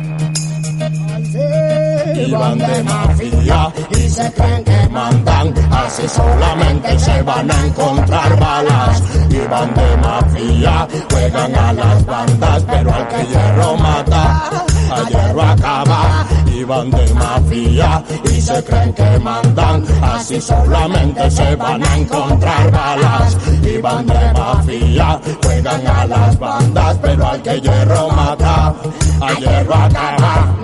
van 2.28 2.58
de 2.58 2.84
mafia 2.84 3.74
y 3.92 4.10
se 4.10 4.32
creen 4.34 4.64
que 4.64 4.90
mandan, 4.90 5.54
así 5.72 6.08
solamente 6.08 7.00
se 7.00 7.22
van 7.22 7.52
a 7.52 7.66
encontrar 7.66 8.40
balas. 8.40 9.04
Y 9.30 9.38
van 9.48 9.74
de 9.74 9.98
mafia, 9.98 10.88
juegan 11.12 11.56
a 11.56 11.74
las 11.74 12.06
bandas, 12.06 12.64
pero 12.68 12.94
al 12.94 13.08
que 13.08 13.26
hierro 13.26 13.78
mata, 13.78 14.66
a 14.92 15.10
hierro 15.10 15.42
acaba. 15.42 16.26
Y 16.54 16.64
van 16.64 16.92
de 16.92 17.14
mafia 17.14 18.04
y 18.26 18.42
se 18.42 18.64
creen 18.64 18.94
que 18.94 19.20
mandan, 19.20 19.86
así 20.02 20.42
solamente 20.42 21.32
se 21.32 21.56
van 21.56 21.84
a 21.84 21.98
encontrar 21.98 22.72
balas. 22.72 23.38
Y 23.64 23.78
van 23.78 24.06
de 24.06 24.34
mafia, 24.34 25.22
juegan 25.44 25.88
a 25.88 26.06
las 26.06 26.40
bandas, 26.40 26.98
pero 27.02 27.28
al 27.28 27.42
que 27.42 27.62
hierro 27.62 28.10
mata, 28.10 28.74
a 29.22 29.34
hierro 29.40 29.76
acaba. 29.76 30.59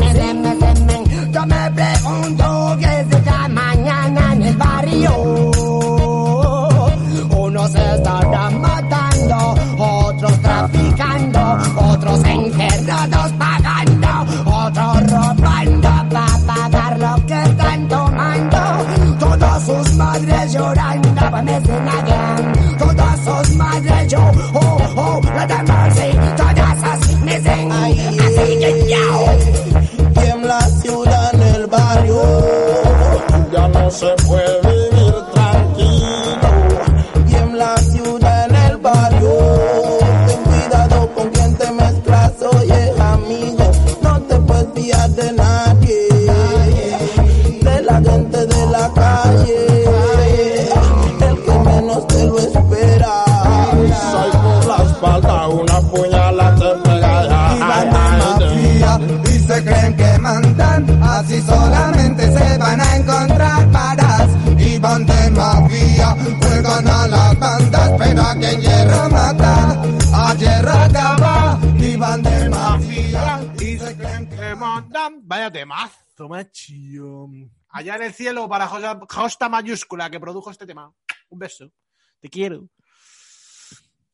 Allá 77.75 77.97
en 77.97 78.03
el 78.03 78.13
cielo 78.13 78.47
para 78.47 78.69
Josta 78.69 79.49
Mayúscula 79.49 80.09
que 80.09 80.17
produjo 80.17 80.49
este 80.49 80.65
tema. 80.65 80.93
Un 81.27 81.39
beso. 81.39 81.73
Te 82.21 82.29
quiero. 82.29 82.69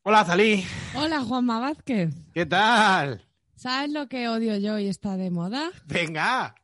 Hola, 0.02 0.24
Zalí. 0.24 0.66
Hola, 0.96 1.20
Juanma 1.20 1.60
Vázquez. 1.60 2.12
¿Qué 2.34 2.44
tal? 2.44 3.24
¿Sabes 3.54 3.92
lo 3.92 4.08
que 4.08 4.28
odio 4.28 4.56
yo 4.56 4.80
y 4.80 4.88
está 4.88 5.16
de 5.16 5.30
moda? 5.30 5.70
Venga. 5.86 6.56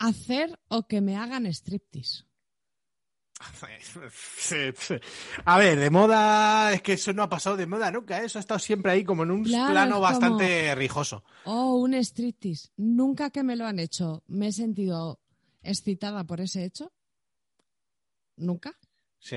Hacer 0.00 0.58
o 0.66 0.88
que 0.88 1.00
me 1.00 1.16
hagan 1.16 1.46
striptease. 1.46 2.24
A 5.44 5.58
ver, 5.58 5.78
de 5.78 5.90
moda, 5.90 6.72
es 6.72 6.82
que 6.82 6.94
eso 6.94 7.12
no 7.12 7.22
ha 7.22 7.28
pasado 7.28 7.56
de 7.56 7.68
moda 7.68 7.88
nunca, 7.92 8.20
¿eh? 8.20 8.26
eso 8.26 8.40
ha 8.40 8.40
estado 8.40 8.58
siempre 8.58 8.90
ahí 8.90 9.04
como 9.04 9.22
en 9.22 9.30
un 9.30 9.44
Claro, 9.44 9.70
plano 9.70 10.00
bastante 10.00 10.74
rijoso. 10.74 11.22
Oh, 11.44 11.76
un 11.76 11.94
striptease. 11.94 12.70
Nunca 12.78 13.30
que 13.30 13.44
me 13.44 13.54
lo 13.54 13.64
han 13.64 13.78
hecho 13.78 14.24
me 14.26 14.48
he 14.48 14.52
sentido 14.52 15.20
excitada 15.62 16.24
por 16.24 16.40
ese 16.40 16.64
hecho. 16.64 16.92
Nunca. 18.36 18.76
Sí. 19.18 19.36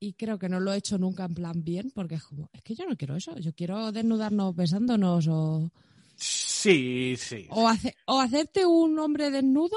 Y 0.00 0.12
creo 0.14 0.38
que 0.38 0.48
no 0.48 0.60
lo 0.60 0.72
he 0.72 0.76
hecho 0.76 0.98
nunca 0.98 1.24
en 1.24 1.34
plan 1.34 1.64
bien, 1.64 1.90
porque 1.94 2.16
es 2.16 2.24
como, 2.24 2.50
es 2.52 2.62
que 2.62 2.74
yo 2.74 2.86
no 2.86 2.96
quiero 2.96 3.16
eso. 3.16 3.36
Yo 3.38 3.52
quiero 3.54 3.90
desnudarnos 3.92 4.54
besándonos 4.54 5.26
o, 5.28 5.70
Sí, 6.16 7.16
sí. 7.18 7.46
o, 7.50 7.66
hace- 7.68 7.96
o 8.06 8.20
hacerte 8.20 8.64
un 8.66 8.98
hombre 8.98 9.30
desnudo. 9.30 9.76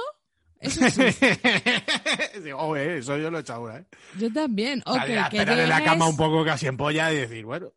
Eso 0.59 0.81
sí, 0.89 1.01
Sí, 2.43 2.49
eso 2.49 3.17
yo 3.17 3.29
lo 3.29 3.37
he 3.37 3.41
hecho 3.41 3.53
ahora, 3.53 3.79
¿eh? 3.79 3.85
yo 4.19 4.31
también. 4.33 4.81
O 4.87 4.95
Salir 4.95 5.19
que, 5.29 5.37
que 5.37 5.41
en 5.43 5.69
la 5.69 5.83
cama 5.83 6.05
llegues- 6.05 6.09
un 6.11 6.17
poco 6.17 6.43
casi 6.43 6.65
en 6.67 6.77
polla 6.77 7.13
y 7.13 7.17
decir, 7.17 7.45
bueno. 7.45 7.71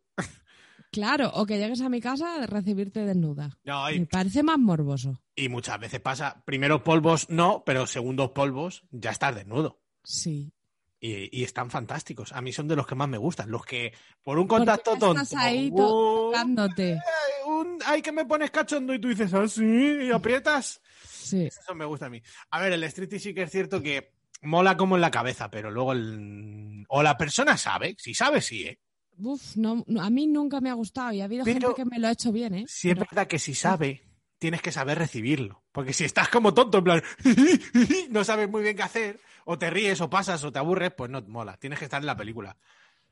Claro, 0.93 1.30
o 1.34 1.47
que 1.47 1.59
llegues 1.59 1.80
a 1.82 1.88
mi 1.88 2.01
casa 2.01 2.43
a 2.43 2.47
recibirte 2.47 3.05
desnuda. 3.05 3.57
No, 3.64 3.84
Me 3.86 4.07
parece 4.07 4.43
más 4.43 4.59
morboso. 4.59 5.20
y 5.36 5.49
muchas 5.49 5.78
veces 5.78 6.01
pasa, 6.01 6.43
primeros 6.45 6.82
polvos 6.82 7.28
no, 7.30 7.62
pero 7.64 7.86
segundos 7.86 8.30
polvos 8.30 8.82
ya 8.91 9.11
estás 9.11 9.34
desnudo. 9.36 9.80
Sí. 10.03 10.53
Y, 11.03 11.41
y 11.41 11.45
están 11.45 11.70
fantásticos. 11.70 12.32
A 12.32 12.43
mí 12.43 12.53
son 12.53 12.68
de 12.68 12.76
los 12.76 12.86
que 12.86 12.95
más 12.95 13.09
me 13.09 13.16
gustan. 13.18 13.51
Los 13.51 13.64
que, 13.64 13.93
por 14.22 14.38
un 14.38 14.47
contacto 14.47 14.93
ya 14.95 14.99
tonto. 14.99 15.22
Estás 15.22 15.38
ahí 15.41 15.70
to- 15.70 16.30
tocándote. 16.32 16.99
Un, 17.47 17.78
ay, 17.86 18.03
que 18.03 18.12
me 18.12 18.26
pones 18.26 18.51
cachondo 18.51 18.93
y 18.93 19.01
tú 19.01 19.09
dices 19.09 19.32
así 19.32 19.64
y 19.64 20.11
aprietas. 20.11 20.82
Sí. 21.09 21.45
Eso 21.47 21.74
me 21.74 21.84
gusta 21.86 22.07
a 22.07 22.11
mí. 22.11 22.20
A 22.51 22.61
ver, 22.61 22.72
el 22.72 22.84
Street 22.84 23.18
sí 23.18 23.32
que 23.32 23.43
es 23.45 23.51
cierto 23.51 23.80
que 23.80 24.12
mola 24.43 24.76
como 24.76 24.97
en 24.97 25.01
la 25.01 25.11
cabeza, 25.11 25.51
pero 25.51 25.70
luego 25.70 25.93
el... 25.93 26.84
O 26.88 27.03
la 27.03 27.16
persona 27.16 27.57
sabe, 27.57 27.95
si 27.99 28.12
sabe, 28.12 28.43
sí, 28.43 28.64
¿eh? 28.64 28.78
Uf, 29.22 29.56
no, 29.56 29.84
no, 29.86 30.02
a 30.02 30.10
mí 30.10 30.26
nunca 30.26 30.60
me 30.60 30.70
ha 30.70 30.74
gustado 30.74 31.12
y 31.12 31.20
ha 31.20 31.24
habido 31.24 31.44
Pero- 31.44 31.68
gente 31.68 31.82
que 31.82 31.84
me 31.84 31.98
lo 31.98 32.08
ha 32.08 32.12
hecho 32.12 32.32
bien, 32.32 32.54
¿eh? 32.54 32.64
Sí 32.68 32.90
es 32.90 32.96
verdad 32.98 33.26
que 33.26 33.38
si 33.38 33.54
sabe, 33.54 34.02
tienes 34.38 34.62
que 34.62 34.72
saber 34.72 34.98
recibirlo. 34.98 35.62
Porque 35.72 35.92
si 35.92 36.04
estás 36.04 36.28
como 36.28 36.52
tonto, 36.54 36.78
en 36.78 36.84
plan, 36.84 37.02
no 38.10 38.24
sabes 38.24 38.48
muy 38.50 38.62
bien 38.62 38.76
qué 38.76 38.82
hacer, 38.82 39.20
o 39.44 39.58
te 39.58 39.70
ríes, 39.70 40.00
o 40.00 40.10
pasas, 40.10 40.42
o 40.44 40.52
te 40.52 40.58
aburres, 40.58 40.92
pues 40.96 41.10
no 41.10 41.20
mola. 41.22 41.56
Tienes 41.56 41.78
que 41.78 41.84
estar 41.86 42.00
en 42.02 42.06
la 42.06 42.16
película. 42.16 42.56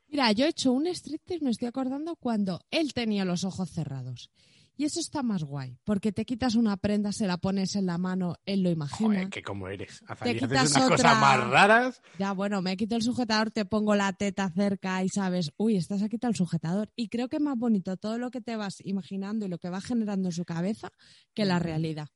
Mira, 0.07 0.31
yo 0.31 0.45
he 0.45 0.49
hecho 0.49 0.71
un 0.71 0.87
striptease, 0.87 1.43
me 1.45 1.51
estoy 1.51 1.67
acordando, 1.67 2.15
cuando 2.15 2.61
él 2.71 2.93
tenía 2.93 3.25
los 3.25 3.43
ojos 3.43 3.69
cerrados. 3.69 4.31
Y 4.79 4.85
eso 4.85 5.01
está 5.01 5.23
más 5.23 5.43
guay, 5.43 5.77
porque 5.83 6.13
te 6.13 6.23
quitas 6.23 6.55
una 6.55 6.77
prenda, 6.77 7.11
se 7.11 7.27
la 7.27 7.35
pones 7.35 7.75
en 7.75 7.85
la 7.85 7.97
mano, 7.97 8.37
él 8.45 8.61
lo 8.63 8.69
imagina. 8.69 9.09
Joder, 9.09 9.29
que 9.29 9.43
como 9.43 9.67
eres. 9.67 9.99
Te 10.07 10.13
haces 10.13 10.33
quitas 10.39 10.71
unas 10.71 10.83
otra- 10.85 10.87
cosas 10.95 11.17
más 11.19 11.49
raras. 11.49 12.01
Ya, 12.17 12.31
bueno, 12.31 12.61
me 12.61 12.77
quito 12.77 12.95
el 12.95 13.01
sujetador, 13.01 13.51
te 13.51 13.65
pongo 13.65 13.93
la 13.95 14.13
teta 14.13 14.49
cerca 14.49 15.03
y 15.03 15.09
sabes, 15.09 15.51
uy, 15.57 15.75
estás 15.75 16.01
aquí 16.01 16.17
el 16.21 16.33
sujetador. 16.33 16.89
Y 16.95 17.09
creo 17.09 17.27
que 17.27 17.35
es 17.35 17.41
más 17.41 17.57
bonito 17.57 17.97
todo 17.97 18.17
lo 18.17 18.31
que 18.31 18.39
te 18.39 18.55
vas 18.55 18.77
imaginando 18.85 19.45
y 19.45 19.49
lo 19.49 19.57
que 19.57 19.69
va 19.69 19.81
generando 19.81 20.29
en 20.29 20.31
su 20.31 20.45
cabeza 20.45 20.91
que 21.33 21.43
Mm. 21.43 21.47
la 21.49 21.59
realidad. 21.59 22.07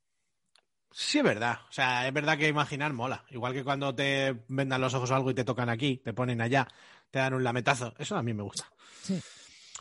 Sí, 0.92 1.18
es 1.18 1.24
verdad. 1.26 1.58
O 1.70 1.72
sea, 1.74 2.08
es 2.08 2.14
verdad 2.14 2.38
que 2.38 2.48
imaginar 2.48 2.94
mola. 2.94 3.26
Igual 3.32 3.52
que 3.52 3.66
cuando 3.66 3.94
te 3.94 4.46
vendan 4.48 4.80
los 4.80 4.94
ojos 4.94 5.12
o 5.12 5.16
algo 5.16 5.32
y 5.32 5.34
te 5.34 5.44
tocan 5.44 5.68
aquí, 5.68 5.98
te 5.98 6.14
ponen 6.14 6.40
allá, 6.40 6.68
te 7.12 7.20
dan 7.20 7.34
un 7.34 7.44
lametazo. 7.44 7.94
Eso 7.98 8.16
a 8.16 8.24
mí 8.24 8.34
me 8.34 8.44
gusta. 8.44 8.72
Sí. 9.02 9.20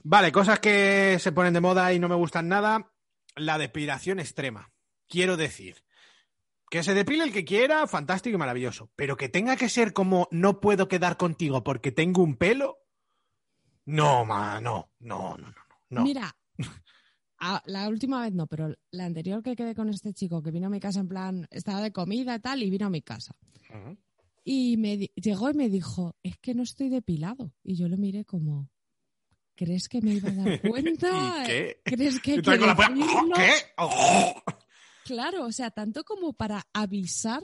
Vale, 0.05 0.33
cosas 0.33 0.59
que 0.61 1.19
se 1.21 1.33
ponen 1.33 1.55
de 1.55 1.61
moda 1.61 1.93
y 1.93 1.99
no 1.99 2.09
me 2.09 2.15
gustan 2.15 2.49
nada. 2.49 2.93
La 3.37 3.59
depilación 3.59 4.19
extrema. 4.21 4.73
Quiero 5.09 5.37
decir, 5.37 5.85
que 6.71 6.83
se 6.83 6.95
depile 6.95 7.25
el 7.25 7.33
que 7.33 7.45
quiera, 7.45 7.87
fantástico 7.87 8.35
y 8.35 8.39
maravilloso. 8.39 8.91
Pero 8.97 9.17
que 9.17 9.29
tenga 9.29 9.57
que 9.57 9.69
ser 9.69 9.93
como 9.93 10.29
no 10.31 10.61
puedo 10.61 10.89
quedar 10.89 11.17
contigo 11.17 11.63
porque 11.63 11.93
tengo 11.93 12.23
un 12.23 12.37
pelo. 12.37 12.79
No, 13.85 14.25
ma, 14.25 14.61
no, 14.61 14.93
no, 15.01 15.37
no, 15.37 15.49
no. 15.49 15.55
no. 15.91 16.03
Mira, 16.03 16.35
a- 17.39 17.63
la 17.67 17.89
última 17.89 18.23
vez 18.23 18.33
no, 18.33 18.47
pero 18.47 18.75
la 18.91 19.05
anterior 19.05 19.43
que 19.43 19.57
quedé 19.57 19.75
con 19.75 19.89
este 19.89 20.13
chico 20.15 20.43
que 20.43 20.51
vino 20.51 20.69
a 20.69 20.71
mi 20.71 20.81
casa 20.81 21.01
en 21.01 21.09
plan, 21.09 21.47
estaba 21.51 21.81
de 21.81 21.93
comida 21.93 22.35
y 22.35 22.41
tal, 22.41 22.63
y 22.63 22.71
vino 22.71 22.87
a 22.87 22.91
mi 22.91 23.03
casa. 23.03 23.35
Y 24.45 24.77
me 24.77 24.97
llegó 25.15 25.51
y 25.51 25.55
me 25.55 25.69
dijo, 25.69 26.17
es 26.23 26.37
que 26.39 26.55
no 26.55 26.63
estoy 26.63 26.89
depilado. 26.89 27.53
Y 27.63 27.77
yo 27.77 27.89
lo 27.89 27.97
miré 27.97 28.25
como, 28.25 28.71
¿crees 29.55 29.89
que 29.89 30.01
me 30.01 30.15
iba 30.15 30.29
a 30.29 30.33
dar 30.33 30.61
cuenta? 30.63 31.43
¿Y 31.43 31.47
qué? 31.47 31.81
¿Crees 31.85 32.21
que 32.21 32.33
hay 32.33 32.39
Y 32.39 32.43
que 32.43 32.59
con 32.59 32.67
la 32.67 32.75
decirlo? 32.75 33.35
¿Qué? 33.35 33.53
Oh. 33.79 34.43
Claro, 35.05 35.47
o 35.47 35.53
sea, 35.53 35.71
tanto 35.71 36.05
como 36.05 36.33
para 36.33 36.67
avisar, 36.73 37.43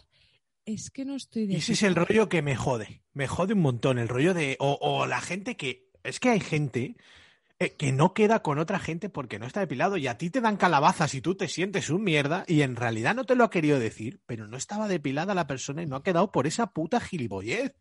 es 0.65 0.91
que 0.91 1.05
no 1.05 1.17
estoy 1.17 1.43
Y 1.43 1.47
depilado. 1.47 1.63
ese 1.63 1.73
es 1.73 1.83
el 1.83 1.95
rollo 1.97 2.29
que 2.29 2.43
me 2.43 2.57
jode. 2.57 3.03
Me 3.13 3.27
jode 3.27 3.55
un 3.55 3.61
montón. 3.63 3.99
El 3.99 4.09
rollo 4.09 4.35
de. 4.35 4.57
O, 4.61 4.79
o 4.81 5.07
la 5.07 5.21
gente 5.21 5.57
que. 5.57 5.89
Es 6.05 6.21
que 6.21 6.29
hay 6.31 6.41
gente 6.41 6.97
eh, 7.59 7.75
que 7.77 7.91
no 7.91 8.15
queda 8.15 8.41
con 8.43 8.59
otra 8.61 8.79
gente 8.79 9.09
porque 9.09 9.39
no 9.41 9.47
está 9.47 9.61
depilado 9.61 9.97
y 9.97 10.07
a 10.07 10.17
ti 10.17 10.31
te 10.31 10.41
dan 10.41 10.57
calabazas 10.57 11.13
y 11.15 11.21
tú 11.21 11.35
te 11.35 11.49
sientes 11.49 11.91
un 11.91 12.05
mierda 12.05 12.45
y 12.47 12.63
en 12.63 12.77
realidad 12.77 13.17
no 13.17 13.25
te 13.25 13.35
lo 13.35 13.43
ha 13.45 13.51
querido 13.51 13.81
decir, 13.81 14.21
pero 14.27 14.47
no 14.47 14.57
estaba 14.57 14.87
depilada 14.87 15.35
la 15.35 15.49
persona 15.49 15.83
y 15.83 15.87
no 15.87 15.97
ha 15.97 16.03
quedado 16.05 16.31
por 16.31 16.47
esa 16.47 16.69
puta 16.73 17.01
gilipollez. 17.01 17.75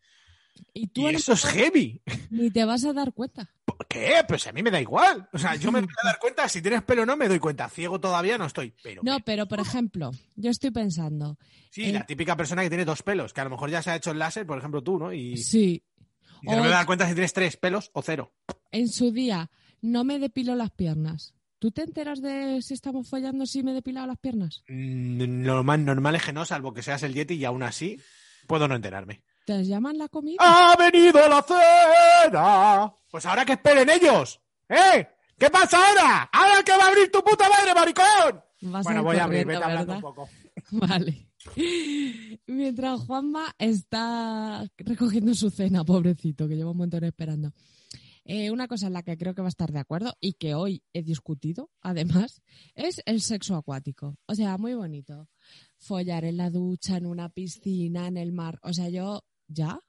Y 0.72 0.86
tú 0.88 1.02
Y 1.02 1.06
a 1.14 1.16
eso 1.18 1.32
es 1.32 1.44
heavy. 1.44 2.02
ni 2.30 2.50
te 2.50 2.64
vas 2.64 2.84
a 2.84 2.92
dar 2.92 3.12
cuenta. 3.12 3.50
¿Por 3.64 3.86
qué? 3.86 4.22
Pues 4.26 4.46
a 4.46 4.52
mí 4.52 4.62
me 4.62 4.70
da 4.70 4.80
igual. 4.80 5.28
O 5.32 5.38
sea, 5.38 5.54
yo 5.56 5.70
me 5.72 5.80
voy 5.80 5.90
a 6.02 6.06
dar 6.06 6.18
cuenta. 6.18 6.48
Si 6.48 6.60
tienes 6.62 6.82
pelo, 6.82 7.04
no 7.06 7.16
me 7.16 7.28
doy 7.28 7.38
cuenta. 7.38 7.68
Ciego 7.68 8.00
todavía 8.00 8.38
no 8.38 8.46
estoy. 8.46 8.74
Pero 8.82 9.02
No, 9.04 9.14
me- 9.16 9.20
pero 9.20 9.46
por 9.46 9.60
ejemplo, 9.60 10.10
yo 10.36 10.50
estoy 10.50 10.70
pensando, 10.70 11.38
sí, 11.70 11.84
eh, 11.90 11.92
la 11.92 12.06
típica 12.06 12.36
persona 12.36 12.62
que 12.62 12.68
tiene 12.70 12.84
dos 12.84 13.02
pelos, 13.02 13.32
que 13.32 13.40
a 13.40 13.44
lo 13.44 13.50
mejor 13.50 13.70
ya 13.70 13.82
se 13.82 13.90
ha 13.90 13.96
hecho 13.96 14.10
el 14.10 14.18
láser, 14.18 14.46
por 14.46 14.58
ejemplo 14.58 14.82
tú, 14.82 14.98
¿no? 14.98 15.12
Y, 15.12 15.34
y 15.34 15.36
sí, 15.38 15.82
te 16.42 16.46
no 16.56 16.62
me 16.62 16.68
o- 16.68 16.70
dar 16.70 16.86
cuenta 16.86 17.06
si 17.08 17.14
tienes 17.14 17.32
tres 17.32 17.56
pelos 17.56 17.90
o 17.94 18.02
cero. 18.02 18.32
en 18.72 18.88
su 18.88 19.10
día 19.12 19.50
no 19.80 20.04
me 20.04 20.18
depilo 20.18 20.54
las 20.54 20.70
piernas. 20.70 21.34
¿Tú 21.60 21.72
te 21.72 21.82
enteras 21.82 22.22
de 22.22 22.62
si 22.62 22.74
estamos 22.74 23.08
follando 23.08 23.44
si 23.44 23.64
me 23.64 23.72
he 23.72 23.74
depilado 23.74 24.06
las 24.06 24.18
piernas? 24.18 24.62
Mm, 24.68 25.42
Normal, 25.42 25.84
normal 25.84 26.14
es 26.14 26.22
que 26.24 26.32
no, 26.32 26.44
salvo 26.44 26.72
que 26.72 26.82
seas 26.82 27.02
el 27.02 27.14
Yeti 27.14 27.34
y 27.34 27.44
aún 27.44 27.64
así 27.64 28.00
puedo 28.46 28.68
no 28.68 28.76
enterarme. 28.76 29.22
¿Te 29.48 29.64
llaman 29.64 29.96
la 29.96 30.08
comida? 30.10 30.36
¡Ha 30.40 30.76
venido 30.76 31.26
la 31.26 31.42
cena! 31.42 32.92
Pues 33.10 33.24
ahora 33.24 33.46
que 33.46 33.54
esperen 33.54 33.88
ellos. 33.88 34.38
¿Eh? 34.68 35.08
¿Qué 35.38 35.48
pasa 35.48 35.78
ahora? 35.78 36.28
¡Ahora 36.30 36.62
que 36.62 36.72
va 36.72 36.84
a 36.84 36.88
abrir 36.88 37.10
tu 37.10 37.24
puta 37.24 37.48
madre, 37.48 37.72
maricón! 37.74 38.44
Vas 38.60 38.84
bueno, 38.84 39.02
voy 39.02 39.16
a 39.16 39.24
abrir, 39.24 39.46
vete 39.46 39.64
hablando 39.64 39.94
un 39.94 40.00
poco. 40.02 40.28
Vale. 40.72 41.30
Mientras 42.46 43.00
Juanma 43.06 43.54
está 43.56 44.70
recogiendo 44.76 45.32
su 45.32 45.48
cena, 45.48 45.82
pobrecito, 45.82 46.46
que 46.46 46.54
lleva 46.54 46.72
un 46.72 46.76
montón 46.76 47.04
esperando. 47.04 47.50
Eh, 48.26 48.50
una 48.50 48.68
cosa 48.68 48.88
en 48.88 48.92
la 48.92 49.02
que 49.02 49.16
creo 49.16 49.34
que 49.34 49.40
va 49.40 49.48
a 49.48 49.56
estar 49.56 49.72
de 49.72 49.78
acuerdo 49.78 50.12
y 50.20 50.34
que 50.34 50.54
hoy 50.54 50.82
he 50.92 51.02
discutido, 51.02 51.70
además, 51.80 52.42
es 52.74 53.00
el 53.06 53.22
sexo 53.22 53.56
acuático. 53.56 54.18
O 54.26 54.34
sea, 54.34 54.58
muy 54.58 54.74
bonito. 54.74 55.26
Follar 55.78 56.26
en 56.26 56.36
la 56.36 56.50
ducha, 56.50 56.98
en 56.98 57.06
una 57.06 57.30
piscina, 57.30 58.08
en 58.08 58.18
el 58.18 58.32
mar. 58.32 58.58
O 58.62 58.74
sea, 58.74 58.90
yo, 58.90 59.22
¿ya? 59.48 59.80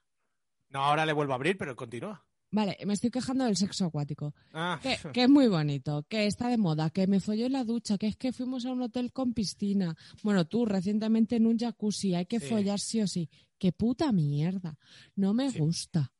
No, 0.70 0.84
ahora 0.84 1.06
le 1.06 1.12
vuelvo 1.12 1.32
a 1.32 1.36
abrir, 1.36 1.56
pero 1.56 1.74
continúa. 1.76 2.24
Vale, 2.52 2.76
me 2.84 2.94
estoy 2.94 3.10
quejando 3.10 3.44
del 3.44 3.56
sexo 3.56 3.84
acuático. 3.84 4.34
Ah, 4.52 4.80
Que, 4.82 4.96
que 5.14 5.22
es 5.24 5.28
muy 5.30 5.46
bonito, 5.46 6.04
que 6.08 6.26
está 6.26 6.48
de 6.48 6.58
moda, 6.58 6.90
que 6.90 7.06
me 7.06 7.20
folló 7.20 7.46
en 7.46 7.52
la 7.52 7.62
ducha, 7.64 7.96
que 7.96 8.08
es 8.08 8.16
que 8.16 8.32
fuimos 8.32 8.66
a 8.66 8.72
un 8.72 8.82
hotel 8.82 9.12
con 9.12 9.32
piscina. 9.34 9.94
Bueno, 10.24 10.44
tú 10.46 10.66
recientemente 10.66 11.36
en 11.36 11.46
un 11.46 11.56
jacuzzi, 11.58 12.14
hay 12.16 12.26
que 12.26 12.40
Sí. 12.40 12.46
follar 12.48 12.80
sí 12.80 13.00
o 13.02 13.06
sí. 13.06 13.30
¡Qué 13.58 13.70
puta 13.72 14.10
mierda! 14.10 14.76
No 15.14 15.32
me 15.34 15.50
Sí. 15.50 15.58
gusta. 15.60 16.12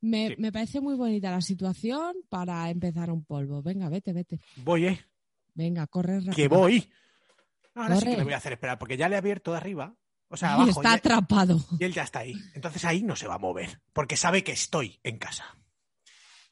Me, 0.00 0.28
Sí. 0.30 0.34
me 0.38 0.50
parece 0.50 0.80
muy 0.80 0.94
bonita 0.96 1.30
la 1.30 1.40
situación 1.40 2.16
para 2.28 2.68
empezar 2.70 3.10
un 3.12 3.24
polvo. 3.24 3.62
Venga, 3.62 3.88
vete, 3.88 4.12
vete. 4.12 4.40
voy, 4.56 4.86
¿eh? 4.86 5.00
Venga, 5.54 5.86
corre 5.86 6.16
rápido. 6.20 6.34
Que 6.34 6.48
voy. 6.48 6.90
No, 7.74 7.82
ahora 7.82 7.94
sí 7.96 8.00
Corre. 8.00 8.10
que 8.12 8.18
le 8.18 8.24
voy 8.24 8.32
a 8.32 8.36
hacer 8.38 8.52
esperar, 8.54 8.78
porque 8.78 8.96
ya 8.96 9.08
le 9.08 9.14
he 9.14 9.18
abierto 9.18 9.52
de 9.52 9.58
arriba. 9.58 9.94
O 10.36 10.38
sea, 10.38 10.50
Y 10.50 10.52
abajo. 10.52 10.68
está 10.82 10.90
y- 10.90 10.94
atrapado. 10.96 11.60
y 11.80 11.84
él 11.84 11.94
ya 11.94 12.02
está 12.02 12.18
ahí. 12.18 12.34
Entonces 12.54 12.84
ahí 12.84 13.02
no 13.02 13.16
se 13.16 13.26
va 13.26 13.36
a 13.36 13.38
mover, 13.38 13.80
porque 13.94 14.18
sabe 14.18 14.44
que 14.44 14.52
estoy 14.52 15.00
en 15.02 15.16
casa. 15.16 15.46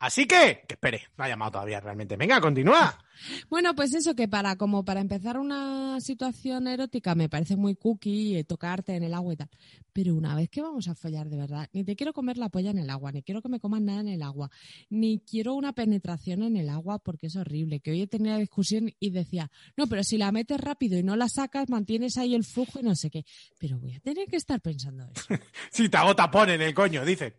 Así 0.05 0.27
que, 0.27 0.65
que 0.69 0.75
espere, 0.75 1.01
no 1.17 1.25
ha 1.25 1.29
llamado 1.29 1.53
todavía 1.53 1.81
realmente. 1.81 2.15
Venga, 2.15 2.39
continúa. 2.39 3.03
Bueno, 3.49 3.75
pues 3.75 3.95
eso 3.95 4.15
que 4.15 4.29
para 4.29 4.55
como 4.57 4.85
para 4.85 5.01
empezar 5.01 5.39
una 5.39 5.99
situación 5.99 6.67
erótica 6.69 7.15
me 7.15 7.31
parece 7.31 7.57
muy 7.57 7.75
cookie 7.75 8.37
eh, 8.37 8.45
tocarte 8.45 8.97
en 8.97 9.05
el 9.05 9.15
agua 9.15 9.33
y 9.33 9.37
tal. 9.39 9.49
Pero 9.95 10.15
una 10.15 10.35
vez 10.35 10.51
que 10.51 10.61
vamos 10.61 10.89
a 10.89 10.95
follar 10.95 11.31
de 11.31 11.39
verdad, 11.39 11.71
ni 11.73 11.85
te 11.85 11.97
quiero 11.97 12.13
comer 12.13 12.37
la 12.37 12.51
polla 12.51 12.71
en 12.71 12.81
el 12.81 12.91
agua, 12.91 13.13
ni 13.13 13.23
quiero 13.23 13.41
que 13.41 13.49
me 13.49 13.59
comas 13.59 13.81
nada 13.81 14.01
en 14.01 14.09
el 14.09 14.23
agua, 14.23 14.51
ni 14.91 15.21
quiero 15.21 15.55
una 15.55 15.73
penetración 15.73 16.43
en 16.43 16.59
el 16.59 16.69
agua 16.69 16.99
porque 16.99 17.29
es 17.29 17.37
horrible. 17.37 17.81
Que 17.81 17.93
hoy 17.93 18.03
he 18.03 18.07
tenido 18.07 18.37
discusión 18.37 18.91
y 19.01 19.09
decía, 19.09 19.51
no, 19.75 19.87
pero 19.87 20.05
si 20.05 20.19
la 20.19 20.33
metes 20.33 20.61
rápido 20.61 20.99
y 20.99 21.03
no 21.03 21.17
la 21.17 21.31
sacas, 21.31 21.71
mantienes 21.71 22.19
ahí 22.19 22.35
el 22.35 22.45
flujo 22.45 22.79
y 22.79 22.83
no 22.83 22.95
sé 22.95 23.09
qué. 23.09 23.25
Pero 23.59 23.79
voy 23.79 23.95
a 23.95 24.01
tener 24.01 24.29
que 24.29 24.37
estar 24.37 24.61
pensando 24.61 25.09
eso. 25.15 25.29
Si 25.71 25.89
te 25.89 25.97
hago 25.97 26.15
tapón 26.15 26.51
en 26.51 26.61
el 26.61 26.75
coño, 26.75 27.07
dicen. 27.07 27.33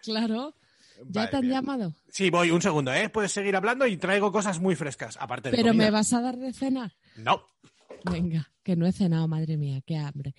Claro. 0.00 0.54
¿Ya 0.98 1.04
Vale, 1.22 1.28
te 1.28 1.36
han 1.36 1.42
bien. 1.42 1.52
llamado? 1.54 1.94
Sí, 2.08 2.30
voy, 2.30 2.50
un 2.50 2.62
segundo, 2.62 2.92
¿eh? 2.92 3.08
Puedes 3.08 3.32
seguir 3.32 3.56
hablando 3.56 3.86
y 3.86 3.96
traigo 3.96 4.30
cosas 4.32 4.60
muy 4.60 4.76
frescas, 4.76 5.16
aparte 5.20 5.50
de 5.50 5.56
Pero 5.56 5.68
comida. 5.68 5.84
me 5.84 5.90
vas 5.90 6.12
a 6.12 6.20
dar 6.20 6.36
de 6.36 6.52
cenar. 6.52 6.92
No. 7.16 7.42
Venga, 8.10 8.50
que 8.62 8.76
no 8.76 8.86
he 8.86 8.92
cenado, 8.92 9.26
madre 9.28 9.56
mía, 9.56 9.80
qué 9.84 9.96
hambre. 9.96 10.34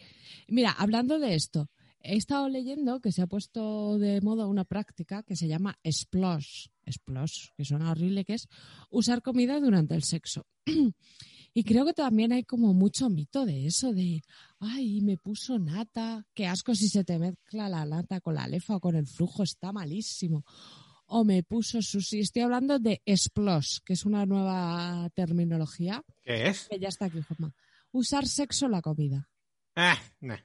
Mira, 0.47 0.71
hablando 0.71 1.19
de 1.19 1.35
esto, 1.35 1.69
he 1.99 2.15
estado 2.15 2.47
leyendo 2.47 3.01
que 3.01 3.11
se 3.11 3.21
ha 3.21 3.27
puesto 3.27 3.97
de 3.97 4.21
moda 4.21 4.45
una 4.47 4.65
práctica 4.65 5.23
que 5.23 5.35
se 5.35 5.47
llama 5.47 5.77
splosh. 5.85 6.67
Splosh, 6.89 7.47
que 7.57 7.65
suena 7.65 7.89
horrible, 7.91 8.23
que 8.25 8.35
es 8.35 8.47
usar 8.91 9.21
comida 9.23 9.59
durante 9.59 9.95
el 9.95 10.03
sexo. 10.03 10.45
Y 11.57 11.63
creo 11.63 11.85
que 11.85 11.93
también 11.93 12.33
hay 12.33 12.43
como 12.43 12.73
mucho 12.73 13.09
mito 13.09 13.45
de 13.45 13.65
eso, 13.65 13.93
de, 13.93 14.21
ay, 14.59 14.99
me 14.99 15.15
puso 15.15 15.57
nata, 15.57 16.27
qué 16.33 16.47
asco 16.47 16.75
si 16.75 16.89
se 16.89 17.05
te 17.05 17.17
mezcla 17.17 17.69
la 17.69 17.85
nata 17.85 18.19
con 18.19 18.35
la 18.35 18.45
lefa 18.45 18.75
o 18.75 18.81
con 18.81 18.97
el 18.97 19.07
flujo, 19.07 19.41
está 19.41 19.71
malísimo. 19.71 20.43
O 21.05 21.23
me 21.23 21.43
puso 21.43 21.81
sushi. 21.81 22.19
Estoy 22.19 22.41
hablando 22.41 22.77
de 22.77 23.01
splosh, 23.07 23.77
que 23.85 23.93
es 23.93 24.05
una 24.05 24.25
nueva 24.25 25.09
terminología 25.13 26.03
¿Qué 26.23 26.49
es? 26.49 26.67
que 26.69 26.77
ya 26.77 26.89
está 26.89 27.05
aquí, 27.05 27.21
Juanma. 27.21 27.55
Usar 27.93 28.27
sexo 28.27 28.65
en 28.65 28.73
la 28.73 28.81
comida. 28.81 29.29
Eh, 29.77 29.93
nah. 30.19 30.39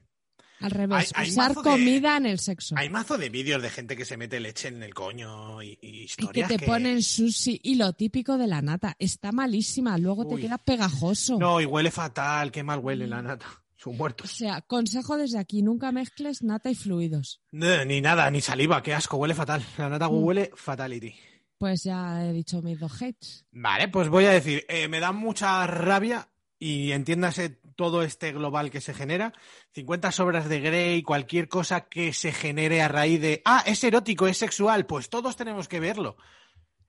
Al 0.60 0.70
revés, 0.70 1.12
Hay- 1.14 1.24
hay 1.24 1.30
usar 1.30 1.54
de- 1.54 1.62
comida 1.62 2.16
en 2.16 2.26
el 2.26 2.38
sexo. 2.38 2.74
Hay 2.78 2.88
mazo 2.90 3.16
de 3.18 3.28
vídeos 3.30 3.62
de 3.62 3.70
gente 3.70 3.96
que 3.96 4.04
se 4.04 4.16
mete 4.16 4.38
leche 4.40 4.68
en 4.68 4.82
el 4.82 4.92
coño 4.94 5.62
y, 5.62 5.68
y 5.68 5.88
Y 5.88 5.90
que 5.92 5.98
historias 6.04 6.48
te 6.48 6.58
ponen 6.58 7.02
sushi 7.02 7.60
y 7.62 7.76
lo 7.76 7.92
típico 7.94 8.36
de 8.38 8.46
la 8.46 8.60
nata. 8.62 8.94
Está 8.98 9.32
malísima, 9.32 9.96
luego 9.98 10.26
te 10.26 10.36
queda 10.36 10.58
pegajoso. 10.58 11.38
No, 11.38 11.60
y 11.60 11.64
huele 11.64 11.90
fatal, 11.90 12.52
qué 12.52 12.62
mal 12.62 12.78
huele 12.80 13.06
la 13.06 13.22
nata. 13.22 13.46
Son 13.76 13.94
O 13.94 13.96
muertos. 13.96 14.30
sea, 14.30 14.60
consejo 14.60 15.16
desde 15.16 15.38
aquí, 15.38 15.62
nunca 15.62 15.90
mezcles 15.90 16.42
nata 16.42 16.70
y 16.70 16.74
fluidos. 16.74 17.40
No, 17.50 17.82
ni 17.86 18.02
nada, 18.02 18.30
ni 18.30 18.42
saliva, 18.42 18.82
qué 18.82 18.92
asco, 18.92 19.16
huele 19.16 19.34
fatal. 19.34 19.64
La 19.78 19.88
nata 19.88 20.08
Mm. 20.10 20.22
huele 20.22 20.50
fatality. 20.54 21.14
Pues 21.56 21.84
ya 21.84 22.24
he 22.26 22.32
dicho 22.34 22.60
mis 22.60 22.78
dos 22.78 23.00
hates. 23.00 23.46
Vale, 23.52 23.88
pues 23.88 24.08
voy 24.10 24.26
a 24.26 24.30
decir, 24.30 24.64
eh, 24.68 24.88
me 24.88 25.00
da 25.00 25.12
mucha 25.12 25.66
rabia 25.66 26.28
y 26.58 26.92
entiéndase 26.92 27.59
todo 27.80 28.02
este 28.02 28.30
global 28.32 28.70
que 28.70 28.82
se 28.82 28.92
genera. 28.92 29.32
50 29.74 30.12
sobras 30.12 30.50
de 30.50 30.60
Grey, 30.60 31.02
cualquier 31.02 31.48
cosa 31.48 31.88
que 31.88 32.12
se 32.12 32.30
genere 32.30 32.82
a 32.82 32.88
raíz 32.88 33.22
de, 33.22 33.40
ah, 33.46 33.62
es 33.64 33.82
erótico, 33.82 34.26
es 34.26 34.36
sexual, 34.36 34.84
pues 34.84 35.08
todos 35.08 35.34
tenemos 35.34 35.66
que 35.66 35.80
verlo. 35.80 36.18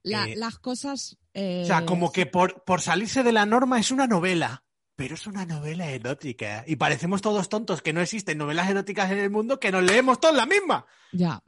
La- 0.03 0.27
Eh, 0.27 0.35
las 0.35 0.59
cosas... 0.59 1.17
eh, 1.33 1.61
O 1.63 1.65
sea, 1.65 1.85
como 1.85 2.11
que 2.11 2.25
por, 2.25 2.65
por 2.65 2.81
salirse 2.81 3.23
de 3.23 3.31
la 3.31 3.45
norma 3.45 3.79
es 3.79 3.89
una 3.91 4.05
novela, 4.05 4.63
pero 4.97 5.15
es 5.15 5.25
una 5.27 5.45
novela 5.45 5.89
erótica. 5.89 6.65
Y 6.67 6.75
parecemos 6.75 7.21
todos 7.21 7.47
tontos 7.47 7.81
que 7.81 7.93
no 7.93 8.01
existen 8.01 8.37
novelas 8.37 8.69
eróticas 8.69 9.09
en 9.11 9.19
el 9.19 9.29
mundo 9.29 9.61
que 9.61 9.71
nos 9.71 9.83
leemos 9.83 10.19
todas 10.19 10.35
la 10.35 10.45
misma. 10.45 10.85
Ya. 11.13 11.39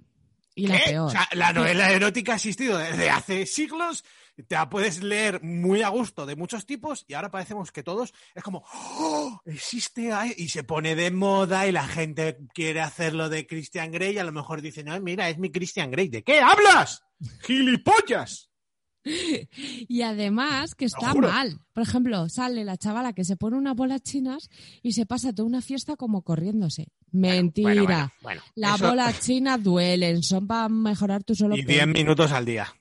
Y 0.56 0.68
la 0.68 0.78
¿Qué? 0.78 0.92
peor. 0.92 1.08
O 1.08 1.10
sea, 1.10 1.28
la 1.34 1.52
novela 1.52 1.92
erótica 1.92 2.32
ha 2.32 2.36
existido 2.36 2.78
desde 2.78 3.10
hace 3.10 3.46
siglos, 3.46 4.06
te 4.36 4.56
la 4.56 4.70
puedes 4.70 5.04
leer 5.04 5.44
muy 5.44 5.84
a 5.84 5.90
gusto 5.90 6.26
de 6.26 6.36
muchos 6.36 6.66
tipos 6.66 7.06
y 7.08 7.14
ahora 7.14 7.30
parecemos 7.30 7.72
que 7.72 7.84
todos 7.84 8.14
es 8.34 8.42
como, 8.42 8.64
¡Oh! 8.74 9.40
existe 9.46 10.12
ahí", 10.12 10.34
y 10.38 10.50
se 10.50 10.64
pone 10.64 10.96
de 10.96 11.12
moda 11.12 11.68
y 11.68 11.72
la 11.72 11.88
gente 11.88 12.40
quiere 12.54 12.82
hacerlo 12.82 13.30
de 13.30 13.46
Christian 13.46 13.92
Grey 13.92 14.16
y 14.16 14.20
a 14.20 14.24
lo 14.24 14.32
mejor 14.32 14.62
dicen, 14.62 14.88
no, 14.88 15.00
mira, 15.02 15.30
es 15.30 15.38
mi 15.38 15.52
Christian 15.52 15.92
Grey. 15.92 16.08
¿De 16.08 16.24
qué 16.24 16.40
hablas? 16.40 17.04
¡Gilipollas! 17.42 18.50
Y 19.06 20.02
además 20.02 20.76
que 20.76 20.86
está 20.86 21.14
mal. 21.14 21.60
Por 21.74 21.84
ejemplo, 21.84 22.30
sale 22.30 22.64
la 22.64 22.78
chavala 22.78 23.12
que 23.12 23.26
se 23.26 23.36
pone 23.36 23.58
unas 23.58 23.76
bolas 23.76 24.02
chinas 24.02 24.50
y 24.82 24.94
se 24.94 25.06
pasa 25.06 25.34
toda 25.34 25.46
una 25.46 25.62
fiesta 25.62 25.98
como 25.98 26.22
corriéndose. 26.22 26.88
Mentira. 27.12 27.68
Bueno, 27.74 27.84
bueno, 27.86 28.12
bueno, 28.22 28.42
Las 28.56 28.76
eso- 28.76 28.88
bolas 28.88 29.20
chinas 29.20 29.62
duelen, 29.62 30.24
son 30.24 30.48
para 30.48 30.70
mejorar 30.70 31.24
tu 31.26 31.36
solo 31.36 31.56
Y 31.58 31.64
10 31.64 31.88
minutos 31.88 32.32
al 32.32 32.46
día. 32.46 32.74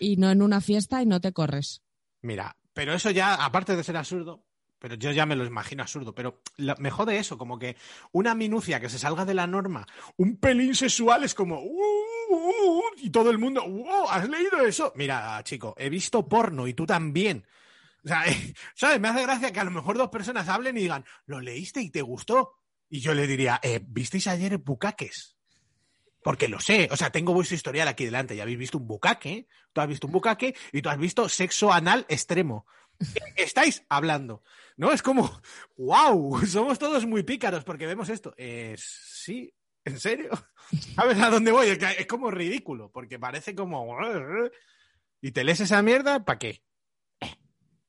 Y 0.00 0.16
no 0.16 0.30
en 0.30 0.42
una 0.42 0.60
fiesta 0.60 1.02
y 1.02 1.06
no 1.06 1.20
te 1.20 1.32
corres. 1.32 1.82
Mira, 2.22 2.56
pero 2.72 2.94
eso 2.94 3.10
ya, 3.10 3.34
aparte 3.34 3.76
de 3.76 3.84
ser 3.84 3.96
absurdo, 3.96 4.44
pero 4.78 4.94
yo 4.94 5.10
ya 5.12 5.26
me 5.26 5.36
lo 5.36 5.44
imagino 5.44 5.82
absurdo, 5.82 6.14
pero 6.14 6.42
la- 6.56 6.76
me 6.76 6.90
jode 6.90 7.18
eso, 7.18 7.36
como 7.38 7.58
que 7.58 7.76
una 8.12 8.34
minucia 8.34 8.80
que 8.80 8.88
se 8.88 8.98
salga 8.98 9.24
de 9.24 9.34
la 9.34 9.46
norma, 9.46 9.86
un 10.16 10.36
pelín 10.36 10.74
sexual 10.74 11.24
es 11.24 11.34
como, 11.34 11.60
"Uh, 11.62 11.82
uh, 12.30 12.78
uh", 12.78 12.82
y 12.98 13.10
todo 13.10 13.30
el 13.30 13.38
mundo, 13.38 13.62
"Wow, 13.66 14.08
¿has 14.10 14.28
leído 14.28 14.60
eso? 14.64 14.92
Mira, 14.96 15.40
chico, 15.44 15.74
he 15.78 15.88
visto 15.88 16.28
porno 16.28 16.66
y 16.68 16.74
tú 16.74 16.86
también. 16.86 17.46
O 18.04 18.08
sea, 18.08 18.22
¿sabes? 18.74 19.00
Me 19.00 19.08
hace 19.08 19.22
gracia 19.22 19.52
que 19.52 19.60
a 19.60 19.64
lo 19.64 19.70
mejor 19.72 19.98
dos 19.98 20.10
personas 20.10 20.48
hablen 20.48 20.76
y 20.76 20.82
digan, 20.82 21.04
¿lo 21.26 21.40
leíste 21.40 21.80
y 21.82 21.90
te 21.90 22.02
gustó? 22.02 22.54
Y 22.88 23.00
yo 23.00 23.14
le 23.14 23.26
diría, 23.26 23.60
eh, 23.62 23.80
¿visteis 23.86 24.26
ayer 24.28 24.58
bucaques? 24.58 25.37
Porque 26.28 26.46
lo 26.46 26.60
sé, 26.60 26.90
o 26.92 26.96
sea, 26.98 27.08
tengo 27.08 27.32
vuestro 27.32 27.54
historial 27.54 27.88
aquí 27.88 28.04
delante, 28.04 28.36
ya 28.36 28.42
habéis 28.42 28.58
visto 28.58 28.76
un 28.76 28.86
bucaque, 28.86 29.48
tú 29.72 29.80
has 29.80 29.88
visto 29.88 30.06
un 30.08 30.12
bucaque 30.12 30.54
y 30.72 30.82
tú 30.82 30.90
has 30.90 30.98
visto 30.98 31.26
sexo 31.26 31.72
anal 31.72 32.04
extremo. 32.06 32.66
¿Qué 33.34 33.44
estáis 33.44 33.82
hablando? 33.88 34.42
¿No? 34.76 34.92
Es 34.92 35.00
como, 35.00 35.40
wow, 35.78 36.38
somos 36.46 36.78
todos 36.78 37.06
muy 37.06 37.22
pícaros 37.22 37.64
porque 37.64 37.86
vemos 37.86 38.10
esto. 38.10 38.34
Eh, 38.36 38.74
sí, 38.76 39.50
¿en 39.86 39.98
serio? 39.98 40.28
¿Sabes 40.94 41.18
a 41.18 41.30
dónde 41.30 41.50
voy? 41.50 41.68
Es, 41.68 42.06
como 42.06 42.30
ridículo, 42.30 42.90
porque 42.92 43.18
parece 43.18 43.54
como... 43.54 43.96
¿Y 45.22 45.30
te 45.30 45.44
lees 45.44 45.60
esa 45.60 45.80
mierda? 45.80 46.26
¿Para 46.26 46.38
qué? 46.38 46.62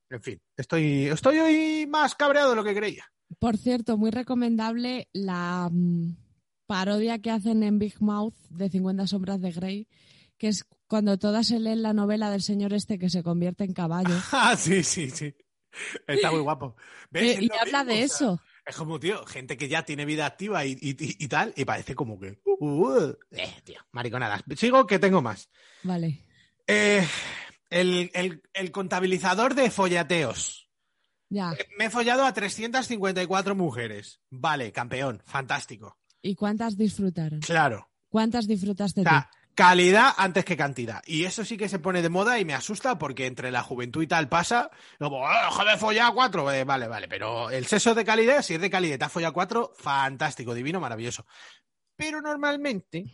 En 0.08 0.22
fin, 0.22 0.40
estoy, 0.56 1.08
estoy 1.08 1.40
hoy 1.40 1.86
más 1.86 2.14
cabreado 2.14 2.48
de 2.48 2.56
lo 2.56 2.64
que 2.64 2.74
creía. 2.74 3.04
Por 3.38 3.58
cierto, 3.58 3.98
muy 3.98 4.10
recomendable 4.10 5.10
la 5.12 5.68
mm, 5.70 6.29
parodia 6.70 7.18
que 7.18 7.32
hacen 7.32 7.64
en 7.64 7.80
Big 7.80 8.00
Mouth 8.00 8.36
de 8.48 8.70
50 8.70 9.08
sombras 9.08 9.40
de 9.40 9.50
Grey, 9.50 9.88
que 10.38 10.46
es 10.46 10.64
cuando 10.86 11.18
todas 11.18 11.48
se 11.48 11.58
leen 11.58 11.82
la 11.82 11.92
novela 11.92 12.30
del 12.30 12.42
señor 12.42 12.72
este 12.74 12.96
que 12.96 13.10
se 13.10 13.24
convierte 13.24 13.64
en 13.64 13.72
caballo. 13.72 14.14
Ah, 14.32 14.56
sí, 14.56 14.84
sí, 14.84 15.10
sí. 15.10 15.34
Está 16.06 16.30
muy 16.30 16.40
guapo. 16.42 16.76
¿Ves? 17.10 17.38
Es 17.38 17.42
y 17.42 17.48
habla 17.60 17.82
mismo, 17.82 17.84
de 17.84 17.92
o 17.92 17.96
sea, 17.96 18.04
eso. 18.06 18.40
Es 18.64 18.76
como, 18.76 19.00
tío, 19.00 19.26
gente 19.26 19.56
que 19.56 19.68
ya 19.68 19.84
tiene 19.84 20.04
vida 20.04 20.26
activa 20.26 20.64
y, 20.64 20.72
y- 20.80 20.90
y- 20.90 21.16
y 21.24 21.26
tal, 21.28 21.52
y 21.56 21.64
parece 21.64 21.96
como 21.96 22.20
que... 22.20 22.40
uh, 22.44 22.64
uh, 22.64 23.16
eh, 23.32 23.52
tío, 23.64 23.80
mariconadas. 23.90 24.44
Sigo 24.56 24.86
que 24.86 25.00
tengo 25.00 25.20
más. 25.22 25.48
Vale. 25.82 26.24
Eh, 26.68 27.04
el, 27.68 28.12
el- 28.14 28.42
el 28.52 28.70
contabilizador 28.70 29.56
de 29.56 29.70
follateos. 29.72 30.68
Ya. 31.30 31.52
Me 31.78 31.86
he 31.86 31.90
follado 31.90 32.24
a 32.24 32.32
354 32.32 33.56
mujeres. 33.56 34.20
Vale, 34.30 34.70
campeón, 34.70 35.20
fantástico. 35.26 35.96
¿Y 36.22 36.34
cuántas 36.34 36.76
disfrutaron? 36.76 37.40
Claro. 37.40 37.88
¿Cuántas 38.08 38.46
disfrutaste 38.46 39.02
O 39.02 39.04
tú? 39.04 39.10
calidad 39.54 40.12
antes 40.16 40.44
que 40.44 40.56
cantidad. 40.56 41.02
Y 41.06 41.24
eso 41.24 41.44
sí 41.44 41.56
que 41.56 41.68
se 41.68 41.78
pone 41.78 42.02
de 42.02 42.08
moda 42.08 42.38
y 42.38 42.44
me 42.44 42.54
asusta 42.54 42.98
porque 42.98 43.26
entre 43.26 43.50
la 43.50 43.62
juventud 43.62 44.02
y 44.02 44.06
tal 44.06 44.28
pasa, 44.28 44.70
como, 44.98 45.26
"Ah, 45.26 45.48
déjame 45.50 45.76
follar 45.78 46.12
cuatro. 46.14 46.50
Eh, 46.52 46.64
vale, 46.64 46.88
vale, 46.88 47.08
pero 47.08 47.50
el 47.50 47.66
sexo 47.66 47.94
de 47.94 48.04
calidad, 48.04 48.42
si 48.42 48.54
es 48.54 48.60
de 48.60 48.70
calidad 48.70 48.98
te 48.98 49.04
has 49.04 49.12
follado 49.12 49.32
cuatro, 49.34 49.72
fantástico, 49.76 50.54
divino, 50.54 50.80
maravilloso. 50.80 51.26
Pero 51.96 52.20
normalmente 52.22 53.04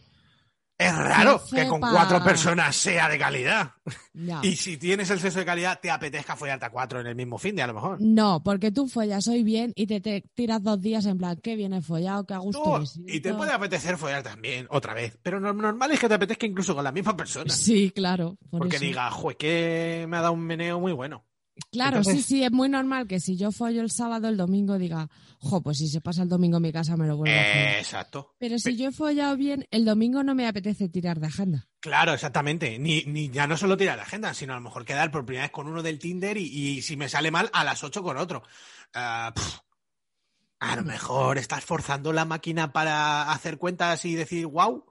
es 0.78 0.94
raro 0.94 1.40
Que 1.50 1.56
que 1.62 1.68
con 1.68 1.80
cuatro 1.80 2.22
personas 2.22 2.76
sea 2.76 3.08
de 3.08 3.18
calidad. 3.18 3.72
Ya. 4.12 4.40
Y 4.42 4.56
si 4.56 4.76
tienes 4.76 5.08
el 5.10 5.20
sexo 5.20 5.38
de 5.38 5.44
calidad, 5.44 5.78
te 5.80 5.90
apetezca 5.90 6.36
follarte 6.36 6.66
a 6.66 6.70
cuatro 6.70 7.00
en 7.00 7.06
el 7.06 7.14
mismo 7.14 7.38
fin 7.38 7.56
de 7.56 7.62
a 7.62 7.66
lo 7.66 7.74
mejor. 7.74 7.98
No, 8.00 8.42
porque 8.42 8.70
tú 8.70 8.86
follas 8.88 9.26
hoy 9.28 9.42
bien 9.42 9.72
y 9.74 9.86
te, 9.86 10.00
te 10.00 10.22
tiras 10.34 10.62
dos 10.62 10.80
días 10.80 11.06
en 11.06 11.18
plan, 11.18 11.38
qué 11.42 11.56
bien 11.56 11.72
he 11.72 11.82
follado, 11.82 12.26
qué 12.26 12.34
a 12.34 12.38
gusto 12.38 12.82
y 13.06 13.20
te 13.20 13.28
siento". 13.30 13.36
puede 13.38 13.52
apetecer 13.52 13.96
follar 13.96 14.22
también, 14.22 14.66
otra 14.70 14.92
vez. 14.94 15.18
Pero 15.22 15.40
lo 15.40 15.52
normal 15.52 15.92
es 15.92 16.00
que 16.00 16.08
te 16.08 16.14
apetezca 16.14 16.46
incluso 16.46 16.74
con 16.74 16.84
la 16.84 16.92
misma 16.92 17.16
persona. 17.16 17.52
Sí, 17.52 17.90
claro. 17.90 18.36
por 18.50 18.60
Porque 18.60 18.76
eso. 18.76 18.84
diga, 18.84 19.10
jue, 19.10 19.36
que 19.36 20.06
me 20.08 20.16
ha 20.16 20.20
dado 20.20 20.32
un 20.34 20.40
meneo 20.40 20.78
muy 20.80 20.92
bueno. 20.92 21.24
Claro, 21.70 22.02
sí, 22.04 22.10
Entonces- 22.10 22.26
sí, 22.26 22.44
es 22.44 22.52
muy 22.52 22.68
normal 22.68 23.06
que 23.06 23.18
si 23.18 23.36
yo 23.36 23.50
follo 23.50 23.80
el 23.80 23.90
sábado, 23.90 24.28
el 24.28 24.36
domingo 24.36 24.76
diga, 24.78 25.08
jo, 25.38 25.62
pues 25.62 25.78
si 25.78 25.88
se 25.88 26.00
pasa 26.02 26.22
el 26.22 26.28
domingo 26.28 26.58
en 26.58 26.62
mi 26.64 26.72
casa 26.72 26.96
me 26.96 27.06
lo 27.06 27.16
vuelvo 27.16 27.34
a 27.34 27.42
follar. 27.44 27.78
exacto. 27.78 28.34
Pero 28.38 28.58
si 28.58 28.76
yo 28.76 28.88
he 28.88 28.92
follado 28.92 29.36
bien, 29.36 29.66
el 29.70 29.84
domingo 29.86 30.22
no 30.22 30.34
me 30.34 30.46
apetece 30.46 30.88
tirar 30.88 31.18
de 31.18 31.28
agenda. 31.28 31.66
Claro, 31.80 32.12
exactamente. 32.12 32.78
Ni, 32.78 33.04
ni 33.06 33.30
ya 33.30 33.46
no 33.46 33.56
solo 33.56 33.76
tirar 33.76 33.96
la 33.96 34.02
agenda, 34.02 34.34
sino 34.34 34.52
a 34.52 34.56
lo 34.56 34.62
mejor 34.62 34.84
quedar 34.84 35.10
por 35.10 35.24
primera 35.24 35.44
vez 35.44 35.52
con 35.52 35.66
uno 35.66 35.82
del 35.82 35.98
Tinder 35.98 36.36
y, 36.36 36.42
y 36.44 36.82
si 36.82 36.96
me 36.96 37.08
sale 37.08 37.30
mal, 37.30 37.48
a 37.52 37.64
las 37.64 37.82
8 37.82 38.02
con 38.02 38.16
otro. 38.18 38.42
Ah, 38.94 39.32
a 40.60 40.76
lo 40.76 40.82
mejor 40.84 41.38
estás 41.38 41.64
forzando 41.64 42.12
la 42.12 42.24
máquina 42.24 42.72
para 42.72 43.30
hacer 43.30 43.58
cuentas 43.58 44.04
y 44.04 44.14
decir, 44.14 44.46
wow, 44.46 44.84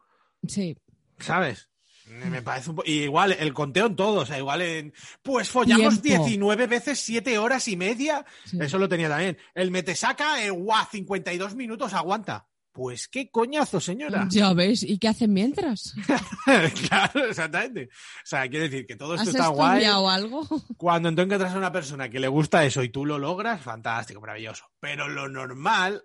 Sí. 0.47 0.77
¿sabes? 1.19 1.69
Me 2.07 2.41
parece 2.41 2.69
un 2.69 2.75
po- 2.77 2.83
y 2.85 3.03
igual 3.03 3.31
el 3.39 3.53
conteo 3.53 3.87
en 3.87 3.95
todo, 3.95 4.21
o 4.21 4.25
sea, 4.25 4.37
igual 4.37 4.61
en 4.61 4.93
pues 5.23 5.49
follamos 5.49 6.01
Tiempo. 6.01 6.25
19 6.25 6.67
veces 6.67 6.99
7 6.99 7.37
horas 7.39 7.67
y 7.67 7.75
media. 7.75 8.23
Sí. 8.45 8.57
Eso 8.61 8.77
lo 8.77 8.87
tenía 8.87 9.09
también. 9.09 9.37
El 9.55 9.71
metesaca, 9.71 10.43
eh, 10.43 10.49
guau, 10.51 10.85
52 10.91 11.55
minutos 11.55 11.93
aguanta. 11.93 12.47
Pues 12.71 13.07
qué 13.07 13.31
coñazo, 13.31 13.79
señora. 13.79 14.27
Ya 14.29 14.51
ves, 14.53 14.83
¿y 14.83 14.97
qué 14.99 15.07
hacen 15.07 15.31
mientras? 15.33 15.95
claro, 16.89 17.25
exactamente. 17.25 17.85
O 17.85 18.25
sea, 18.25 18.47
quiere 18.49 18.67
decir 18.69 18.85
que 18.85 18.97
todo 18.97 19.13
¿Has 19.13 19.21
esto 19.21 19.31
está 19.37 19.47
guay. 19.47 19.85
algo? 19.85 20.45
Cuando 20.77 21.13
tú 21.15 21.21
encuentras 21.21 21.53
a 21.53 21.57
una 21.57 21.71
persona 21.71 22.09
que 22.09 22.19
le 22.19 22.27
gusta 22.27 22.65
eso 22.65 22.83
y 22.83 22.89
tú 22.89 23.05
lo 23.05 23.17
logras, 23.17 23.61
fantástico, 23.61 24.19
maravilloso. 24.19 24.65
Pero 24.81 25.07
lo 25.07 25.29
normal 25.29 26.03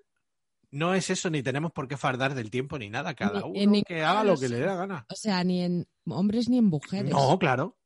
no 0.71 0.95
es 0.95 1.11
eso, 1.11 1.31
ni 1.31 1.43
tenemos 1.43 1.73
por 1.73 1.89
qué 1.89 1.97
fardar 1.97 2.35
del 2.35 2.51
tiempo 2.51 2.79
ni 2.79 2.91
nada. 2.91 3.15
Cada 3.15 3.41
Ni- 3.43 3.67
uno 3.67 3.83
que 3.87 4.03
haga 4.05 4.25
lo 4.25 4.39
que 4.39 4.49
le 4.49 4.59
dé 4.61 4.67
la 4.67 4.75
gana. 4.77 5.07
O 5.11 5.15
sea, 5.15 5.43
ni 5.45 5.63
en 5.63 5.89
hombres 6.07 6.49
ni 6.49 6.59
en 6.59 6.67
mujeres. 6.67 7.11
No, 7.11 7.39
claro. 7.39 7.77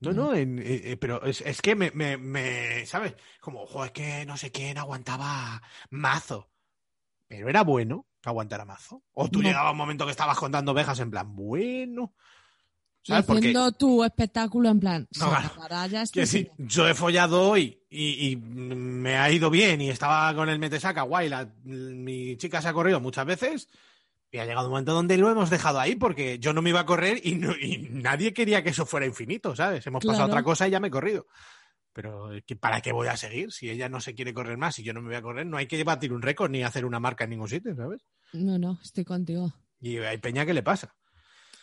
No, 0.00 0.12
no, 0.12 0.34
en- 0.34 0.58
eh, 0.60 0.92
eh, 0.92 0.96
pero 0.96 1.22
es, 1.24 1.42
es 1.42 1.60
que 1.60 1.74
me, 1.76 1.90
me, 1.90 2.16
me- 2.16 2.86
¿sabes? 2.86 3.14
Como, 3.40 3.62
ojo, 3.64 3.84
es 3.84 3.90
que 3.92 4.24
no 4.24 4.36
sé 4.38 4.50
quién 4.50 4.78
aguantaba 4.78 5.60
mazo. 5.90 6.50
Pero 7.28 7.48
era 7.50 7.62
bueno 7.64 8.06
que 8.22 8.28
aguantara 8.30 8.64
mazo. 8.64 9.02
O 9.12 9.28
tú 9.28 9.40
No. 9.42 9.48
llegabas 9.48 9.72
un 9.72 9.78
momento 9.78 10.06
que 10.06 10.10
estabas 10.12 10.38
contando 10.38 10.72
ovejas 10.72 10.98
en 11.00 11.10
plan, 11.10 11.34
bueno. 11.36 12.14
Y 13.02 13.08
¿Sabes? 13.12 13.24
Porque 13.24 13.38
haciendo 13.38 13.72
tu 13.72 14.04
espectáculo 14.04 14.68
en 14.68 14.78
plan, 14.80 15.08
No, 15.18 15.28
claro. 15.30 15.50
este 16.02 16.26
sí, 16.26 16.48
yo 16.58 16.86
he 16.86 16.94
follado 16.94 17.48
hoy 17.48 17.82
y, 17.88 18.30
y 18.30 18.36
me 18.36 19.16
ha 19.16 19.30
ido 19.30 19.48
bien 19.48 19.80
y 19.80 19.88
estaba 19.88 20.34
con 20.34 20.48
el 20.50 20.58
metesaca, 20.58 21.02
guay, 21.02 21.28
la- 21.30 21.48
mi 21.64 22.36
chica 22.36 22.60
se 22.60 22.68
ha 22.68 22.72
corrido 22.74 23.00
muchas 23.00 23.24
veces 23.24 23.68
y 24.30 24.36
ha 24.38 24.44
llegado 24.44 24.66
un 24.66 24.72
momento 24.72 24.92
donde 24.92 25.16
lo 25.16 25.30
hemos 25.30 25.48
dejado 25.48 25.80
ahí 25.80 25.96
porque 25.96 26.38
yo 26.38 26.52
no 26.52 26.60
me 26.60 26.70
iba 26.70 26.80
a 26.80 26.86
correr 26.86 27.20
y, 27.24 27.36
no- 27.36 27.56
y 27.58 27.78
nadie 27.90 28.34
quería 28.34 28.62
que 28.62 28.68
eso 28.70 28.84
fuera 28.84 29.06
infinito, 29.06 29.56
¿sabes? 29.56 29.86
Hemos 29.86 30.04
pasado 30.04 30.24
a 30.24 30.26
otra 30.26 30.42
cosa 30.42 30.68
y 30.68 30.70
ya 30.70 30.78
me 30.80 30.88
he 30.88 30.90
corrido. 30.92 31.26
Pero 31.94 32.30
¿qué- 32.46 32.54
¿para 32.54 32.82
qué 32.82 32.92
voy 32.92 33.08
a 33.08 33.16
seguir? 33.16 33.50
Si 33.50 33.68
ella 33.70 33.88
no 33.88 34.00
se 34.00 34.14
quiere 34.14 34.34
correr 34.34 34.58
más 34.58 34.78
y 34.78 34.82
yo 34.84 34.92
no 34.92 35.00
me 35.00 35.08
voy 35.08 35.16
a 35.16 35.22
correr, 35.22 35.46
no 35.46 35.56
hay 35.56 35.66
que 35.66 35.82
batir 35.84 36.12
un 36.12 36.20
récord 36.22 36.50
ni 36.50 36.62
hacer 36.62 36.84
una 36.84 37.00
marca 37.00 37.24
en 37.24 37.30
ningún 37.30 37.48
sitio, 37.48 37.74
¿sabes? 37.74 38.02
No, 38.34 38.58
no, 38.58 38.78
estoy 38.84 39.04
contigo. 39.04 39.52
Y 39.80 39.96
hay 39.96 40.18
peña 40.18 40.44
que 40.46 40.52
le 40.54 40.62
pasa. 40.62 40.94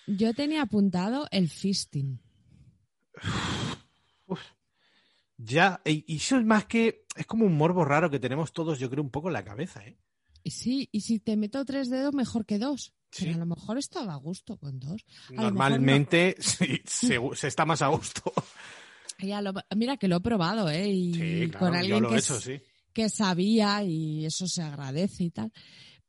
Yo 0.08 0.34
tenía 0.34 0.62
apuntado 0.64 1.28
el 1.32 1.50
fisting. 1.50 2.20
Ya, 5.38 5.82
y 5.86 6.16
eso 6.16 6.38
es 6.38 6.46
más 6.46 6.66
que. 6.66 7.06
Es 7.16 7.26
como 7.28 7.46
un 7.46 7.56
morbo 7.56 7.86
raro 7.86 8.10
que 8.10 8.20
tenemos 8.20 8.54
todos, 8.54 8.80
yo 8.80 8.90
creo, 8.90 9.04
un 9.04 9.12
poco 9.12 9.28
en 9.30 9.34
la 9.34 9.44
cabeza, 9.46 9.86
¿eh? 9.86 9.98
Sí, 10.46 10.90
y 10.92 11.02
si 11.02 11.20
te 11.20 11.36
meto 11.38 11.64
tres 11.66 11.90
dedos, 11.90 12.14
mejor 12.14 12.46
que 12.46 12.58
dos. 12.58 12.94
Sí. 13.12 13.26
Pero 13.26 13.36
a 13.36 13.40
lo 13.40 13.46
mejor 13.46 13.78
estaba 13.78 14.14
a 14.14 14.18
gusto 14.18 14.58
con 14.58 14.80
dos. 14.80 15.06
A 15.30 15.34
Normalmente 15.34 16.36
sí, 16.40 16.82
se, 16.86 17.20
se 17.36 17.48
está 17.48 17.66
más 17.66 17.82
a 17.82 17.88
gusto. 17.88 18.22
no. 18.36 19.28
Ya 19.28 19.42
lo- 19.42 19.54
mira 19.76 19.98
que 19.98 20.08
lo 20.08 20.18
he 20.18 20.22
probado, 20.22 20.70
¿eh? 20.70 20.90
Y 20.90 21.14
Sí, 21.14 21.50
claro, 21.50 21.60
con 21.60 21.74
yo 21.74 21.80
alguien 21.80 22.04
lo 22.04 22.10
que, 22.10 22.16
he 22.16 22.20
hecho, 22.20 22.40
sí. 22.40 22.60
que 22.94 23.10
sabía 23.10 23.84
y 23.84 24.26
eso 24.26 24.48
se 24.48 24.62
agradece 24.62 25.24
y 25.26 25.32
tal. 25.32 25.52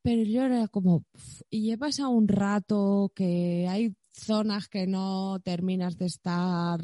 Pero 0.02 0.22
yo 0.22 0.44
era 0.44 0.68
como, 0.68 1.04
y 1.50 1.62
llevas 1.62 2.00
a 2.00 2.08
un 2.08 2.28
rato 2.28 3.12
que 3.14 3.66
hay 3.68 3.94
zonas 4.12 4.68
que 4.68 4.86
no 4.86 5.40
terminas 5.42 5.96
de 5.98 6.06
estar 6.06 6.80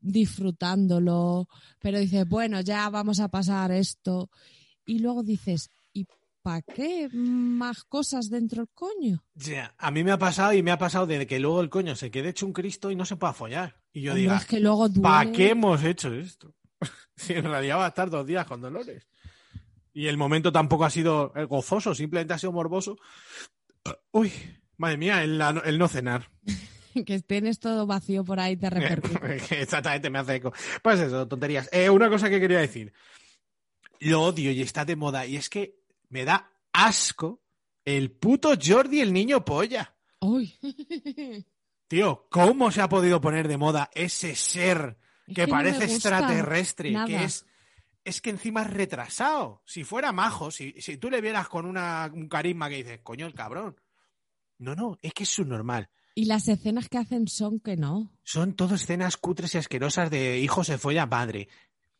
disfrutándolo, 0.00 1.48
pero 1.80 1.98
dices, 1.98 2.28
bueno, 2.28 2.60
ya 2.60 2.88
vamos 2.90 3.20
a 3.20 3.28
pasar 3.28 3.72
esto. 3.72 4.30
Y 4.84 5.00
luego 5.00 5.22
dices, 5.22 5.70
¿y 5.92 6.06
para 6.42 6.62
qué 6.62 7.08
más 7.12 7.84
cosas 7.84 8.30
dentro 8.30 8.62
del 8.62 8.70
coño? 8.74 9.24
Ya, 9.34 9.74
a 9.78 9.90
mí 9.90 10.04
me 10.04 10.12
ha 10.12 10.18
pasado 10.18 10.52
y 10.52 10.62
me 10.62 10.70
ha 10.70 10.78
pasado 10.78 11.06
de 11.06 11.26
que 11.26 11.40
luego 11.40 11.60
el 11.60 11.70
coño 11.70 11.96
se 11.96 12.10
quede 12.10 12.30
hecho 12.30 12.46
un 12.46 12.52
Cristo 12.52 12.90
y 12.90 12.96
no 12.96 13.04
se 13.04 13.16
pueda 13.16 13.32
follar. 13.32 13.82
Y 13.92 14.02
yo 14.02 14.12
Hombre, 14.12 14.22
diga, 14.22 14.36
es 14.36 14.46
que 14.46 14.60
luego 14.60 14.88
duele. 14.88 15.02
¿para 15.02 15.32
qué 15.32 15.50
hemos 15.50 15.82
hecho 15.82 16.12
esto? 16.14 16.54
si 17.16 17.32
en 17.32 17.44
realidad 17.44 17.78
va 17.78 17.86
a 17.86 17.88
estar 17.88 18.10
dos 18.10 18.26
días 18.26 18.46
con 18.46 18.60
dolores. 18.60 19.08
Y 19.96 20.08
el 20.08 20.18
momento 20.18 20.52
tampoco 20.52 20.84
ha 20.84 20.90
sido 20.90 21.32
eh, 21.34 21.44
gozoso, 21.44 21.94
simplemente 21.94 22.34
ha 22.34 22.38
sido 22.38 22.52
morboso. 22.52 22.98
Uy, 24.10 24.30
madre 24.76 24.98
mía, 24.98 25.24
el, 25.24 25.38
no 25.78 25.88
cenar. 25.88 26.30
que 27.06 27.18
tienes 27.22 27.58
todo 27.60 27.86
vacío 27.86 28.22
por 28.22 28.38
ahí 28.38 28.58
te 28.58 28.68
repercute. 28.70 29.36
Exactamente, 29.58 30.10
me 30.10 30.18
hace 30.18 30.34
eco. 30.34 30.52
Pues 30.82 31.00
eso, 31.00 31.26
tonterías. 31.26 31.70
Eh, 31.72 31.88
una 31.88 32.10
cosa 32.10 32.28
que 32.28 32.38
quería 32.38 32.58
decir. 32.58 32.92
Lo 34.00 34.20
odio 34.20 34.50
y 34.50 34.60
está 34.60 34.84
de 34.84 34.96
moda. 34.96 35.24
Y 35.24 35.36
es 35.36 35.48
que 35.48 35.78
me 36.10 36.26
da 36.26 36.52
asco 36.74 37.40
el 37.82 38.10
puto 38.10 38.52
Jordi 38.62 39.00
el 39.00 39.14
niño 39.14 39.46
polla. 39.46 39.96
Uy. 40.20 40.54
Tío, 41.88 42.26
¿cómo 42.28 42.70
se 42.70 42.82
ha 42.82 42.88
podido 42.90 43.22
poner 43.22 43.48
de 43.48 43.56
moda 43.56 43.88
ese 43.94 44.34
ser 44.34 44.98
Es 45.26 45.36
que 45.36 45.46
no 45.46 45.52
parece 45.54 45.84
extraterrestre? 45.84 46.90
nada. 46.90 47.06
Que 47.06 47.24
es, 47.24 47.46
es 48.06 48.20
que 48.22 48.30
encima 48.30 48.62
es 48.62 48.70
retrasado. 48.70 49.62
Si 49.66 49.84
fuera 49.84 50.12
majo, 50.12 50.50
si, 50.50 50.72
si 50.80 50.96
tú 50.96 51.10
le 51.10 51.20
vieras 51.20 51.48
con 51.48 51.66
una, 51.66 52.10
un 52.12 52.28
carisma 52.28 52.68
que 52.70 52.76
dices, 52.76 53.00
coño, 53.02 53.26
el 53.26 53.34
cabrón. 53.34 53.76
No, 54.58 54.74
no, 54.74 54.96
es 55.02 55.12
que 55.12 55.24
es 55.24 55.28
subnormal. 55.28 55.90
Y 56.14 56.24
las 56.24 56.48
escenas 56.48 56.88
que 56.88 56.96
hacen 56.98 57.28
son 57.28 57.60
que 57.60 57.76
no. 57.76 58.10
Son 58.24 58.54
todo 58.54 58.76
escenas 58.76 59.18
cutres 59.18 59.54
y 59.54 59.58
asquerosas 59.58 60.10
de 60.10 60.38
hijo 60.38 60.64
se 60.64 60.78
folla 60.78 61.02
a 61.02 61.10
padre. 61.10 61.48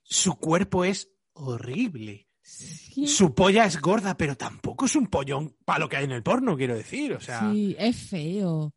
Su 0.03 0.37
cuerpo 0.37 0.85
es 0.85 1.11
horrible. 1.35 2.27
Sí, 2.41 3.07
Su 3.09 3.35
polla 3.35 3.67
es 3.67 3.81
gorda, 3.81 4.17
pero 4.17 4.37
tampoco 4.37 4.87
es 4.87 4.95
un 4.97 5.09
pollón 5.09 5.57
para 5.65 5.81
lo 5.81 5.89
que 5.89 5.97
hay 5.97 6.05
en 6.05 6.13
el 6.13 6.23
porno, 6.23 6.57
quiero 6.57 6.77
decir. 6.77 7.13
O 7.13 7.21
sea, 7.21 7.51
sí, 7.53 7.75
es 7.79 7.97
feo. 8.09 8.73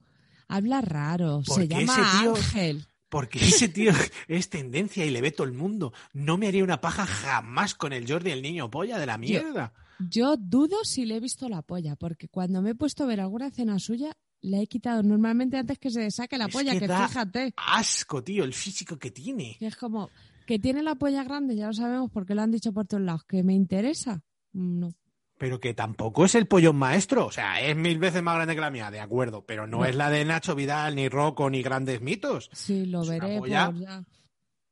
Habla 0.47 0.81
raro. 0.81 1.41
¿Por 1.45 1.61
Se 1.61 1.67
llama 1.67 1.95
tío- 2.21 2.35
Ángel. 2.35 2.87
Porque 3.09 3.39
ese 3.39 3.67
tío 3.69 3.91
es 4.27 4.49
tendencia 4.49 5.05
y 5.05 5.09
le 5.09 5.21
ve 5.21 5.31
todo 5.31 5.45
el 5.47 5.53
mundo. 5.53 5.93
No 6.13 6.37
me 6.37 6.47
haría 6.47 6.63
una 6.63 6.81
paja 6.81 7.05
jamás 7.05 7.75
con 7.75 7.93
el 7.93 8.09
Jordi, 8.09 8.31
el 8.31 8.41
niño 8.41 8.69
polla 8.69 8.97
de 8.99 9.05
la 9.05 9.17
mierda. 9.17 9.73
Yo 10.09 10.37
dudo 10.37 10.77
si 10.85 11.05
le 11.05 11.17
he 11.17 11.19
visto 11.19 11.49
la 11.49 11.61
polla, 11.61 11.95
porque 11.95 12.29
cuando 12.29 12.61
me 12.61 12.69
he 12.71 12.75
puesto 12.75 13.03
a 13.03 13.07
ver 13.07 13.19
alguna 13.19 13.47
escena 13.47 13.79
suya, 13.79 14.15
la 14.41 14.59
he 14.61 14.67
quitado 14.67 15.03
normalmente 15.03 15.57
antes 15.57 15.77
que 15.77 15.89
se 15.91 16.09
saque 16.11 16.37
la 16.37 16.45
Es 16.45 16.53
polla, 16.53 16.71
que 16.73 16.79
que, 16.79 16.87
da- 16.87 17.07
fíjate. 17.07 17.53
Asco, 17.57 18.23
tío, 18.23 18.45
el 18.45 18.53
físico 18.53 18.97
que 18.97 19.11
tiene. 19.11 19.57
es 19.59 19.75
como 19.75 20.09
que 20.47 20.57
tiene 20.57 20.81
la 20.83 20.95
polla 20.95 21.23
grande, 21.25 21.55
ya 21.57 21.67
lo 21.67 21.73
sabemos 21.73 22.09
porque 22.11 22.33
lo 22.33 22.41
han 22.41 22.51
dicho 22.51 22.71
por 22.71 22.87
todos 22.87 23.03
lados. 23.03 23.25
¿Que 23.25 23.43
me 23.43 23.53
interesa? 23.53 24.23
No. 24.53 24.93
Pero 25.39 25.59
que 25.59 25.73
tampoco 25.73 26.25
es 26.25 26.35
el 26.35 26.47
pollón 26.47 26.75
maestro. 26.75 27.25
O 27.27 27.31
sea, 27.31 27.59
es 27.61 27.75
mil 27.75 27.97
veces 27.97 28.21
más 28.21 28.35
grande 28.35 28.53
que 28.55 28.61
la 28.61 28.69
mía, 28.69 28.91
de 28.91 28.99
acuerdo. 28.99 29.45
Pero 29.45 29.65
no, 29.65 29.77
No. 29.79 29.85
es 29.85 29.95
la 29.95 30.09
de 30.11 30.25
Nacho 30.25 30.53
Vidal, 30.53 30.95
ni 30.95 31.07
Rocco, 31.09 31.49
ni 31.49 31.63
grandes 31.63 32.01
mitos. 32.01 32.49
Sí, 32.53 32.85
lo 32.85 33.01
Es 33.03 33.07
veré 33.09 33.39
ya. 33.47 33.73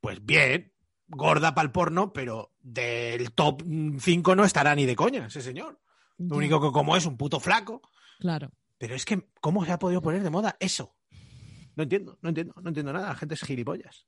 Pues 0.01 0.23
bien, 0.23 0.73
gorda 1.07 1.55
para 1.55 1.65
el 1.65 1.71
porno, 1.71 2.11
pero 2.11 2.53
del 2.59 3.31
top 3.31 3.63
5 3.99 4.35
no 4.35 4.43
estará 4.43 4.75
ni 4.75 4.85
de 4.85 4.95
coña 4.95 5.25
ese 5.27 5.41
señor. 5.41 5.79
Lo 6.17 6.27
Ya, 6.27 6.35
único 6.35 6.61
que 6.61 6.71
como 6.73 6.97
es 6.97 7.05
un 7.05 7.15
puto 7.15 7.39
flaco. 7.39 7.81
Claro. 8.19 8.51
Pero 8.77 8.93
es 8.93 9.05
que, 9.05 9.25
¿cómo 9.39 9.63
se 9.65 9.71
ha 9.71 9.79
podido 9.79 10.01
poner 10.01 10.21
de 10.21 10.29
moda 10.29 10.57
eso? 10.59 10.95
No 11.77 11.83
entiendo, 11.83 12.19
no 12.21 12.29
entiendo, 12.29 12.53
no 12.61 12.67
entiendo 12.69 12.91
nada. 12.91 13.07
La 13.07 13.15
gente 13.15 13.35
es 13.35 13.41
gilipollas. 13.41 14.05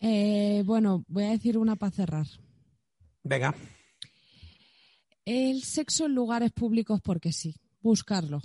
Eh, 0.00 0.62
bueno, 0.66 1.04
voy 1.06 1.24
a 1.24 1.30
decir 1.30 1.56
una 1.58 1.76
para 1.76 1.92
cerrar. 1.92 2.26
Venga. 3.22 3.54
El 5.26 5.62
sexo 5.62 6.06
en 6.06 6.14
lugares 6.14 6.52
públicos 6.52 7.00
porque 7.02 7.32
sí. 7.32 7.54
Buscarlo. 7.82 8.40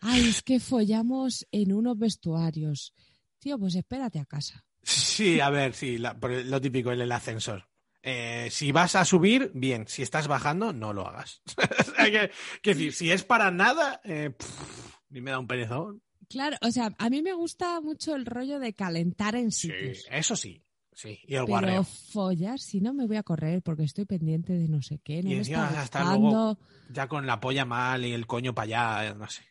Ay, 0.00 0.28
es 0.28 0.42
que 0.42 0.60
follamos 0.60 1.46
en 1.52 1.72
unos 1.72 1.98
vestuarios. 1.98 2.94
Tío, 3.38 3.58
pues 3.58 3.74
espérate 3.74 4.18
a 4.18 4.24
casa. 4.24 4.64
Sí, 4.82 5.40
a 5.40 5.50
ver, 5.50 5.74
sí, 5.74 5.98
la- 5.98 6.14
lo 6.20 6.60
típico 6.60 6.90
en 6.92 7.02
el 7.02 7.12
ascensor. 7.12 7.68
Eh, 8.02 8.48
si 8.50 8.72
vas 8.72 8.96
a 8.96 9.04
subir, 9.04 9.50
bien. 9.54 9.86
Si 9.86 10.00
estás 10.02 10.26
bajando, 10.26 10.72
no 10.72 10.92
lo 10.92 11.06
hagas. 11.06 11.42
Que, 12.10 12.30
que 12.62 12.70
decir, 12.74 12.94
si 12.94 13.12
es 13.12 13.24
para 13.24 13.50
nada, 13.50 14.00
eh, 14.04 14.30
pff, 14.30 14.96
ni 15.10 15.20
me 15.20 15.30
da 15.30 15.38
un 15.38 15.46
perezón. 15.46 16.02
Claro, 16.30 16.56
o 16.62 16.70
sea, 16.70 16.94
a 16.96 17.10
mí 17.10 17.20
me 17.22 17.34
gusta 17.34 17.80
mucho 17.82 18.16
el 18.16 18.24
rollo 18.24 18.58
de 18.58 18.72
calentar 18.72 19.34
en 19.36 19.52
Sí, 19.52 19.68
sitios. 19.68 20.06
eso 20.10 20.34
sí. 20.34 20.64
Sí, 21.00 21.18
y 21.26 21.34
el 21.34 21.40
pero 21.46 21.48
guarreo. 21.48 21.82
follar, 21.84 22.58
si 22.60 22.82
no 22.82 22.92
me 22.92 23.06
voy 23.06 23.16
a 23.16 23.22
correr 23.22 23.62
porque 23.62 23.84
estoy 23.84 24.04
pendiente 24.04 24.52
de 24.52 24.68
no 24.68 24.82
sé 24.82 24.98
qué, 24.98 25.22
no 25.22 25.30
Y 25.30 25.32
me 25.32 25.38
encima 25.38 25.82
está 25.82 26.04
luego 26.04 26.58
ya 26.92 27.08
con 27.08 27.26
la 27.26 27.40
polla 27.40 27.64
mal 27.64 28.04
y 28.04 28.12
el 28.12 28.26
coño 28.26 28.54
para 28.54 28.64
allá, 28.98 29.10
eh, 29.10 29.14
no 29.14 29.26
sé. 29.30 29.42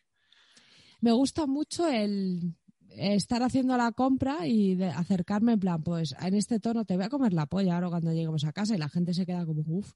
Me 1.00 1.10
gusta 1.10 1.48
mucho 1.48 1.88
el 1.88 2.54
estar 2.90 3.42
haciendo 3.42 3.76
la 3.76 3.90
compra 3.90 4.46
y 4.46 4.76
de 4.76 4.86
acercarme 4.90 5.54
en 5.54 5.58
plan, 5.60 5.82
pues 5.82 6.14
en 6.20 6.34
este 6.34 6.60
tono 6.60 6.84
te 6.84 6.94
voy 6.96 7.06
a 7.06 7.08
comer 7.08 7.32
la 7.32 7.46
polla 7.46 7.74
ahora 7.74 7.88
cuando 7.88 8.12
lleguemos 8.12 8.44
a 8.44 8.52
casa 8.52 8.76
y 8.76 8.78
la 8.78 8.88
gente 8.88 9.12
se 9.12 9.26
queda 9.26 9.44
como, 9.44 9.62
uff, 9.66 9.92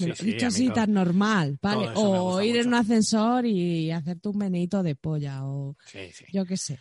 me 0.00 0.14
Sí, 0.16 0.24
dicho 0.24 0.46
así 0.46 0.64
todo- 0.66 0.74
tan 0.74 0.92
normal, 0.94 1.58
¿vale? 1.62 1.90
O 1.94 2.40
ir 2.42 2.56
en 2.56 2.66
un 2.68 2.74
ascensor 2.74 3.46
y 3.46 3.92
hacerte 3.92 4.28
un 4.30 4.38
menito 4.38 4.82
de 4.82 4.96
polla 4.96 5.44
o 5.46 5.76
sí. 5.86 6.10
yo 6.32 6.44
qué 6.44 6.56
sé. 6.56 6.80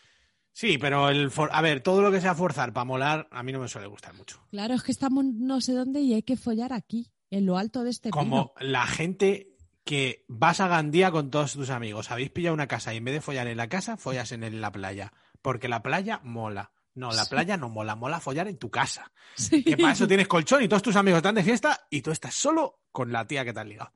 Sí, 0.60 0.80
pero 0.80 1.10
el 1.10 1.30
for- 1.30 1.52
a 1.54 1.62
ver, 1.62 1.82
todo 1.82 2.02
lo 2.02 2.12
que 2.12 2.20
sea 2.20 2.34
forzar 2.34 2.74
para 2.74 2.84
molar, 2.84 3.28
a 3.30 3.44
mí 3.44 3.52
no 3.52 3.60
me 3.60 3.68
suele 3.68 3.86
gustar 3.86 4.16
mucho. 4.16 4.42
Claro, 4.50 4.74
es 4.74 4.82
que 4.82 4.92
estamos 4.92 5.24
no 5.24 5.62
sé 5.62 5.74
dónde 5.74 6.00
y 6.00 6.16
hay 6.16 6.24
que 6.24 6.36
follar 6.36 6.74
aquí, 6.74 7.12
en 7.30 7.46
lo 7.46 7.60
alto 7.60 7.84
de 7.84 7.92
este 7.92 8.10
Como 8.10 8.56
pino. 8.56 8.72
la 8.72 8.88
gente 8.88 9.50
que 9.86 10.26
vas 10.28 10.60
a 10.60 10.68
Gandía 10.68 11.12
con 11.12 11.30
todos 11.30 11.54
tus 11.54 11.70
amigos, 11.70 12.10
habéis 12.10 12.32
pillado 12.32 12.56
una 12.56 12.66
casa 12.68 12.92
y 12.92 12.98
en 12.98 13.06
vez 13.06 13.14
de 13.14 13.22
follar 13.22 13.46
en 13.46 13.56
la 13.58 13.70
casa, 13.70 13.98
follas 13.98 14.32
en 14.32 14.60
la 14.60 14.72
playa. 14.72 15.14
Porque 15.44 15.68
la 15.68 15.84
playa 15.84 16.22
mola. 16.24 16.72
No, 16.96 17.12
la 17.12 17.26
Sí. 17.26 17.30
playa 17.30 17.56
no 17.58 17.70
mola, 17.70 17.96
mola 17.96 18.20
follar 18.20 18.48
en 18.48 18.58
tu 18.58 18.72
casa. 18.72 19.12
Sí. 19.36 19.64
Que 19.64 19.78
para 19.78 19.94
eso 19.94 20.08
tienes 20.08 20.28
colchón 20.28 20.64
y 20.64 20.68
todos 20.68 20.82
tus 20.82 20.96
amigos 20.96 21.18
están 21.18 21.36
de 21.36 21.44
fiesta 21.44 21.86
y 21.92 22.02
tú 22.02 22.10
estás 22.10 22.34
solo 22.34 22.82
con 22.92 23.12
la 23.12 23.28
tía 23.28 23.46
que 23.46 23.54
te 23.54 23.60
has 23.60 23.68
ligado. 23.68 23.94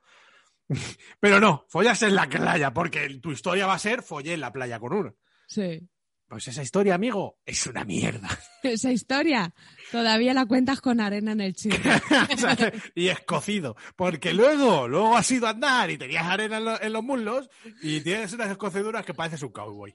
Pero 1.20 1.40
no, 1.40 1.64
follas 1.68 2.00
en 2.02 2.14
la 2.14 2.28
playa, 2.28 2.72
porque 2.72 3.18
tu 3.20 3.32
historia 3.32 3.66
va 3.66 3.74
a 3.74 3.78
ser 3.80 4.02
follé 4.02 4.34
en 4.34 4.40
la 4.40 4.52
playa 4.52 4.78
con 4.78 4.92
uno. 4.92 5.16
Sí. 5.48 5.88
Pues 6.32 6.48
esa 6.48 6.62
historia, 6.62 6.94
amigo, 6.94 7.36
es 7.44 7.66
una 7.66 7.84
mierda. 7.84 8.26
Esa 8.62 8.90
historia 8.90 9.52
todavía 9.90 10.32
la 10.32 10.46
cuentas 10.46 10.80
con 10.80 10.98
arena 10.98 11.32
en 11.32 11.42
el 11.42 11.52
chile. 11.54 11.78
O 12.32 12.36
sea, 12.38 12.72
y 12.94 13.08
escocido. 13.08 13.76
Porque 13.96 14.32
luego, 14.32 14.88
luego 14.88 15.14
has 15.14 15.30
ido 15.30 15.46
a 15.46 15.50
andar 15.50 15.90
y 15.90 15.98
tenías 15.98 16.24
arena 16.24 16.56
en, 16.56 16.64
lo- 16.64 16.80
en 16.80 16.90
los 16.94 17.04
muslos 17.04 17.50
y 17.82 18.00
tienes 18.00 18.32
unas 18.32 18.50
escoceduras 18.50 19.04
que 19.04 19.12
pareces 19.12 19.42
un 19.42 19.50
cowboy. 19.52 19.94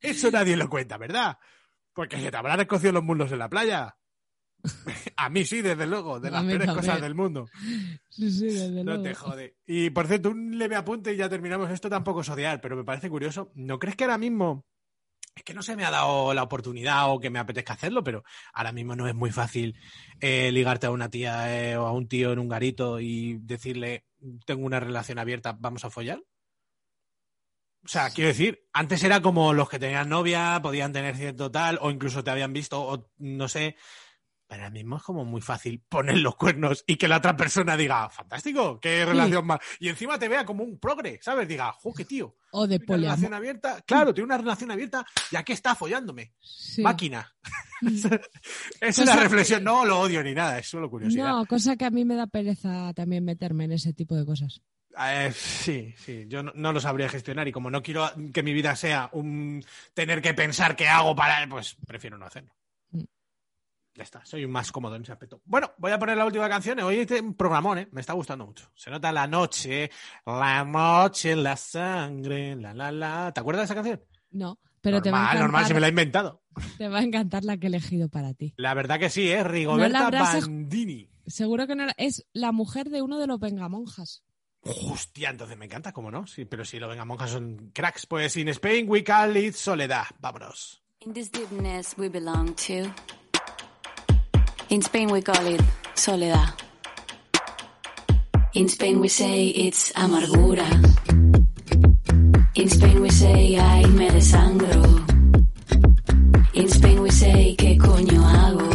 Eso 0.00 0.30
nadie 0.30 0.56
lo 0.56 0.70
cuenta, 0.70 0.96
¿verdad? 0.96 1.36
Porque 1.92 2.18
se 2.18 2.30
te 2.30 2.36
habrán 2.38 2.60
escocido 2.60 2.92
los 2.92 3.04
muslos 3.04 3.30
en 3.32 3.40
la 3.40 3.50
playa. 3.50 3.94
A 5.18 5.28
mí 5.28 5.44
sí, 5.44 5.60
desde 5.60 5.86
luego, 5.86 6.18
de 6.18 6.30
las 6.30 6.44
peores 6.44 6.70
cosas 6.72 6.98
del 7.02 7.14
mundo. 7.14 7.46
Sí, 8.08 8.30
sí, 8.30 8.46
desde 8.46 8.70
No 8.84 8.84
luego. 8.84 9.02
te 9.02 9.14
jode. 9.14 9.56
Y 9.66 9.90
por 9.90 10.06
cierto, 10.06 10.30
un 10.30 10.56
leve 10.58 10.76
apunte 10.76 11.12
y 11.12 11.16
ya 11.18 11.28
terminamos. 11.28 11.70
Esto 11.70 11.90
tampoco 11.90 12.22
es 12.22 12.28
odiar, 12.30 12.62
pero 12.62 12.74
me 12.74 12.84
parece 12.84 13.10
curioso. 13.10 13.52
¿No 13.54 13.78
crees 13.78 13.96
que 13.96 14.04
ahora 14.04 14.16
mismo 14.16 14.64
es 15.34 15.42
que 15.42 15.54
no 15.54 15.62
se 15.62 15.76
me 15.76 15.84
ha 15.84 15.90
dado 15.90 16.32
la 16.34 16.42
oportunidad 16.42 17.10
o 17.10 17.18
que 17.18 17.30
me 17.30 17.38
apetezca 17.38 17.74
hacerlo, 17.74 18.04
pero 18.04 18.24
ahora 18.52 18.72
mismo 18.72 18.94
no 18.94 19.08
es 19.08 19.14
muy 19.14 19.30
fácil 19.30 19.76
eh, 20.20 20.50
ligarte 20.52 20.86
a 20.86 20.90
una 20.90 21.10
tía 21.10 21.70
eh, 21.70 21.76
o 21.76 21.86
a 21.86 21.92
un 21.92 22.08
tío 22.08 22.32
en 22.32 22.38
un 22.38 22.48
garito 22.48 23.00
y 23.00 23.38
decirle, 23.40 24.04
tengo 24.46 24.64
una 24.64 24.80
relación 24.80 25.18
abierta, 25.18 25.56
vamos 25.58 25.84
a 25.84 25.90
follar? 25.90 26.22
O 27.84 27.88
sea, 27.88 28.08
quiero 28.10 28.28
decir, 28.28 28.66
antes 28.72 29.04
era 29.04 29.20
como 29.20 29.52
los 29.52 29.68
que 29.68 29.78
tenían 29.78 30.08
novia, 30.08 30.58
podían 30.62 30.92
tener 30.92 31.16
cierto 31.16 31.50
tal, 31.50 31.78
o 31.82 31.90
incluso 31.90 32.24
te 32.24 32.30
habían 32.30 32.54
visto, 32.54 32.80
o 32.80 33.10
no 33.18 33.46
sé. 33.46 33.76
Ahora 34.54 34.70
mismo 34.70 34.96
es 34.96 35.02
como 35.02 35.24
muy 35.24 35.40
fácil 35.40 35.80
poner 35.88 36.18
los 36.18 36.36
cuernos 36.36 36.84
y 36.86 36.96
que 36.96 37.08
la 37.08 37.18
otra 37.18 37.36
persona 37.36 37.76
diga, 37.76 38.08
fantástico, 38.10 38.78
qué 38.80 39.04
relación 39.04 39.46
más. 39.46 39.60
Y 39.80 39.88
encima 39.88 40.18
te 40.18 40.28
vea 40.28 40.44
como 40.44 40.64
un 40.64 40.78
progre, 40.78 41.18
¿sabes? 41.22 41.46
Diga, 41.48 41.72
jo, 41.72 41.92
qué 41.94 42.04
tío. 42.04 42.36
O 42.52 42.66
de 42.66 42.76
Una 42.76 42.86
poliamor. 42.86 43.16
relación 43.18 43.34
abierta, 43.34 43.82
claro, 43.86 44.14
tiene 44.14 44.26
una 44.26 44.38
relación 44.38 44.70
abierta 44.70 45.04
y 45.30 45.36
aquí 45.36 45.52
está 45.52 45.74
follándome. 45.74 46.32
Sí. 46.40 46.82
Máquina. 46.82 47.32
es 48.80 48.96
Cosa 48.96 49.02
una 49.02 49.14
que- 49.14 49.20
reflexión, 49.20 49.64
no 49.64 49.84
lo 49.84 50.00
odio 50.00 50.22
ni 50.22 50.34
nada, 50.34 50.58
es 50.58 50.68
solo 50.68 50.88
curiosidad. 50.90 51.28
No, 51.28 51.46
cosa 51.46 51.76
que 51.76 51.84
a 51.84 51.90
mí 51.90 52.04
me 52.04 52.14
da 52.16 52.26
pereza 52.26 52.92
también 52.94 53.24
meterme 53.24 53.64
en 53.64 53.72
ese 53.72 53.92
tipo 53.92 54.14
de 54.14 54.24
cosas. 54.24 54.62
Eh, 54.96 55.32
sí, 55.34 55.92
sí, 55.98 56.24
yo 56.28 56.44
no, 56.44 56.52
no 56.54 56.72
lo 56.72 56.80
sabría 56.80 57.08
gestionar 57.08 57.48
y 57.48 57.52
como 57.52 57.68
no 57.68 57.82
quiero 57.82 58.08
que 58.32 58.44
mi 58.44 58.52
vida 58.52 58.76
sea 58.76 59.10
un 59.12 59.64
tener 59.92 60.22
que 60.22 60.34
pensar 60.34 60.76
qué 60.76 60.86
hago 60.86 61.16
para, 61.16 61.44
pues 61.48 61.76
prefiero 61.84 62.16
no 62.16 62.26
hacerlo. 62.26 62.54
Ya 63.96 64.02
está, 64.02 64.24
soy 64.24 64.44
más 64.48 64.72
cómodo 64.72 64.96
en 64.96 65.02
ese 65.02 65.12
aspecto. 65.12 65.40
Bueno, 65.44 65.72
voy 65.78 65.92
a 65.92 65.98
poner 66.00 66.16
la 66.16 66.24
última 66.26 66.48
canción. 66.48 66.80
Hoy 66.80 66.96
este 66.98 67.20
un 67.20 67.34
programón, 67.34 67.78
¿eh? 67.78 67.88
Me 67.92 68.00
está 68.00 68.12
gustando 68.12 68.44
mucho. 68.44 68.68
Se 68.74 68.90
nota 68.90 69.12
la 69.12 69.26
noche, 69.28 69.88
la 70.26 70.64
noche, 70.64 71.36
la 71.36 71.56
sangre, 71.56 72.56
la 72.56 72.74
la 72.74 72.90
la. 72.90 73.32
¿Te 73.32 73.40
acuerdas 73.40 73.60
de 73.62 73.64
esa 73.66 73.74
canción? 73.76 74.02
No, 74.32 74.58
pero 74.80 75.00
te 75.00 75.12
va, 75.12 75.18
a 75.18 75.20
normal, 75.20 75.36
encantar, 75.36 75.42
normal, 75.42 75.66
se 75.66 75.74
me 75.74 75.80
la 75.80 75.86
he 75.86 75.90
inventado. 75.90 76.42
te 76.76 76.88
va 76.88 76.98
a 76.98 77.02
encantar 77.02 77.44
la 77.44 77.56
que 77.56 77.66
he 77.66 77.68
elegido 77.68 78.08
para 78.08 78.34
ti. 78.34 78.52
La 78.56 78.74
verdad 78.74 78.98
que 78.98 79.10
sí, 79.10 79.30
¿eh? 79.30 79.44
Rigoberta 79.44 80.10
Bandini. 80.10 81.08
Seguro 81.26 81.68
que 81.68 81.76
no 81.76 81.84
era- 81.84 81.94
es 81.96 82.26
la 82.32 82.50
mujer 82.50 82.90
de 82.90 83.00
uno 83.00 83.18
de 83.20 83.28
los 83.28 83.38
vengamonjas. 83.38 84.24
Hostia, 84.62 85.30
entonces 85.30 85.56
me 85.56 85.66
encanta, 85.66 85.92
¿cómo 85.92 86.10
no? 86.10 86.26
Sí, 86.26 86.46
pero 86.46 86.64
si 86.64 86.80
lo 86.80 86.88
venga, 86.88 87.04
monjas 87.04 87.30
son 87.30 87.70
cracks. 87.72 88.06
Pues 88.06 88.36
in 88.38 88.48
Spain 88.48 88.86
we 88.88 89.04
call 89.04 89.36
it 89.36 89.54
soledad. 89.54 90.04
Vámonos. 90.18 90.82
In 91.00 91.12
this 91.12 91.30
deepness 91.30 91.94
we 91.96 92.08
belong 92.08 92.54
to. 92.56 92.90
In 94.70 94.82
Spain 94.82 95.08
we 95.10 95.20
call 95.22 95.46
it 95.46 95.60
soledad. 95.94 96.52
In 98.54 98.68
Spain 98.68 99.00
we 99.00 99.08
say 99.08 99.48
it's 99.48 99.92
amargura. 99.92 100.68
In 102.54 102.68
Spain 102.68 103.00
we 103.00 103.10
say 103.10 103.56
ay 103.56 103.84
me 103.86 104.08
desangro. 104.08 104.82
In 106.54 106.68
Spain 106.68 107.02
we 107.02 107.10
say 107.10 107.54
qué 107.58 107.76
coño 107.78 108.22
hago. 108.22 108.70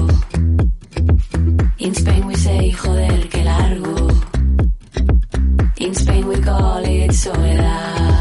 In 1.79 1.93
Spain 1.95 2.27
we 2.27 2.35
say 2.35 2.71
joder 2.71 3.27
qué 3.29 3.43
largo. 3.43 4.07
In 5.77 5.93
Spain 5.95 6.27
we 6.27 6.39
call 6.41 6.83
it 6.85 7.13
soledad. 7.13 8.18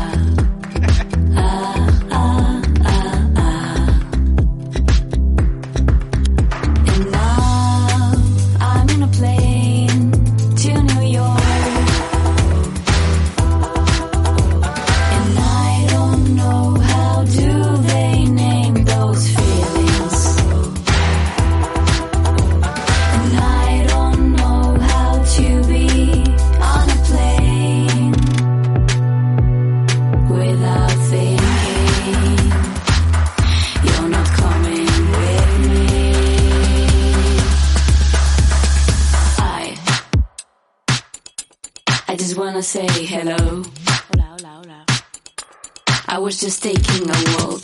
Was 46.39 46.45
just 46.45 46.63
taking 46.63 47.09
a 47.09 47.19
walk. 47.39 47.63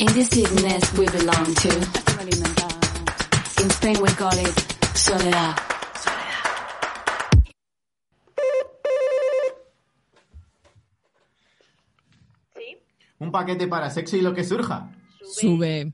In 0.00 0.06
this 0.14 0.28
deepness 0.30 0.92
we 0.94 1.06
belong 1.06 1.54
to. 1.54 1.70
In 3.62 3.70
Spain 3.70 4.00
we 4.00 4.08
call 4.10 4.32
it 4.38 4.58
soledad. 4.96 5.58
Un 13.18 13.30
paquete 13.30 13.68
para 13.68 13.88
sexo 13.90 14.16
y 14.16 14.20
lo 14.20 14.34
que 14.34 14.42
surja. 14.42 14.90
Sube. 15.22 15.92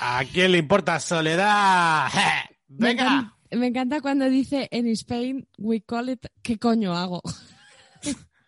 ¿A 0.00 0.24
quién 0.32 0.52
le 0.52 0.58
importa 0.58 0.98
soledad? 1.00 2.08
Me 2.68 2.88
Venga. 2.88 3.02
encanta, 3.02 3.34
me 3.50 3.66
encanta 3.66 4.00
cuando 4.00 4.28
dice 4.28 4.68
en 4.70 4.86
Spain 4.88 5.48
we 5.58 5.80
call 5.80 6.10
it 6.10 6.26
¿qué 6.42 6.58
coño 6.58 6.94
hago? 6.94 7.22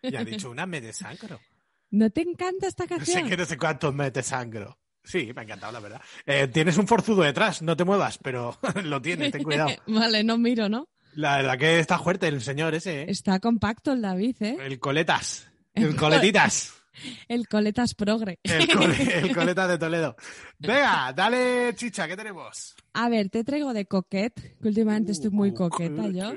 Ya 0.03 0.21
ha 0.21 0.25
dicho 0.25 0.51
una 0.51 0.67
me 0.67 0.81
desangro. 0.81 1.41
¿No 1.91 2.09
te 2.11 2.23
encanta 2.23 2.67
esta 2.69 2.85
No 2.85 2.89
sé 3.05 3.13
canción? 3.13 3.29
qué, 3.29 3.37
no 3.37 3.45
sé 3.45 3.57
cuántos 3.59 3.95
me 3.95 4.11
desangro. 4.11 4.79
Sí, 5.03 5.33
me 5.35 5.41
ha 5.41 5.45
encantado, 5.45 5.73
la 5.73 5.81
verdad. 5.81 6.01
Eh, 6.27 6.47
tienes 6.49 6.77
un 6.77 6.87
forzudo 6.87 7.23
detrás, 7.23 7.63
no 7.63 7.77
te 7.77 7.85
muevas, 7.85 8.19
pero 8.19 8.59
lo 8.85 9.01
tienes, 9.01 9.33
ten 9.33 9.43
cuidado. 9.43 9.71
vale, 9.87 10.23
no 10.25 10.37
miro, 10.39 10.69
¿no? 10.69 10.89
La 11.15 11.39
verdad 11.39 11.59
que 11.59 11.81
está 11.81 11.99
fuerte 11.99 12.29
el 12.29 12.41
señor 12.43 12.75
ese, 12.75 13.03
¿eh? 13.03 13.07
Está 13.09 13.41
compacto 13.41 13.93
el 13.93 14.03
David, 14.03 14.37
¿eh? 14.41 14.57
El 14.61 14.79
coletas. 14.79 15.51
El 15.75 15.97
coletitas. 15.97 16.75
El 17.29 17.49
coletas 17.49 17.95
progre. 17.95 18.39
El, 18.43 18.69
cole- 18.69 19.19
el 19.19 19.35
coletas 19.35 19.69
de 19.69 19.79
Toledo. 19.79 20.17
Venga, 20.59 21.13
dale 21.15 21.73
chicha, 21.75 22.07
¿qué 22.07 22.17
tenemos? 22.17 22.75
A 22.93 23.09
ver, 23.09 23.31
te 23.31 23.43
traigo 23.43 23.73
de 23.73 23.87
coquet, 23.87 24.59
que 24.61 24.69
últimamente 24.69 25.13
estoy 25.13 25.31
muy 25.31 25.55
coqueta 25.55 26.09
yo. 26.09 26.35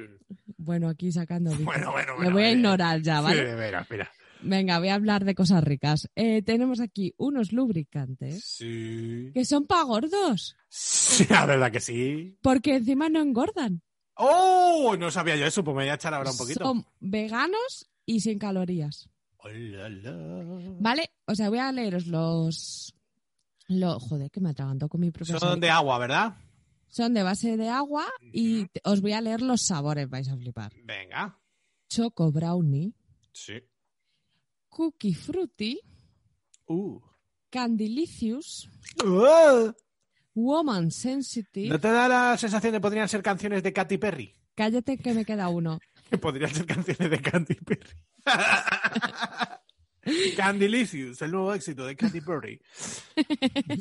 Bueno, 0.64 0.90
aquí 0.90 1.12
sacando 1.12 1.52
bico. 1.58 1.64
Bueno, 1.66 1.92
bueno, 1.92 2.12
Le 2.14 2.18
bueno. 2.18 2.32
voy 2.34 2.44
a 2.44 2.50
eh. 2.50 2.54
ignorar 2.54 3.02
ya, 3.02 3.18
Sí, 3.20 3.24
¿vale? 3.24 3.56
mira, 3.56 3.88
mira. 3.90 4.12
Venga, 4.46 4.80
voy 4.80 4.90
a 4.90 4.96
hablar 4.96 5.24
de 5.24 5.36
cosas 5.36 5.64
ricas. 5.64 6.10
Eh, 6.16 6.42
tenemos 6.42 6.82
aquí 6.82 7.14
unos 7.18 7.54
lubricantes 7.54 8.44
Sí. 8.44 9.32
que 9.34 9.46
son 9.46 9.66
para 9.66 9.84
gordos, 9.84 10.56
Sí, 10.68 11.26
la 11.30 11.46
verdad 11.46 11.72
que 11.72 11.80
sí. 11.80 12.38
porque 12.42 12.76
encima 12.76 13.08
no 13.10 13.22
engordan. 13.22 13.82
¡Oh! 14.16 14.96
No 15.00 15.10
sabía 15.12 15.36
yo 15.38 15.46
eso, 15.46 15.64
pues 15.64 15.76
me 15.76 15.84
voy 15.84 15.90
a 15.90 15.96
echar 15.96 16.14
ahora 16.14 16.32
un 16.32 16.38
poquito. 16.38 16.64
Son 16.64 16.86
veganos 17.00 17.90
y 18.06 18.20
sin 18.20 18.38
calorías. 18.38 19.10
Oh, 19.38 19.48
la, 19.50 19.90
la. 19.90 20.12
¿Vale? 20.80 21.10
O 21.26 21.36
sea, 21.36 21.50
voy 21.50 21.60
a 21.60 21.72
leeros 21.72 22.08
los... 22.08 22.94
Lo, 23.70 23.98
joder, 24.00 24.30
que 24.30 24.42
me 24.42 24.50
atragantó 24.50 24.90
con 24.90 25.00
mi 25.02 25.10
propia 25.12 25.40
Son 25.40 25.60
de 25.60 25.70
agua, 25.70 25.98
¿verdad? 25.98 26.36
Son 26.94 27.12
de 27.16 27.24
base 27.24 27.58
de 27.58 27.70
agua 27.70 28.06
y 28.22 28.68
os 28.84 29.02
voy 29.02 29.14
a 29.14 29.22
leer 29.22 29.42
los 29.42 29.64
sabores, 29.64 30.08
vais 30.08 30.30
a 30.30 30.38
flipar. 30.38 30.72
Venga. 30.84 31.40
Choco 31.90 32.32
brownie, 32.32 32.94
Sí. 33.32 33.54
cookie 34.70 35.16
fruity, 35.16 35.80
Uh. 36.68 37.02
candilicious, 37.50 38.70
Uh. 39.04 39.72
woman 40.36 40.92
sensitive. 40.92 41.70
¿No 41.70 41.80
te 41.80 41.88
da 41.88 42.08
la 42.08 42.38
sensación 42.38 42.74
de 42.74 42.78
que 42.78 42.82
podrían 42.82 43.10
ser 43.10 43.24
canciones 43.24 43.64
de 43.64 43.74
Katy 43.74 43.98
Perry? 43.98 44.36
Cállate 44.54 45.00
que 45.00 45.16
me 45.16 45.26
queda 45.26 45.50
uno. 45.50 45.80
Que 46.12 46.18
podrían 46.20 46.54
ser 46.54 46.68
canciones 46.68 47.10
de 47.10 47.20
Katy 47.20 47.56
Perry. 47.56 47.90
Candylicious, 50.38 51.24
el 51.24 51.32
nuevo 51.32 51.56
éxito 51.56 51.88
de 51.88 51.96
Katy 51.96 52.22
Perry. 52.22 52.62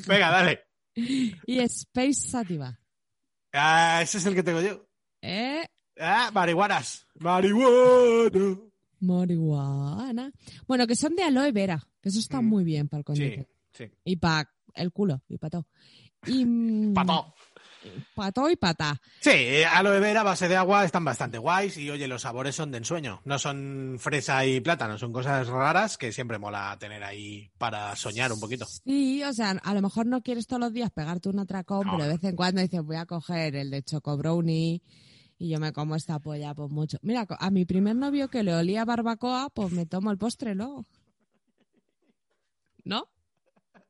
Venga, 0.07 0.31
dale. 0.31 0.61
Y 0.95 1.59
Space 1.59 2.15
Sativa. 2.31 2.79
Ah, 3.53 4.01
ese 4.03 4.19
es 4.19 4.27
el 4.27 4.35
que 4.35 4.43
tengo 4.43 4.61
yo. 4.61 4.87
¿Eh? 5.21 5.65
Ah, 6.01 6.31
marihuanas. 6.33 7.07
Marihuana. 7.19 8.59
Marihuana. 9.01 10.33
Bueno, 10.67 10.87
que 10.87 10.97
son 10.97 11.15
de 11.17 11.23
aloe 11.25 11.53
vera. 11.53 11.87
Que 12.01 12.09
eso 12.09 12.19
está 12.19 12.41
muy 12.41 12.65
bien 12.65 12.89
para 12.89 13.03
el 13.07 13.13
Mm. 13.13 13.17
Sí, 13.17 13.47
sí. 13.73 13.91
Y 14.05 14.17
para 14.17 14.51
el 14.75 14.93
culo. 14.93 15.23
Y 15.29 15.39
para 15.39 15.51
todo. 15.51 15.67
Y, 16.27 16.45
mm, 16.45 16.95
Pato. 16.95 17.35
Pa' 18.15 18.33
todo 18.33 18.51
y 18.51 18.57
patá. 18.57 19.01
Sí, 19.21 19.63
aloe 19.71 20.01
vera 20.01 20.21
a 20.21 20.25
base 20.25 20.49
de 20.49 20.57
agua 20.57 20.85
están 20.85 21.05
bastante 21.05 21.39
guays 21.39 21.77
y 21.77 21.91
oye, 21.91 22.09
los 22.09 22.23
sabores 22.23 22.55
son 22.55 22.71
de 22.71 22.79
ensueño. 22.79 23.21
No 23.25 23.39
son 23.39 23.97
fresa 23.99 24.45
y 24.47 24.61
plátano, 24.61 24.99
son 24.99 25.13
cosas 25.13 25.49
raras 25.49 25.99
que 25.99 26.13
siempre 26.13 26.39
mola 26.39 26.77
tener 26.79 27.03
ahí 27.05 27.51
para 27.59 27.95
soñar 27.97 28.33
un 28.33 28.41
poquito. 28.41 28.67
Sí, 28.67 29.23
o 29.25 29.33
sea, 29.33 29.51
a 29.51 29.75
lo 29.75 29.83
mejor 29.83 30.07
no 30.07 30.23
quieres 30.23 30.47
todos 30.47 30.61
los 30.61 30.73
días 30.73 30.91
pegarte 30.91 31.29
un 31.29 31.39
atracón, 31.39 31.89
pero 31.91 32.05
de 32.05 32.11
vez 32.11 32.25
en 32.25 32.37
cuando 32.37 32.61
dices, 32.61 32.83
voy 32.83 32.97
a 32.97 33.07
coger 33.07 33.57
el 33.57 33.71
de 33.71 33.83
Choco 33.83 34.17
Brownie 34.17 34.83
y 35.39 35.49
yo 35.49 35.59
me 35.59 35.73
como 35.73 35.97
esta 35.97 36.21
polla 36.21 36.55
pues 36.55 36.71
mucho. 36.71 36.99
Mira, 37.03 37.27
a 37.29 37.51
mi 37.51 37.65
primer 37.65 37.97
novio 37.97 38.29
que 38.29 38.43
le 38.43 38.55
olía 38.55 38.85
barbacoa, 38.85 39.51
pues 39.51 39.73
me 39.73 39.87
tomo 39.87 40.11
el 40.11 40.19
postre 40.19 40.55
luego. 40.55 40.87
¿No? 42.85 43.09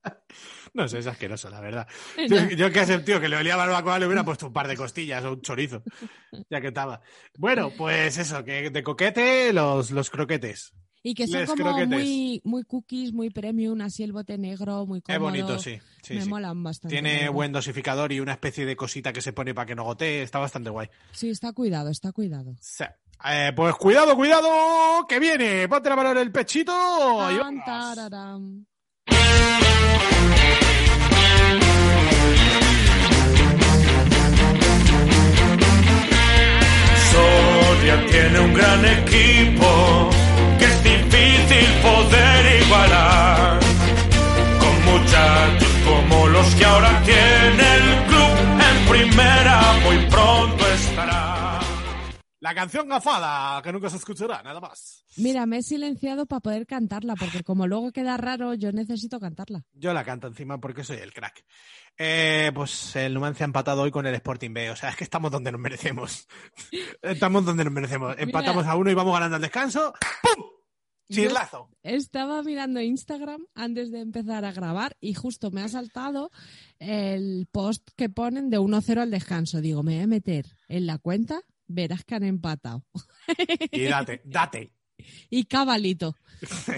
No 0.74 0.88
sé, 0.88 1.00
es 1.00 1.06
asqueroso, 1.06 1.50
la 1.50 1.60
verdad. 1.60 1.86
Yo, 2.28 2.48
yo 2.56 2.72
que 2.72 2.80
a 2.80 2.82
ese 2.84 2.98
tío 3.00 3.20
que 3.20 3.28
le 3.28 3.36
olía 3.36 3.56
barbacoa 3.56 3.98
le 3.98 4.06
hubiera 4.06 4.24
puesto 4.24 4.46
un 4.46 4.54
par 4.54 4.68
de 4.68 4.76
costillas 4.76 5.22
o 5.24 5.32
un 5.34 5.42
chorizo, 5.42 5.82
ya 6.50 6.62
que 6.62 6.68
estaba. 6.68 7.02
Bueno, 7.36 7.70
pues 7.76 8.16
eso, 8.16 8.42
que 8.42 8.70
de 8.70 8.82
coquete 8.82 9.52
los, 9.52 9.90
los 9.90 10.08
croquetes. 10.08 10.72
Y 11.02 11.14
que 11.14 11.26
son 11.26 11.40
Les 11.40 11.50
como 11.50 11.64
croquetes. 11.64 11.88
muy, 11.88 12.40
muy 12.44 12.62
cookies, 12.64 13.12
muy 13.12 13.28
premium, 13.28 13.80
así 13.82 14.02
el 14.02 14.12
bote 14.12 14.38
negro, 14.38 14.86
muy 14.86 15.00
Es 15.00 15.04
cómodo. 15.04 15.20
bonito, 15.24 15.58
sí. 15.58 15.78
sí, 16.00 16.14
Me 16.14 16.22
sí. 16.22 16.28
molan 16.30 16.62
bastante. 16.62 16.94
Tiene 16.94 17.28
buen 17.28 17.52
dosificador 17.52 18.10
y 18.12 18.20
una 18.20 18.32
especie 18.32 18.64
de 18.64 18.74
cosita 18.76 19.12
que 19.12 19.20
se 19.20 19.32
pone 19.34 19.52
para 19.52 19.66
que 19.66 19.74
no 19.74 19.84
gotee. 19.84 20.22
Está 20.22 20.38
bastante 20.38 20.70
guay. 20.70 20.88
Sí, 21.10 21.28
está 21.28 21.52
cuidado, 21.52 21.90
está 21.90 22.12
cuidado. 22.12 22.54
Sí. 22.60 22.84
Eh, 23.28 23.52
pues 23.54 23.74
cuidado, 23.74 24.16
cuidado, 24.16 25.06
que 25.06 25.18
viene. 25.18 25.68
Ponte 25.68 25.90
la 25.90 25.96
mano 25.96 26.12
en 26.12 26.18
el 26.18 26.32
pechito. 26.32 26.72
y. 27.30 27.36
Soria 37.12 38.06
tiene 38.10 38.40
un 38.40 38.54
gran 38.54 38.84
equipo 38.84 40.10
que 40.58 40.64
es 40.64 40.84
difícil 40.84 41.68
poder 41.82 42.62
igualar. 42.62 43.58
Con 44.60 44.84
muchachos 44.84 45.68
como 45.84 46.28
los 46.28 46.54
que 46.54 46.64
ahora 46.64 47.02
tiene 47.04 47.74
el 47.76 48.04
club 48.08 48.32
en 48.68 48.88
primera, 48.88 49.60
muy 49.84 49.98
pronto. 50.06 50.61
La 52.42 52.56
canción 52.56 52.88
gafada, 52.88 53.62
que 53.62 53.72
nunca 53.72 53.88
se 53.88 53.98
escuchará, 53.98 54.42
nada 54.42 54.58
más. 54.58 55.04
Mira, 55.16 55.46
me 55.46 55.58
he 55.58 55.62
silenciado 55.62 56.26
para 56.26 56.40
poder 56.40 56.66
cantarla, 56.66 57.14
porque 57.14 57.44
como 57.44 57.68
luego 57.68 57.92
queda 57.92 58.16
raro, 58.16 58.54
yo 58.54 58.72
necesito 58.72 59.20
cantarla. 59.20 59.64
Yo 59.74 59.92
la 59.92 60.02
canto 60.02 60.26
encima 60.26 60.58
porque 60.58 60.82
soy 60.82 60.96
el 60.96 61.12
crack. 61.12 61.44
Eh, 61.96 62.50
pues 62.52 62.96
el 62.96 63.14
Numancia 63.14 63.44
ha 63.44 63.46
empatado 63.46 63.82
hoy 63.82 63.92
con 63.92 64.08
el 64.08 64.14
Sporting 64.16 64.52
B. 64.52 64.70
O 64.72 64.74
sea, 64.74 64.88
es 64.88 64.96
que 64.96 65.04
estamos 65.04 65.30
donde 65.30 65.52
nos 65.52 65.60
merecemos. 65.60 66.26
estamos 67.02 67.44
donde 67.44 67.62
nos 67.62 67.72
merecemos. 67.72 68.16
Empatamos 68.18 68.66
a 68.66 68.74
uno 68.74 68.90
y 68.90 68.94
vamos 68.94 69.12
ganando 69.12 69.36
al 69.36 69.42
descanso. 69.42 69.94
¡Pum! 70.20 70.44
Chirlazo. 71.12 71.68
Estaba 71.84 72.42
mirando 72.42 72.80
Instagram 72.80 73.46
antes 73.54 73.92
de 73.92 74.00
empezar 74.00 74.44
a 74.44 74.50
grabar 74.50 74.96
y 75.00 75.14
justo 75.14 75.52
me 75.52 75.60
ha 75.60 75.68
saltado 75.68 76.32
el 76.80 77.46
post 77.52 77.88
que 77.96 78.08
ponen 78.08 78.50
de 78.50 78.58
1-0 78.58 78.98
al 78.98 79.12
descanso. 79.12 79.60
Digo, 79.60 79.84
me 79.84 79.94
voy 79.94 80.02
a 80.02 80.06
meter 80.08 80.46
en 80.66 80.86
la 80.86 80.98
cuenta, 80.98 81.42
verás 81.66 82.04
que 82.04 82.14
han 82.14 82.24
empatado. 82.24 82.84
Y 83.70 83.84
date, 83.84 84.22
date. 84.24 84.72
Y 85.30 85.46
cabalito. 85.46 86.16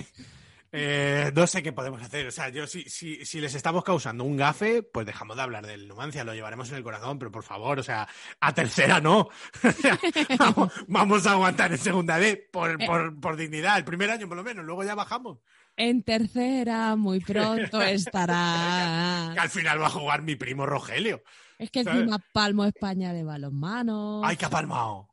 Eh, 0.77 1.31
no 1.37 1.47
sé 1.47 1.63
qué 1.63 1.73
podemos 1.73 2.03
hacer. 2.03 2.27
O 2.27 2.33
sea, 2.33 2.49
yo 2.49 2.67
si, 2.67 2.83
si, 2.91 3.25
si 3.25 3.41
les 3.41 3.55
estamos 3.55 3.85
causando 3.85 4.25
un 4.25 4.37
gafe, 4.37 4.83
pues 4.83 5.07
dejamos 5.07 5.37
de 5.37 5.43
hablar 5.45 5.65
del 5.65 5.87
Numancia, 5.87 6.25
lo 6.25 6.35
llevaremos 6.35 6.69
en 6.71 6.75
el 6.75 6.83
corazón, 6.83 7.17
pero 7.17 7.31
por 7.31 7.45
favor, 7.45 7.79
o 7.79 7.83
sea, 7.85 8.09
a 8.41 8.53
tercera 8.53 9.01
no. 9.01 9.29
vamos, 10.41 10.73
vamos 10.89 11.27
a 11.29 11.33
aguantar 11.35 11.71
en 11.71 11.79
segunda 11.79 12.19
B 12.19 12.49
por, 12.51 12.77
por, 12.85 13.21
por 13.21 13.37
dignidad, 13.37 13.79
el 13.79 13.85
primer 13.85 14.11
año 14.11 14.27
por 14.27 14.37
lo 14.37 14.43
menos, 14.43 14.65
luego 14.65 14.83
ya 14.83 14.97
bajamos. 14.97 15.39
En 15.77 16.03
tercera, 16.03 16.97
muy 16.97 17.21
pronto 17.21 17.79
Que 17.79 17.93
estará. 17.95 19.31
al 19.31 19.51
final 19.51 19.81
va 19.81 19.87
a 19.87 19.91
jugar 19.91 20.23
mi 20.23 20.35
primo 20.35 20.67
Rogelio. 20.67 21.23
Es 21.59 21.71
que 21.71 21.85
¿sabes? 21.85 22.01
encima 22.03 22.19
palmo 22.33 22.65
España 22.65 23.13
de 23.13 23.23
balonmano. 23.25 24.23
¡Ay, 24.25 24.37
que 24.37 24.45
ha 24.47 24.51
palmado! 24.51 25.09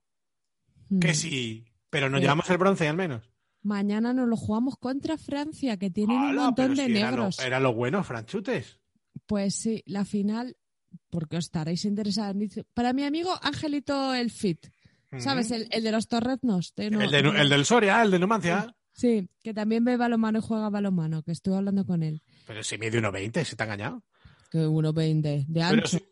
Mm. 0.89 1.00
Que 1.00 1.14
sí, 1.14 1.66
pero 1.89 2.10
nos 2.10 2.20
Eh. 2.20 2.24
llevamos 2.24 2.50
el 2.50 2.58
bronce 2.58 2.88
al 2.88 2.98
menos. 2.98 3.30
Mañana 3.64 4.12
nos 4.14 4.28
lo 4.28 4.36
jugamos 4.36 4.76
contra 4.78 5.18
Francia, 5.18 5.78
que 5.78 5.92
tienen 5.92 6.18
un 6.18 6.36
montón 6.36 6.74
de 6.76 6.86
si 6.88 6.92
era 6.92 7.00
lo- 7.12 7.18
negros. 7.18 7.39
Era 7.39 7.60
lo, 7.60 7.74
bueno, 7.74 8.04
Franchutes. 8.04 8.80
Pues 9.28 9.54
sí, 9.56 9.84
la 9.86 10.04
final, 10.04 10.58
porque 11.10 11.38
os 11.38 11.46
estaréis 11.46 11.86
interesados. 11.86 12.36
Para 12.74 12.92
mi 12.94 13.04
amigo 13.04 13.32
Angelito 13.44 14.16
el 14.16 14.32
Fit, 14.32 14.66
¿sabes? 15.20 15.52
El, 15.52 15.68
el 15.72 15.84
de 15.84 15.92
los 15.92 16.08
torretnos. 16.08 16.74
de 16.76 16.89
no- 16.89 17.02
el, 17.02 17.12
de- 17.12 17.20
el 17.20 17.50
del 17.50 17.66
Soria, 17.66 18.02
el 18.02 18.10
de 18.12 18.20
Numancia. 18.20 18.76
Sí, 18.94 19.30
que 19.44 19.54
también 19.54 19.86
ve 19.86 19.96
balonmano 19.96 20.39
y 20.39 20.42
juega 20.42 20.70
balonmano, 20.70 21.22
que 21.24 21.32
estuve 21.32 21.56
hablando 21.56 21.86
con 21.86 22.02
él. 22.04 22.24
Pero 22.48 22.64
si 22.64 22.78
mide 22.78 23.00
1,20, 23.00 23.46
se 23.46 23.56
te 23.56 23.64
ha 23.64 23.66
engañado. 23.68 24.04
Que 24.52 24.66
1,20 24.68 25.46
de 25.48 25.54
Pero 25.54 25.66
ancho. 25.66 25.88
si- 25.88 26.06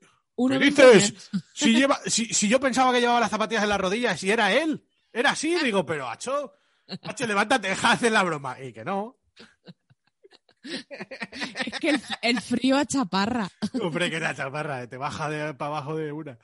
¿Qué 0.48 0.56
1,20 0.60 0.92
dices? 0.94 1.30
Si, 1.54 1.74
lleva, 1.76 2.00
si, 2.06 2.26
si 2.34 2.48
yo 2.48 2.60
pensaba 2.60 2.94
que 2.94 3.02
llevaba 3.02 3.20
las 3.20 3.30
zapatillas 3.32 3.64
en 3.64 3.70
las 3.70 3.82
rodillas 3.82 4.24
y 4.24 4.32
era 4.32 4.54
él. 4.54 4.86
Era 5.12 5.32
así, 5.32 5.56
digo, 5.64 5.86
pero 5.86 6.08
Hacho, 6.10 6.54
Hacho, 7.04 7.28
levántate, 7.28 7.70
deja 7.70 7.90
de 7.90 7.94
hacer 7.96 8.12
la 8.12 8.24
broma. 8.24 8.60
Y 8.62 8.72
que 8.72 8.86
no. 8.86 9.18
Es 10.62 11.80
que 11.80 11.90
el, 11.92 12.02
el 12.22 12.42
frío 12.42 12.78
achaparra. 12.78 13.48
Hombre, 13.82 14.10
que 14.10 14.18
era 14.18 14.36
chaparra, 14.36 14.88
te 14.88 14.98
baja 14.98 15.30
de, 15.30 15.54
para 15.54 15.78
abajo 15.78 15.96
de 15.96 16.12
una. 16.12 16.38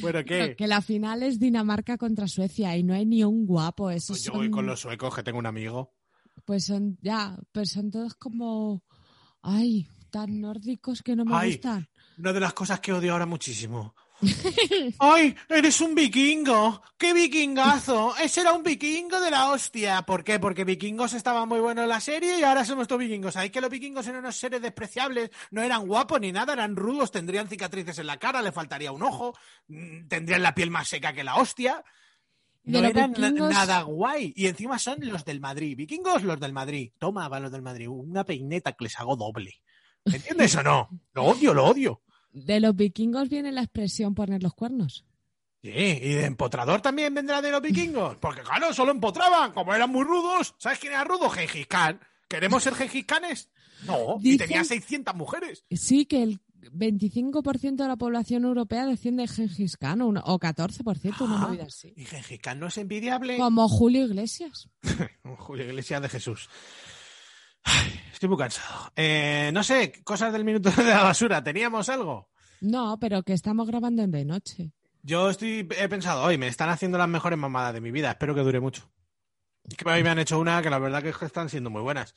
Bueno, 0.00 0.24
¿qué? 0.24 0.54
Que 0.56 0.66
la 0.66 0.80
final 0.80 1.22
es 1.22 1.38
Dinamarca 1.38 1.96
contra 1.98 2.26
Suecia 2.26 2.76
y 2.76 2.82
no 2.82 2.94
hay 2.94 3.06
ni 3.06 3.22
un 3.22 3.46
guapo. 3.46 3.90
Esos 3.90 4.16
Pues 4.16 4.24
yo 4.24 4.32
son, 4.32 4.40
voy 4.40 4.50
con 4.50 4.66
los 4.66 4.80
suecos, 4.80 5.14
que 5.14 5.22
tengo 5.22 5.38
un 5.38 5.46
amigo. 5.46 5.94
Pues 6.44 6.64
son, 6.64 6.98
ya, 7.00 7.38
pero 7.52 7.66
son 7.66 7.90
todos 7.90 8.14
como, 8.14 8.82
ay, 9.42 9.88
tan 10.10 10.40
nórdicos 10.40 11.02
que 11.02 11.14
no 11.16 11.24
me 11.24 11.36
Ay. 11.36 11.52
gustan. 11.52 11.88
Una 12.18 12.32
de 12.32 12.40
las 12.40 12.52
cosas 12.54 12.80
que 12.80 12.92
odio 12.92 13.12
ahora 13.12 13.26
muchísimo. 13.26 13.94
¡Ay! 15.00 15.34
¡Eres 15.48 15.80
un 15.80 15.94
vikingo! 15.94 16.80
¡Qué 16.96 17.12
vikingazo! 17.12 18.14
Ese 18.16 18.40
era 18.42 18.52
un 18.52 18.62
vikingo 18.62 19.20
de 19.20 19.30
la 19.30 19.50
hostia. 19.50 20.02
¿Por 20.02 20.22
qué? 20.24 20.38
Porque 20.38 20.64
vikingos 20.64 21.12
estaban 21.14 21.48
muy 21.48 21.60
buenos 21.60 21.82
en 21.82 21.88
la 21.88 22.00
serie 22.00 22.38
y 22.38 22.42
ahora 22.42 22.64
somos 22.64 22.86
todos 22.86 23.00
vikingos. 23.00 23.34
¿Sabéis 23.34 23.52
que 23.52 23.60
los 23.60 23.68
vikingos 23.70 24.06
eran 24.06 24.20
unos 24.20 24.36
seres 24.36 24.62
despreciables? 24.62 25.30
No 25.50 25.62
eran 25.62 25.86
guapos 25.86 26.20
ni 26.20 26.32
nada, 26.32 26.52
eran 26.52 26.76
rudos, 26.76 27.10
tendrían 27.10 27.48
cicatrices 27.48 27.98
en 27.98 28.06
la 28.06 28.18
cara, 28.18 28.40
le 28.40 28.52
faltaría 28.52 28.92
un 28.92 29.02
ojo, 29.02 29.34
mm, 29.68 30.06
tendrían 30.08 30.42
la 30.42 30.54
piel 30.54 30.70
más 30.70 30.88
seca 30.88 31.12
que 31.12 31.24
la 31.24 31.36
hostia. 31.36 31.84
No 32.62 32.78
eran 32.78 33.12
vikingos- 33.14 33.52
nada 33.52 33.82
guay. 33.82 34.32
Y 34.36 34.46
encima 34.46 34.78
son 34.78 34.98
los 35.00 35.24
del 35.24 35.40
Madrid. 35.40 35.76
Vikingos, 35.76 36.22
los 36.22 36.40
del 36.40 36.52
Madrid. 36.54 36.92
Toma, 36.98 37.28
va 37.28 37.40
los 37.40 37.52
del 37.52 37.60
Madrid. 37.62 37.88
Una 37.88 38.24
peineta 38.24 38.72
que 38.72 38.84
les 38.84 38.98
hago 38.98 39.16
doble. 39.16 39.60
¿Me 40.04 40.16
entiendes 40.16 40.54
o 40.56 40.62
no? 40.62 40.88
Lo 41.14 41.24
odio, 41.24 41.54
lo 41.54 41.64
odio. 41.66 42.02
De 42.32 42.60
los 42.60 42.74
vikingos 42.74 43.28
viene 43.28 43.52
la 43.52 43.62
expresión 43.62 44.14
poner 44.14 44.42
los 44.42 44.54
cuernos. 44.54 45.04
Sí, 45.62 45.70
y 45.70 46.12
de 46.14 46.26
empotrador 46.26 46.82
también 46.82 47.14
vendrá 47.14 47.40
de 47.40 47.50
los 47.50 47.62
vikingos. 47.62 48.16
Porque 48.16 48.42
claro, 48.42 48.74
solo 48.74 48.90
empotraban, 48.92 49.52
como 49.52 49.74
eran 49.74 49.90
muy 49.90 50.04
rudos. 50.04 50.54
¿Sabes 50.58 50.78
quién 50.78 50.92
era 50.92 51.04
rudo? 51.04 51.30
Gengis 51.30 51.66
Khan. 51.66 52.00
¿Queremos 52.28 52.62
ser 52.62 52.74
Gengis 52.74 53.04
Khanes? 53.06 53.48
No, 53.86 54.18
y 54.22 54.36
tenía 54.36 54.64
600 54.64 55.14
mujeres. 55.14 55.64
Sí, 55.70 56.06
que 56.06 56.22
el 56.22 56.40
25% 56.72 57.76
de 57.76 57.88
la 57.88 57.96
población 57.96 58.44
europea 58.44 58.86
desciende 58.86 59.22
de 59.22 59.28
Gengis 59.28 59.76
Khan, 59.76 60.02
o 60.02 60.08
una- 60.08 60.22
o 60.24 60.38
14%, 60.38 61.24
una 61.24 61.36
Ah, 61.36 61.46
movida 61.48 61.64
así. 61.64 61.92
Y 61.96 62.04
Gengis 62.04 62.40
Khan 62.40 62.58
no 62.58 62.66
es 62.66 62.76
envidiable. 62.78 63.36
Como 63.38 63.68
Julio 63.68 64.04
Iglesias. 64.04 64.68
Julio 65.38 65.64
Iglesias 65.66 66.02
de 66.02 66.08
Jesús. 66.08 66.48
Ay, 67.64 68.00
estoy 68.12 68.28
muy 68.28 68.38
cansado. 68.38 68.92
Eh, 68.96 69.50
no 69.52 69.62
sé, 69.62 69.92
cosas 70.04 70.32
del 70.32 70.44
minuto 70.44 70.70
de 70.70 70.84
la 70.84 71.02
basura. 71.02 71.42
¿Teníamos 71.42 71.88
algo? 71.88 72.28
No, 72.60 72.98
pero 73.00 73.22
que 73.22 73.32
estamos 73.32 73.66
grabando 73.66 74.02
en 74.02 74.10
de 74.10 74.24
noche. 74.24 74.72
Yo 75.02 75.28
estoy, 75.30 75.68
he 75.78 75.88
pensado 75.88 76.22
hoy, 76.22 76.38
me 76.38 76.46
están 76.48 76.70
haciendo 76.70 76.96
las 76.96 77.08
mejores 77.08 77.38
mamadas 77.38 77.74
de 77.74 77.80
mi 77.80 77.90
vida. 77.90 78.10
Espero 78.10 78.34
que 78.34 78.40
dure 78.40 78.60
mucho. 78.60 78.90
Es 79.68 79.76
que 79.76 79.88
hoy 79.88 80.02
me 80.02 80.10
han 80.10 80.18
hecho 80.18 80.38
una 80.38 80.62
que 80.62 80.70
la 80.70 80.78
verdad 80.78 81.02
que 81.02 81.10
es 81.10 81.16
que 81.18 81.26
están 81.26 81.48
siendo 81.48 81.68
muy 81.70 81.82
buenas. 81.82 82.14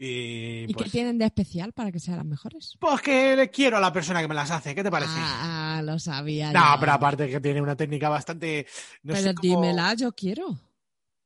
Y, 0.00 0.64
¿Y 0.68 0.74
pues, 0.74 0.84
qué 0.84 0.90
tienen 0.90 1.18
de 1.18 1.24
especial 1.24 1.72
para 1.72 1.90
que 1.90 1.98
sean 1.98 2.18
las 2.18 2.26
mejores? 2.26 2.76
pues 2.78 3.00
que 3.00 3.34
le 3.34 3.50
quiero 3.50 3.78
a 3.78 3.80
la 3.80 3.92
persona 3.92 4.20
que 4.20 4.28
me 4.28 4.34
las 4.34 4.50
hace. 4.50 4.74
¿Qué 4.74 4.82
te 4.84 4.90
parece? 4.90 5.12
Ah, 5.16 5.80
lo 5.84 5.98
sabía. 5.98 6.52
no, 6.52 6.74
yo. 6.74 6.80
pero 6.80 6.92
aparte 6.92 7.28
que 7.28 7.40
tiene 7.40 7.60
una 7.60 7.74
técnica 7.74 8.08
bastante. 8.08 8.66
No 9.02 9.14
pero 9.14 9.28
sé 9.28 9.34
cómo- 9.34 9.42
dímela, 9.62 9.94
yo 9.94 10.12
quiero. 10.12 10.56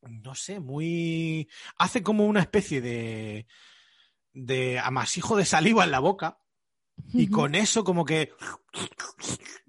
No 0.02 0.34
sé, 0.34 0.60
muy. 0.60 1.48
Hace 1.76 2.02
como 2.02 2.26
una 2.26 2.40
especie 2.40 2.80
de. 2.80 3.46
de 4.32 4.78
amasijo 4.78 5.36
de 5.36 5.44
saliva 5.44 5.84
en 5.84 5.90
la 5.90 6.00
boca. 6.00 6.38
Y 7.12 7.28
con 7.28 7.54
eso, 7.54 7.84
como 7.84 8.04
que. 8.04 8.32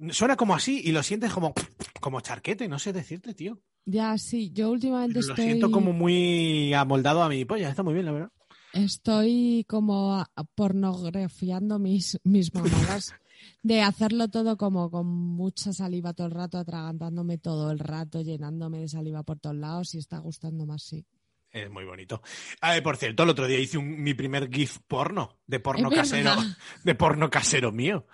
Suena 0.10 0.36
como 0.36 0.56
así 0.56 0.82
y 0.84 0.92
lo 0.92 1.04
sientes 1.04 1.32
como. 1.32 1.54
como 2.02 2.22
charquete, 2.22 2.68
no 2.68 2.80
sé 2.80 2.94
decirte, 2.94 3.34
tío. 3.34 3.62
Ya, 3.86 4.18
sí, 4.18 4.52
yo 4.54 4.72
últimamente 4.72 5.16
Lo 5.16 5.20
estoy... 5.20 5.46
siento 5.46 5.70
como 5.70 5.92
muy 5.92 6.74
amoldado 6.74 7.22
a 7.22 7.30
mi 7.30 7.44
polla, 7.44 7.70
está 7.70 7.84
muy 7.84 7.94
bien, 7.94 8.06
la 8.06 8.12
verdad. 8.14 8.32
Estoy 8.72 9.66
como 9.68 10.26
pornografiando 10.56 11.80
mis, 11.80 12.18
mis 12.24 12.54
mamadas 12.54 13.14
de 13.62 13.82
hacerlo 13.82 14.28
todo 14.30 14.58
como 14.58 14.90
con 14.92 15.08
mucha 15.08 15.74
saliva 15.74 16.14
todo 16.14 16.28
el 16.28 16.34
rato, 16.34 16.58
atragantándome 16.58 17.38
todo 17.38 17.72
el 17.72 17.80
rato, 17.80 18.22
llenándome 18.22 18.80
de 18.80 18.88
saliva 18.90 19.24
por 19.24 19.40
todos 19.40 19.56
lados 19.56 19.94
y 19.96 20.00
está 20.00 20.18
gustando 20.20 20.66
más, 20.66 20.84
sí. 20.84 21.06
Es 21.52 21.70
muy 21.70 21.86
bonito. 21.86 22.22
Ah, 22.62 22.76
eh, 22.76 22.82
por 22.82 22.98
cierto, 22.98 23.22
el 23.24 23.30
otro 23.30 23.46
día 23.48 23.60
hice 23.60 23.78
un- 23.78 24.02
mi 24.02 24.16
primer 24.16 24.50
GIF 24.52 24.80
porno, 24.88 25.38
de 25.46 25.60
porno 25.60 25.90
casero, 25.92 26.32
de 26.84 26.96
porno 26.96 27.30
casero 27.30 27.72
mío. 27.72 28.08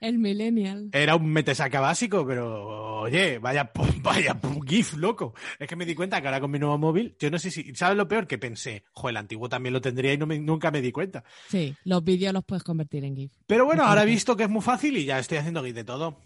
El 0.00 0.18
millennial. 0.18 0.88
Era 0.92 1.14
un 1.16 1.26
metesaca 1.30 1.78
básico, 1.80 2.26
pero 2.26 3.00
oye, 3.02 3.38
vaya, 3.38 3.70
vaya 4.02 4.40
GIF, 4.66 4.94
loco. 4.96 5.34
Es 5.58 5.68
que 5.68 5.76
me 5.76 5.84
di 5.84 5.94
cuenta 5.94 6.20
que 6.20 6.28
ahora 6.28 6.40
con 6.40 6.50
mi 6.50 6.58
nuevo 6.58 6.78
móvil, 6.78 7.16
yo 7.18 7.30
no 7.30 7.38
sé 7.38 7.50
si, 7.50 7.74
¿sabes 7.74 7.96
lo 7.98 8.08
peor? 8.08 8.26
Que 8.26 8.38
pensé, 8.38 8.84
joder, 8.92 9.12
el 9.12 9.16
antiguo 9.18 9.48
también 9.48 9.72
lo 9.74 9.80
tendría 9.80 10.12
y 10.14 10.18
no 10.18 10.26
me- 10.26 10.38
nunca 10.38 10.70
me 10.70 10.80
di 10.80 10.90
cuenta. 10.90 11.22
Sí, 11.48 11.74
los 11.84 12.02
vídeos 12.02 12.32
los 12.32 12.44
puedes 12.44 12.64
convertir 12.64 13.04
en 13.04 13.14
GIF. 13.16 13.32
Pero 13.46 13.66
bueno, 13.66 13.84
ahora 13.84 14.02
he 14.04 14.06
visto 14.06 14.36
que 14.36 14.44
es 14.44 14.48
muy 14.50 14.62
fácil 14.62 14.96
y 14.96 15.04
ya 15.04 15.18
estoy 15.18 15.38
haciendo 15.38 15.62
GIF 15.62 15.74
de 15.74 15.84
todo. 15.84 16.22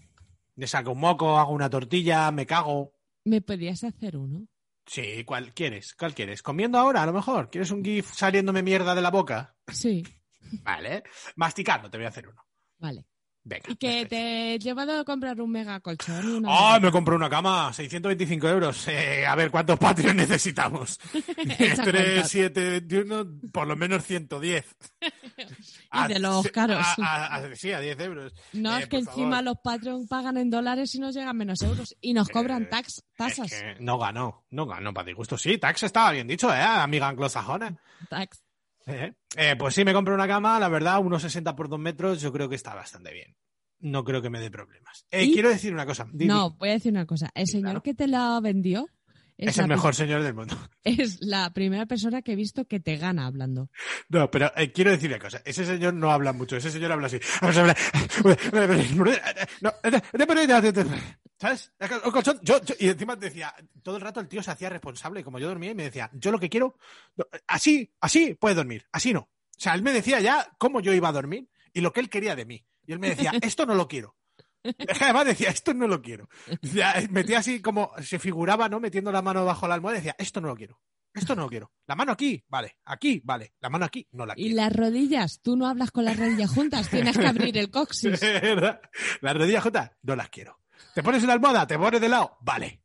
Le 0.57 0.67
saco 0.69 0.93
un 0.93 1.01
moco, 1.01 1.37
hago 1.39 1.53
una 1.53 1.69
tortilla, 1.69 2.31
me 2.31 2.47
cago. 2.47 2.95
¿Me 3.25 3.41
podrías 3.41 3.83
hacer 3.83 4.17
uno? 4.17 4.47
Sí, 4.87 5.25
¿cuál 5.25 5.53
quieres? 5.55 5.95
¿Cuál 5.95 6.15
quieres? 6.15 6.43
¿Comiendo 6.43 6.79
ahora, 6.79 7.03
a 7.03 7.07
lo 7.07 7.13
mejor? 7.13 7.51
¿Quieres 7.51 7.71
un 7.73 7.83
GIF 7.85 8.13
saliéndome 8.13 8.63
mierda 8.63 8.95
de 8.95 9.01
la 9.03 9.11
boca? 9.11 9.57
Sí, 9.73 10.05
Vale. 10.63 11.03
Masticando, 11.37 11.91
te 11.91 11.97
voy 11.99 12.05
a 12.05 12.11
hacer 12.11 12.29
uno. 12.29 12.41
vale. 12.79 13.07
Venga. 13.47 13.65
Y 13.69 13.77
que 13.77 14.07
te 14.07 14.55
he 14.55 14.59
llevado 14.59 14.99
a 14.99 15.05
comprar 15.05 15.39
un 15.39 15.51
mega 15.51 15.79
colchón. 15.81 16.45
¡Ah! 16.49 16.79
me 16.81 16.91
compré 16.91 17.15
una 17.15 17.29
cama, 17.29 17.71
625 17.75 18.49
euros. 18.49 18.89
Eh, 18.89 19.27
a 19.27 19.35
ver, 19.35 19.51
¿cuántos 19.51 19.79
Patreon 19.79 20.17
necesitamos? 20.17 20.99
Echa 21.59 21.83
3, 21.85 21.85
cuentas. 21.85 22.31
7, 22.31 22.71
21, 22.71 23.27
por 23.53 23.67
lo 23.67 23.77
menos 23.77 24.03
110. 24.05 24.65
Y 25.93 26.09
de 26.09 26.19
los 26.19 26.49
caros. 26.49 26.85
a- 27.03 27.37
a- 27.37 27.55
sí, 27.57 27.71
a 27.73 27.81
10 27.81 28.01
euros. 28.01 28.33
No, 28.53 28.77
Eh, 28.77 28.81
es 28.83 28.89
que 28.89 28.97
encima 28.97 29.37
favor. 29.37 29.45
los 29.45 29.57
Patreon 29.63 30.09
pagan 30.09 30.37
en 30.39 30.51
dólares 30.51 30.95
y 30.95 30.99
nos 31.01 31.15
llegan 31.15 31.37
menos 31.37 31.61
euros. 31.63 31.95
Y 32.01 32.15
nos 32.15 32.29
cobran 32.29 32.65
Eh, 32.65 32.67
tax, 32.67 32.99
Es 32.99 33.05
tasas. 33.17 33.51
que 33.51 33.77
no 33.81 33.99
ganó, 33.99 34.45
no 34.51 34.67
ganó 34.67 34.93
para 34.95 35.07
disgusto. 35.07 35.37
Sí, 35.39 35.59
tax 35.59 35.83
estaba 35.85 36.11
bien 36.13 36.27
dicho, 36.27 36.53
¿eh? 36.53 36.61
Amiga 36.63 37.09
anglosajona. 37.09 37.77
Tax. 38.09 38.43
Eh, 38.87 39.13
eh, 39.37 39.57
pues 39.59 39.75
sí, 39.75 39.85
me 39.85 39.93
compré 39.93 40.15
una 40.15 40.29
cama, 40.29 40.59
la 40.59 40.69
verdad, 40.69 41.01
unos 41.01 41.23
60 41.23 41.57
por 41.57 41.69
2 41.69 41.79
metros, 41.79 42.21
yo 42.21 42.33
creo 42.33 42.49
que 42.49 42.55
está 42.55 42.75
bastante 42.75 43.13
bien. 43.13 43.35
No 43.81 44.05
creo 44.05 44.23
que 44.23 44.31
me 44.31 44.41
dé 44.41 44.51
problemas. 44.51 45.07
Eh, 45.11 45.31
quiero 45.33 45.49
decir 45.49 45.73
una 45.73 45.85
cosa. 45.85 46.07
No, 46.13 46.57
voy 46.57 46.71
a 46.71 46.73
decir 46.73 46.93
una 46.93 47.07
cosa. 47.07 47.31
El 47.35 47.47
señor 47.47 47.83
que 47.83 47.95
te 47.95 48.07
la 48.07 48.41
vendió 48.41 48.89
es, 49.37 49.59
el 49.59 49.69
mejor 49.69 49.95
señor 49.95 50.23
del 50.23 50.35
mundo. 50.35 50.57
es 50.85 51.21
la 51.23 51.53
primera 51.53 51.87
persona 51.87 52.23
que 52.23 52.33
he 52.33 52.37
visto 52.37 52.67
que 52.67 52.81
te 52.81 52.97
gana 52.97 53.27
hablando. 53.27 53.71
No, 54.09 54.31
pero 54.31 54.53
eh, 54.57 54.73
quiero 54.73 54.91
decir 54.91 55.11
una 55.11 55.19
cosa. 55.19 55.43
Ese 55.45 55.65
señor 55.65 55.95
no 55.95 56.11
habla 56.11 56.33
mucho. 56.33 56.57
Ese 56.57 56.71
señor 56.71 56.93
habla 56.93 57.07
así. 57.09 57.19
¿Sabes? 61.41 61.73
Yo, 62.43 62.61
yo- 62.63 62.75
y 62.79 62.89
encima 62.89 63.17
decía, 63.17 63.55
todo 63.83 63.97
el 63.97 64.03
rato 64.03 64.21
el 64.21 64.29
tío 64.29 64.43
se 64.43 64.51
hacía 64.53 64.71
responsable, 64.71 65.25
como 65.25 65.39
yo 65.39 65.49
dormía, 65.49 65.73
y 65.73 65.75
me 65.75 65.83
decía, 65.85 66.11
yo 66.15 66.31
lo 66.31 66.39
que 66.39 66.49
quiero, 66.49 66.79
así, 67.47 67.93
así 68.01 68.35
puedes 68.35 68.57
dormir, 68.57 68.87
así 68.93 69.13
no. 69.13 69.21
O 69.21 69.31
sea, 69.59 69.75
él 69.75 69.83
me 69.83 69.93
decía 69.93 70.21
ya 70.21 70.49
cómo 70.59 70.81
yo 70.81 70.93
iba 70.93 71.09
a 71.09 71.13
dormir 71.13 71.49
y 71.73 71.81
lo 71.81 71.93
que 71.93 72.01
él 72.01 72.09
quería 72.09 72.35
de 72.37 72.45
mí. 72.45 72.65
Y 72.87 72.93
él 72.93 72.99
me 72.99 73.11
decía, 73.11 73.33
esto 73.43 73.67
no 73.67 73.75
lo 73.75 73.89
quiero. 73.89 74.17
Es 74.65 74.75
que 74.99 75.05
además 75.05 75.27
decía, 75.27 75.51
esto 75.51 75.75
no 75.75 75.87
lo 75.87 76.01
quiero. 76.03 76.29
Decía, 76.63 76.95
metía 77.11 77.39
así 77.39 77.61
como, 77.61 77.93
se 78.03 78.19
figuraba, 78.19 78.69
¿no? 78.69 78.81
Metiendo 78.81 79.13
la 79.13 79.23
mano 79.23 79.45
bajo 79.45 79.69
la 79.69 79.75
almohada 79.75 79.99
y 79.99 80.01
decía, 80.01 80.17
esto 80.19 80.41
no 80.41 80.49
lo 80.49 80.57
quiero. 80.57 80.81
Esto 81.13 81.37
no 81.37 81.43
lo 81.43 81.49
quiero. 81.49 81.71
La 81.87 81.95
mano 81.95 82.11
aquí, 82.11 82.43
vale. 82.49 82.77
Aquí, 82.87 83.21
vale. 83.25 83.55
La 83.61 83.71
mano 83.71 83.85
aquí, 83.85 84.09
no 84.13 84.27
la 84.27 84.35
Y 84.37 84.45
quiero. 84.47 84.57
las 84.57 84.73
rodillas, 84.73 85.41
tú 85.43 85.57
no 85.57 85.69
hablas 85.69 85.93
con 85.93 86.05
las 86.05 86.19
rodillas 86.19 86.51
juntas, 86.51 86.89
tienes 86.91 87.17
que 87.17 87.27
abrir 87.27 87.57
el 87.57 87.71
coxis. 87.71 88.21
Las 89.21 89.37
rodillas 89.37 89.63
juntas, 89.63 89.93
no 90.03 90.17
las 90.17 90.29
quiero. 90.29 90.59
¿Te 90.95 91.03
pones 91.05 91.23
una 91.23 91.35
almohada? 91.35 91.67
¿Te 91.67 91.79
pones 91.79 92.01
de 92.01 92.09
lado? 92.09 92.37
Vale. 92.41 92.83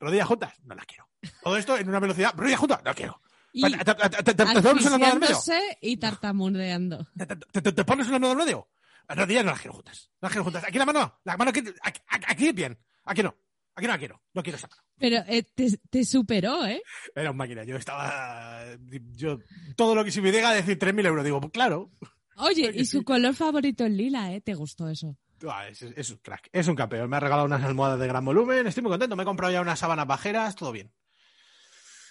Rodillas 0.00 0.26
juntas, 0.28 0.54
no 0.64 0.74
las 0.74 0.86
quiero. 0.86 1.08
Todo 1.42 1.56
esto 1.56 1.76
en 1.76 1.88
una 1.88 2.00
velocidad, 2.00 2.32
rodillas 2.36 2.60
juntas, 2.60 2.80
no 2.84 2.94
quiero. 2.94 3.20
Y 3.52 3.62
¿Te, 3.62 3.84
te- 4.24 4.34
pones 4.34 4.86
una 4.86 4.94
almohada 4.94 5.12
en 5.14 5.20
medio? 5.20 5.36
y 5.80 5.96
tartamudeando. 5.96 7.06
¿Te, 7.16 7.26
te- 7.26 7.62
te- 7.62 7.72
te 7.72 7.84
pones 7.84 8.06
una 8.06 8.16
almohada 8.16 8.32
en 8.32 8.38
medio? 8.46 8.68
Las 9.08 9.18
rodillas 9.18 9.44
no 9.44 9.50
las 9.52 9.60
quiero 9.60 9.74
juntas. 9.74 10.10
No 10.20 10.26
las 10.26 10.32
quiero 10.32 10.44
juntas. 10.44 10.64
Aquí 10.64 10.78
la 10.78 10.86
mano, 10.86 11.20
la 11.24 11.36
mano 11.36 11.50
aquí, 11.50 11.62
aquí, 11.82 12.00
aquí 12.10 12.52
bien. 12.52 12.78
Aquí 13.04 13.22
no. 13.22 13.34
Aquí 13.74 13.86
no 13.86 13.92
la 13.92 13.98
quiero. 13.98 14.22
No 14.34 14.42
quiero 14.42 14.56
esa 14.58 14.68
mano. 14.68 14.82
Pero 14.98 15.16
eh, 15.28 15.44
te, 15.54 15.78
te 15.88 16.04
superó, 16.04 16.66
¿eh? 16.66 16.82
Era 17.14 17.30
un 17.30 17.36
máquina. 17.36 17.64
Yo 17.64 17.76
estaba. 17.76 18.64
Yo. 19.12 19.38
Todo 19.76 19.94
lo 19.94 20.04
que 20.04 20.10
si 20.10 20.20
me 20.20 20.32
llega 20.32 20.50
a 20.50 20.54
decir 20.54 20.78
3.000 20.78 21.06
euros, 21.06 21.24
digo, 21.24 21.40
pues 21.40 21.52
claro. 21.52 21.90
Oye, 22.36 22.70
y 22.74 22.84
su 22.84 23.04
color 23.04 23.34
favorito 23.34 23.84
es 23.84 23.92
lila, 23.92 24.32
¿eh? 24.32 24.40
¿Te 24.40 24.54
gustó 24.54 24.88
eso? 24.88 25.16
Ah, 25.48 25.68
es, 25.68 25.82
es 25.82 26.10
un 26.10 26.16
crack, 26.18 26.48
es 26.52 26.66
un 26.66 26.74
campeón. 26.74 27.08
Me 27.08 27.16
ha 27.16 27.20
regalado 27.20 27.46
unas 27.46 27.62
almohadas 27.62 28.00
de 28.00 28.08
gran 28.08 28.24
volumen, 28.24 28.66
estoy 28.66 28.82
muy 28.82 28.90
contento. 28.90 29.14
Me 29.16 29.22
he 29.22 29.26
comprado 29.26 29.52
ya 29.52 29.60
unas 29.60 29.78
sábanas 29.78 30.06
bajeras, 30.06 30.56
todo 30.56 30.72
bien. 30.72 30.92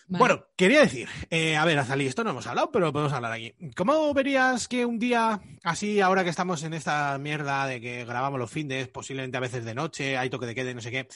Vale. 0.09 0.19
Bueno, 0.19 0.45
quería 0.55 0.79
decir, 0.81 1.09
eh, 1.29 1.57
a 1.57 1.65
ver, 1.65 1.77
Azalí, 1.79 2.07
esto 2.07 2.23
no 2.23 2.29
hemos 2.29 2.47
hablado, 2.47 2.71
pero 2.71 2.93
podemos 2.93 3.11
hablar 3.11 3.33
aquí. 3.33 3.53
¿Cómo 3.75 4.13
verías 4.13 4.67
que 4.69 4.85
un 4.85 4.99
día, 4.99 5.41
así, 5.63 5.99
ahora 5.99 6.23
que 6.23 6.29
estamos 6.29 6.63
en 6.63 6.73
esta 6.73 7.17
mierda 7.17 7.65
de 7.67 7.81
que 7.81 8.05
grabamos 8.05 8.39
los 8.39 8.49
fines, 8.49 8.87
posiblemente 8.87 9.35
a 9.35 9.41
veces 9.41 9.65
de 9.65 9.75
noche, 9.75 10.17
hay 10.17 10.29
toque 10.29 10.45
de 10.45 10.55
quede, 10.55 10.73
no 10.73 10.79
sé 10.81 10.91
qué, 10.91 11.07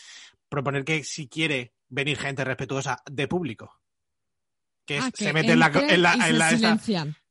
proponer 0.50 0.84
que 0.84 1.04
si 1.06 1.30
quiere 1.30 1.74
venir 1.88 2.18
gente 2.18 2.44
respetuosa 2.44 3.02
de 3.10 3.28
público? 3.30 3.80
Que 4.86 4.98
es- 4.98 5.04
Ah, 5.06 5.12
que 5.12 5.24
se 5.24 5.34
mete 5.34 5.54
en 5.54 5.60
la, 5.60 5.68
en 5.68 6.02
la, 6.02 6.16
y 6.18 6.20
en 6.20 6.26
se 6.26 6.34
la- 6.34 6.50
esta-. 6.52 6.68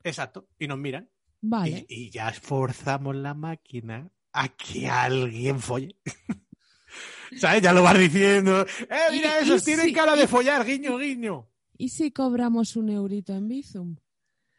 Exacto, 0.03 0.49
y 0.59 0.67
nos 0.67 0.79
miran. 0.79 1.11
Vale. 1.43 1.85
Y, 1.89 2.05
y 2.07 2.11
ya 2.11 2.33
forzamos 2.33 3.15
la 3.17 3.35
máquina 3.35 4.09
a 4.33 4.49
que 4.49 4.89
alguien 4.89 5.61
folle. 5.61 5.97
¿Sabes? 7.37 7.63
Ya 7.63 7.73
lo 7.73 7.83
vas 7.83 7.99
diciendo. 7.99 8.63
¡Eh, 8.63 8.97
mira 9.13 9.39
esos! 9.39 9.63
Tienen 9.65 9.93
cara 9.93 10.17
de 10.17 10.27
follar, 10.27 10.65
guiño, 10.65 10.99
guiño. 10.99 11.49
¿Y 11.81 11.89
si 11.89 12.11
cobramos 12.11 12.77
un 12.77 12.91
eurito 12.91 13.33
en 13.33 13.49
Bizum? 13.49 13.97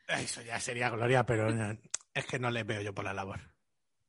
Eso 0.07 0.41
ya 0.41 0.59
sería 0.59 0.89
gloria, 0.89 1.23
pero 1.23 1.53
no, 1.53 1.77
es 2.15 2.25
que 2.25 2.39
no 2.39 2.49
le 2.49 2.63
veo 2.63 2.81
yo 2.81 2.95
por 2.95 3.05
la 3.05 3.13
labor. 3.13 3.39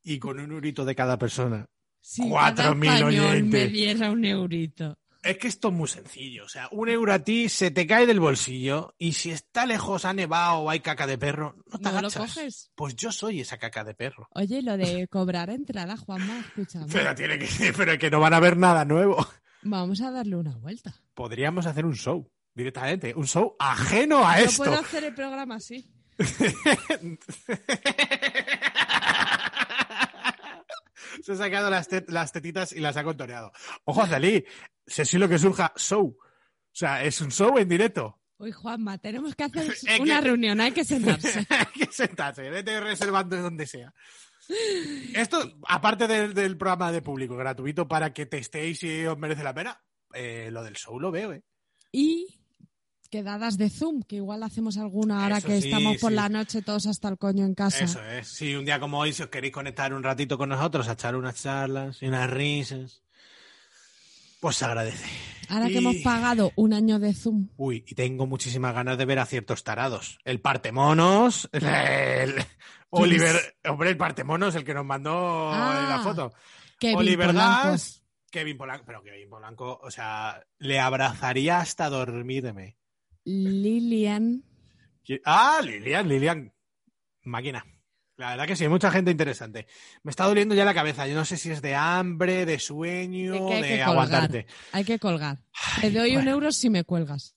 Y 0.03 0.19
con 0.19 0.41
un 0.41 0.51
eurito 0.51 0.87
de 0.87 0.95
cada 0.95 1.19
persona. 1.19 1.67
Si 2.01 2.27
Cuatro 2.27 2.75
mil 2.75 2.91
español 2.91 3.13
me 3.13 3.31
oyentes. 3.31 3.73
diera 3.73 4.11
un 4.11 4.25
eurito. 4.25 4.97
Es 5.23 5.37
que 5.37 5.49
esto 5.49 5.69
es 5.69 5.75
muy 5.75 5.89
sencillo. 5.89 6.47
O 6.47 6.49
sea, 6.49 6.71
un 6.73 6.89
euro 6.89 7.13
a 7.13 7.19
ti 7.19 7.51
se 7.51 7.71
te 7.71 7.87
cae 7.87 8.07
del 8.07 8.19
bolsillo 8.19 8.95
y 8.97 9.13
si 9.13 9.31
está 9.31 9.67
lejos, 9.67 10.07
ha 10.07 10.15
nevado 10.15 10.61
o 10.61 10.71
hay 10.71 10.81
caca 10.81 11.07
de 11.07 11.19
perro, 11.19 11.55
no 11.71 11.79
te 11.79 11.93
¿No 11.93 12.01
lo 12.01 12.11
coges? 12.11 12.71
Pues 12.75 12.97
yo 12.97 13.13
soy 13.13 13.43
esa 13.43 13.59
caca 13.59 13.85
de 13.85 13.93
perro. 13.93 14.27
Oye, 14.31 14.63
lo 14.63 14.79
de 14.79 15.07
cobrar 15.09 15.51
entrada, 15.51 15.99
Juanma, 15.99 16.41
escúchame. 16.41 16.87
Pero 16.91 17.15
tiene 17.15 17.39
que 17.39 17.75
pero 17.77 17.93
es 17.93 17.99
que 17.99 18.11
no 18.11 18.21
van 18.21 18.33
a 18.33 18.41
ver 18.41 18.57
nada 18.57 18.87
nuevo. 18.87 19.19
Vamos 19.61 20.01
a 20.01 20.11
darle 20.11 20.37
una 20.37 20.57
vuelta. 20.57 20.95
Podríamos 21.13 21.67
hacer 21.67 21.85
un 21.85 21.95
show 21.95 22.27
directamente, 22.55 23.13
un 23.15 23.27
show 23.27 23.55
ajeno 23.59 24.27
a 24.27 24.39
Yo 24.39 24.45
esto. 24.47 24.65
puedo 24.65 24.79
hacer 24.79 25.05
el 25.05 25.15
programa 25.15 25.57
así. 25.57 25.87
Se 31.23 31.33
ha 31.33 31.37
sacado 31.37 31.71
las, 31.71 31.89
tet- 31.91 32.09
las 32.09 32.33
tetitas 32.33 32.73
y 32.73 32.81
las 32.81 32.97
ha 32.97 33.05
contoreado. 33.05 33.53
Ojo, 33.85 34.03
Azalí, 34.03 34.45
sé 34.87 35.05
si 35.05 35.19
lo 35.19 35.29
que 35.29 35.39
surja, 35.39 35.73
show. 35.77 36.17
O 36.19 36.75
sea, 36.75 37.05
es 37.05 37.21
un 37.21 37.31
show 37.31 37.57
en 37.59 37.69
directo. 37.69 38.19
Uy, 38.39 38.51
Juanma, 38.51 38.99
tenemos 38.99 39.35
que 39.37 39.45
hacer 39.45 39.73
una 40.01 40.21
reunión, 40.21 40.61
hay 40.61 40.73
que 40.73 40.85
sentarse. 40.85 41.47
Hay 41.51 41.67
que 41.87 41.93
sentarse, 41.93 42.49
vete 42.51 42.81
reservando 42.81 43.37
donde 43.37 43.67
sea. 43.67 43.93
Esto, 45.15 45.53
aparte 45.69 46.09
del, 46.09 46.35
del 46.35 46.57
programa 46.57 46.91
de 46.91 47.03
público 47.03 47.37
gratuito 47.37 47.87
para 47.87 48.13
que 48.13 48.27
testéis 48.27 48.81
si 48.81 49.07
os 49.07 49.17
merece 49.19 49.45
la 49.45 49.55
pena, 49.55 49.81
eh, 50.15 50.49
lo 50.51 50.65
del 50.65 50.75
show 50.77 50.99
lo 50.99 51.13
veo, 51.13 51.33
¿eh? 51.33 51.43
Y 51.93 52.41
quedadas 53.13 53.59
de 53.59 53.69
Zoom, 53.69 54.03
que 54.03 54.17
igual 54.17 54.43
hacemos 54.43 54.79
alguna 54.79 55.23
ahora 55.23 55.37
Eso 55.39 55.47
que 55.49 55.61
sí, 55.61 55.69
estamos 55.69 55.99
por 55.99 56.11
sí. 56.11 56.17
la 56.17 56.29
noche 56.31 56.63
todos 56.63 56.87
hasta 56.87 57.09
el 57.11 57.19
coño 57.19 57.45
en 57.45 57.55
casa. 57.55 57.85
Eso 57.85 58.03
es. 58.03 58.27
Si 58.27 58.55
un 58.55 58.65
día 58.65 58.81
como 58.81 58.99
hoy, 58.99 59.13
si 59.13 59.23
os 59.23 59.29
queréis 59.29 59.53
conectar 59.53 59.93
un 59.93 60.03
ratito 60.03 60.39
con 60.39 60.49
nosotros, 60.49 60.89
a 60.89 60.93
echar 60.93 61.15
unas 61.15 61.41
charlas 61.43 62.03
y 62.03 62.07
unas 62.07 62.29
risas, 62.31 63.03
pues 64.41 64.57
se 64.57 64.65
agradece. 64.65 65.05
Ahora 65.51 65.67
que 65.69 65.77
hemos 65.79 65.97
pagado 65.97 66.53
un 66.57 66.73
año 66.73 66.99
de 66.99 67.13
Zoom. 67.13 67.49
Uy, 67.59 67.85
y 67.87 67.95
tengo 67.95 68.27
muchísimas 68.27 68.75
ganas 68.75 68.97
de 68.97 69.05
ver 69.05 69.19
a 69.19 69.27
ciertos 69.27 69.63
tarados. 69.63 70.19
El 70.25 70.41
Partemonos, 70.41 71.51
el, 71.53 71.65
el- 71.67 72.45
Oliver, 72.89 73.37
hombre, 73.69 73.91
el 73.91 73.97
Partemonos, 73.99 74.55
el 74.55 74.65
que 74.65 74.73
nos 74.75 74.87
mandó 74.87 75.51
Ah, 75.53 75.87
la 75.87 75.99
foto. 76.03 76.33
Kevin 76.79 76.97
Oliver 76.97 77.35
Kevin 78.31 78.57
Polanco, 78.57 78.85
pero 78.87 79.03
Kevin 79.03 79.29
Polanco, 79.29 79.79
o 79.83 79.91
sea, 79.91 80.43
le 80.59 80.81
abrazaría 80.81 81.59
hasta 81.61 81.91
dormirme. 81.91 82.79
Lilian. 83.25 84.45
Ah, 85.25 85.61
Lilian, 85.63 86.09
Lilian. 86.09 86.53
Máquina. 87.25 87.65
La 88.17 88.31
verdad 88.31 88.47
que 88.47 88.57
sí, 88.57 88.69
mucha 88.69 88.91
gente 88.91 89.11
interesante. 89.11 89.67
Me 90.03 90.11
está 90.11 90.25
doliendo 90.25 90.55
ya 90.55 90.65
la 90.65 90.75
cabeza. 90.75 91.07
Yo 91.07 91.15
no 91.15 91.25
sé 91.25 91.37
si 91.37 91.51
es 91.51 91.63
de 91.63 91.75
hambre, 91.75 92.45
de 92.47 92.59
sueño, 92.59 93.33
De 93.33 93.41
de, 93.41 93.47
que 93.47 93.55
hay 93.55 93.63
que 93.63 93.69
colgar. 93.69 93.89
aguantarte. 93.89 94.47
Hay 94.73 94.85
que 94.85 94.99
colgar. 94.99 95.39
Te 95.81 95.91
doy 95.91 96.17
un 96.17 96.29
euro 96.29 96.53
si 96.53 96.69
me 96.71 96.85
cuelgas. 96.85 97.35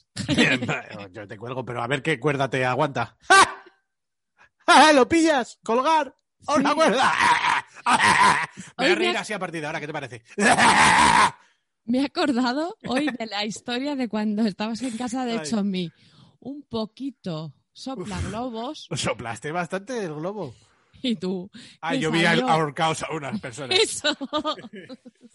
Yo 1.11 1.27
te 1.27 1.37
cuelgo, 1.37 1.65
pero 1.65 1.81
a 1.81 1.87
ver 1.87 2.01
qué 2.03 2.19
cuerda 2.19 2.49
te 2.49 2.65
aguanta. 2.65 3.17
¡Ja! 3.21 3.63
¡Ja! 4.67 4.93
¿Lo 4.93 5.07
pillas? 5.07 5.59
¿Colgar? 5.63 6.15
¡A 6.47 6.55
una 6.55 6.69
Sí. 6.69 6.75
cuerda! 6.75 7.13
Me 8.77 8.83
voy 8.85 8.91
a 8.91 8.95
reír 8.95 9.17
así 9.17 9.33
a 9.33 9.39
partir 9.39 9.61
de 9.61 9.67
ahora, 9.67 9.79
¿qué 9.79 9.87
te 9.87 9.93
parece? 9.93 10.23
Me 11.85 11.99
he 11.99 12.05
acordado 12.05 12.77
hoy 12.87 13.07
de 13.19 13.27
la 13.27 13.45
historia 13.45 13.95
de 13.95 14.09
cuando 14.09 14.43
estabas 14.43 14.81
en 14.81 14.97
casa 14.97 15.25
de 15.25 15.39
Ay. 15.39 15.45
Chomi. 15.49 15.91
Un 16.39 16.63
poquito 16.63 17.53
sopla 17.73 18.19
globos. 18.21 18.87
Soplaste 18.95 19.51
bastante 19.51 20.03
el 20.03 20.13
globo. 20.15 20.53
Y 21.01 21.15
tú. 21.15 21.51
Ah, 21.81 21.91
¿qué 21.91 21.99
yo 21.99 22.11
vi 22.11 22.25
ahorcados 22.25 23.03
a 23.03 23.11
unas 23.13 23.39
personas. 23.39 23.77
Eso. 23.79 24.15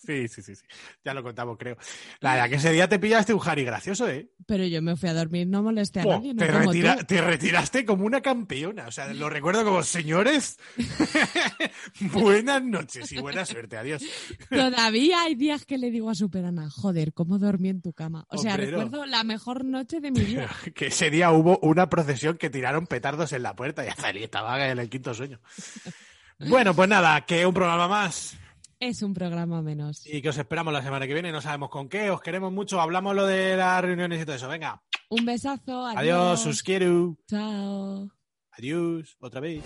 Sí, 0.02 0.28
sí, 0.28 0.40
sí, 0.40 0.56
sí. 0.56 0.64
Ya 1.04 1.12
lo 1.12 1.22
contamos, 1.22 1.58
creo. 1.58 1.76
La 2.20 2.32
verdad 2.32 2.48
que 2.48 2.54
ese 2.54 2.72
día 2.72 2.88
te 2.88 2.98
pillaste 2.98 3.34
un 3.34 3.40
Harry 3.44 3.64
gracioso, 3.64 4.08
¿eh? 4.08 4.30
Pero 4.46 4.64
yo 4.64 4.80
me 4.80 4.96
fui 4.96 5.10
a 5.10 5.14
dormir, 5.14 5.46
no 5.46 5.62
molesté 5.62 6.00
a 6.00 6.04
nadie, 6.06 6.32
no 6.32 6.38
te, 6.42 6.50
como 6.50 6.72
retira- 6.72 7.06
te 7.06 7.20
retiraste 7.20 7.84
como 7.84 8.06
una 8.06 8.22
campeona. 8.22 8.86
O 8.88 8.90
sea, 8.92 9.12
lo 9.12 9.28
recuerdo 9.28 9.62
como, 9.62 9.82
señores, 9.82 10.58
buenas 12.12 12.62
noches 12.62 13.12
y 13.12 13.18
buena 13.18 13.44
suerte. 13.44 13.76
Adiós. 13.76 14.02
Todavía 14.48 15.22
hay 15.22 15.34
días 15.34 15.66
que 15.66 15.78
le 15.78 15.90
digo 15.90 16.10
a 16.10 16.14
Superana, 16.14 16.70
joder, 16.70 17.12
¿cómo 17.12 17.38
dormí 17.38 17.68
en 17.68 17.82
tu 17.82 17.92
cama? 17.92 18.24
O 18.30 18.38
sea, 18.38 18.56
recuerdo 18.56 19.04
la 19.06 19.22
mejor 19.24 19.64
noche 19.64 20.00
de 20.00 20.10
mi 20.10 20.20
vida. 20.20 20.48
Que 20.74 20.86
ese 20.86 21.10
día 21.10 21.30
hubo 21.30 21.58
una 21.58 21.88
procesión 21.90 22.38
que 22.38 22.50
tiraron 22.50 22.86
petardos 22.86 23.32
en 23.32 23.42
la 23.42 23.54
puerta 23.54 23.84
y 23.84 23.88
Azalí 23.88 24.24
estaba 24.24 24.66
en 24.68 24.78
el 24.78 24.88
quinto 24.88 25.14
sueño. 25.14 25.40
Bueno, 26.38 26.74
pues 26.74 26.88
nada, 26.88 27.20
que 27.26 27.44
un 27.44 27.52
programa 27.52 27.86
más. 27.86 28.36
Es 28.78 29.02
un 29.02 29.12
programa 29.12 29.60
menos. 29.60 30.06
Y 30.06 30.22
que 30.22 30.30
os 30.30 30.38
esperamos 30.38 30.72
la 30.72 30.82
semana 30.82 31.06
que 31.06 31.12
viene, 31.12 31.30
no 31.30 31.42
sabemos 31.42 31.68
con 31.68 31.88
qué, 31.88 32.10
os 32.10 32.22
queremos 32.22 32.50
mucho, 32.50 32.80
hablamos 32.80 33.14
lo 33.14 33.26
de 33.26 33.56
las 33.56 33.82
reuniones 33.82 34.22
y 34.22 34.24
todo 34.24 34.36
eso, 34.36 34.48
venga. 34.48 34.80
Un 35.10 35.26
besazo, 35.26 35.84
adiós. 35.84 35.98
Adiós, 35.98 36.46
os 36.46 36.62
quiero. 36.62 37.18
Chao. 37.28 38.10
Adiós, 38.52 39.16
otra 39.20 39.40
vez. 39.40 39.62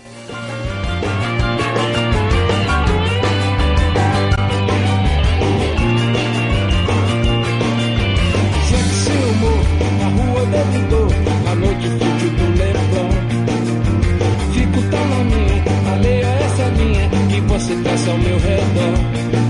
situação 17.65 18.13
ao 18.13 18.19
meu 18.19 18.37
redor. 18.37 19.44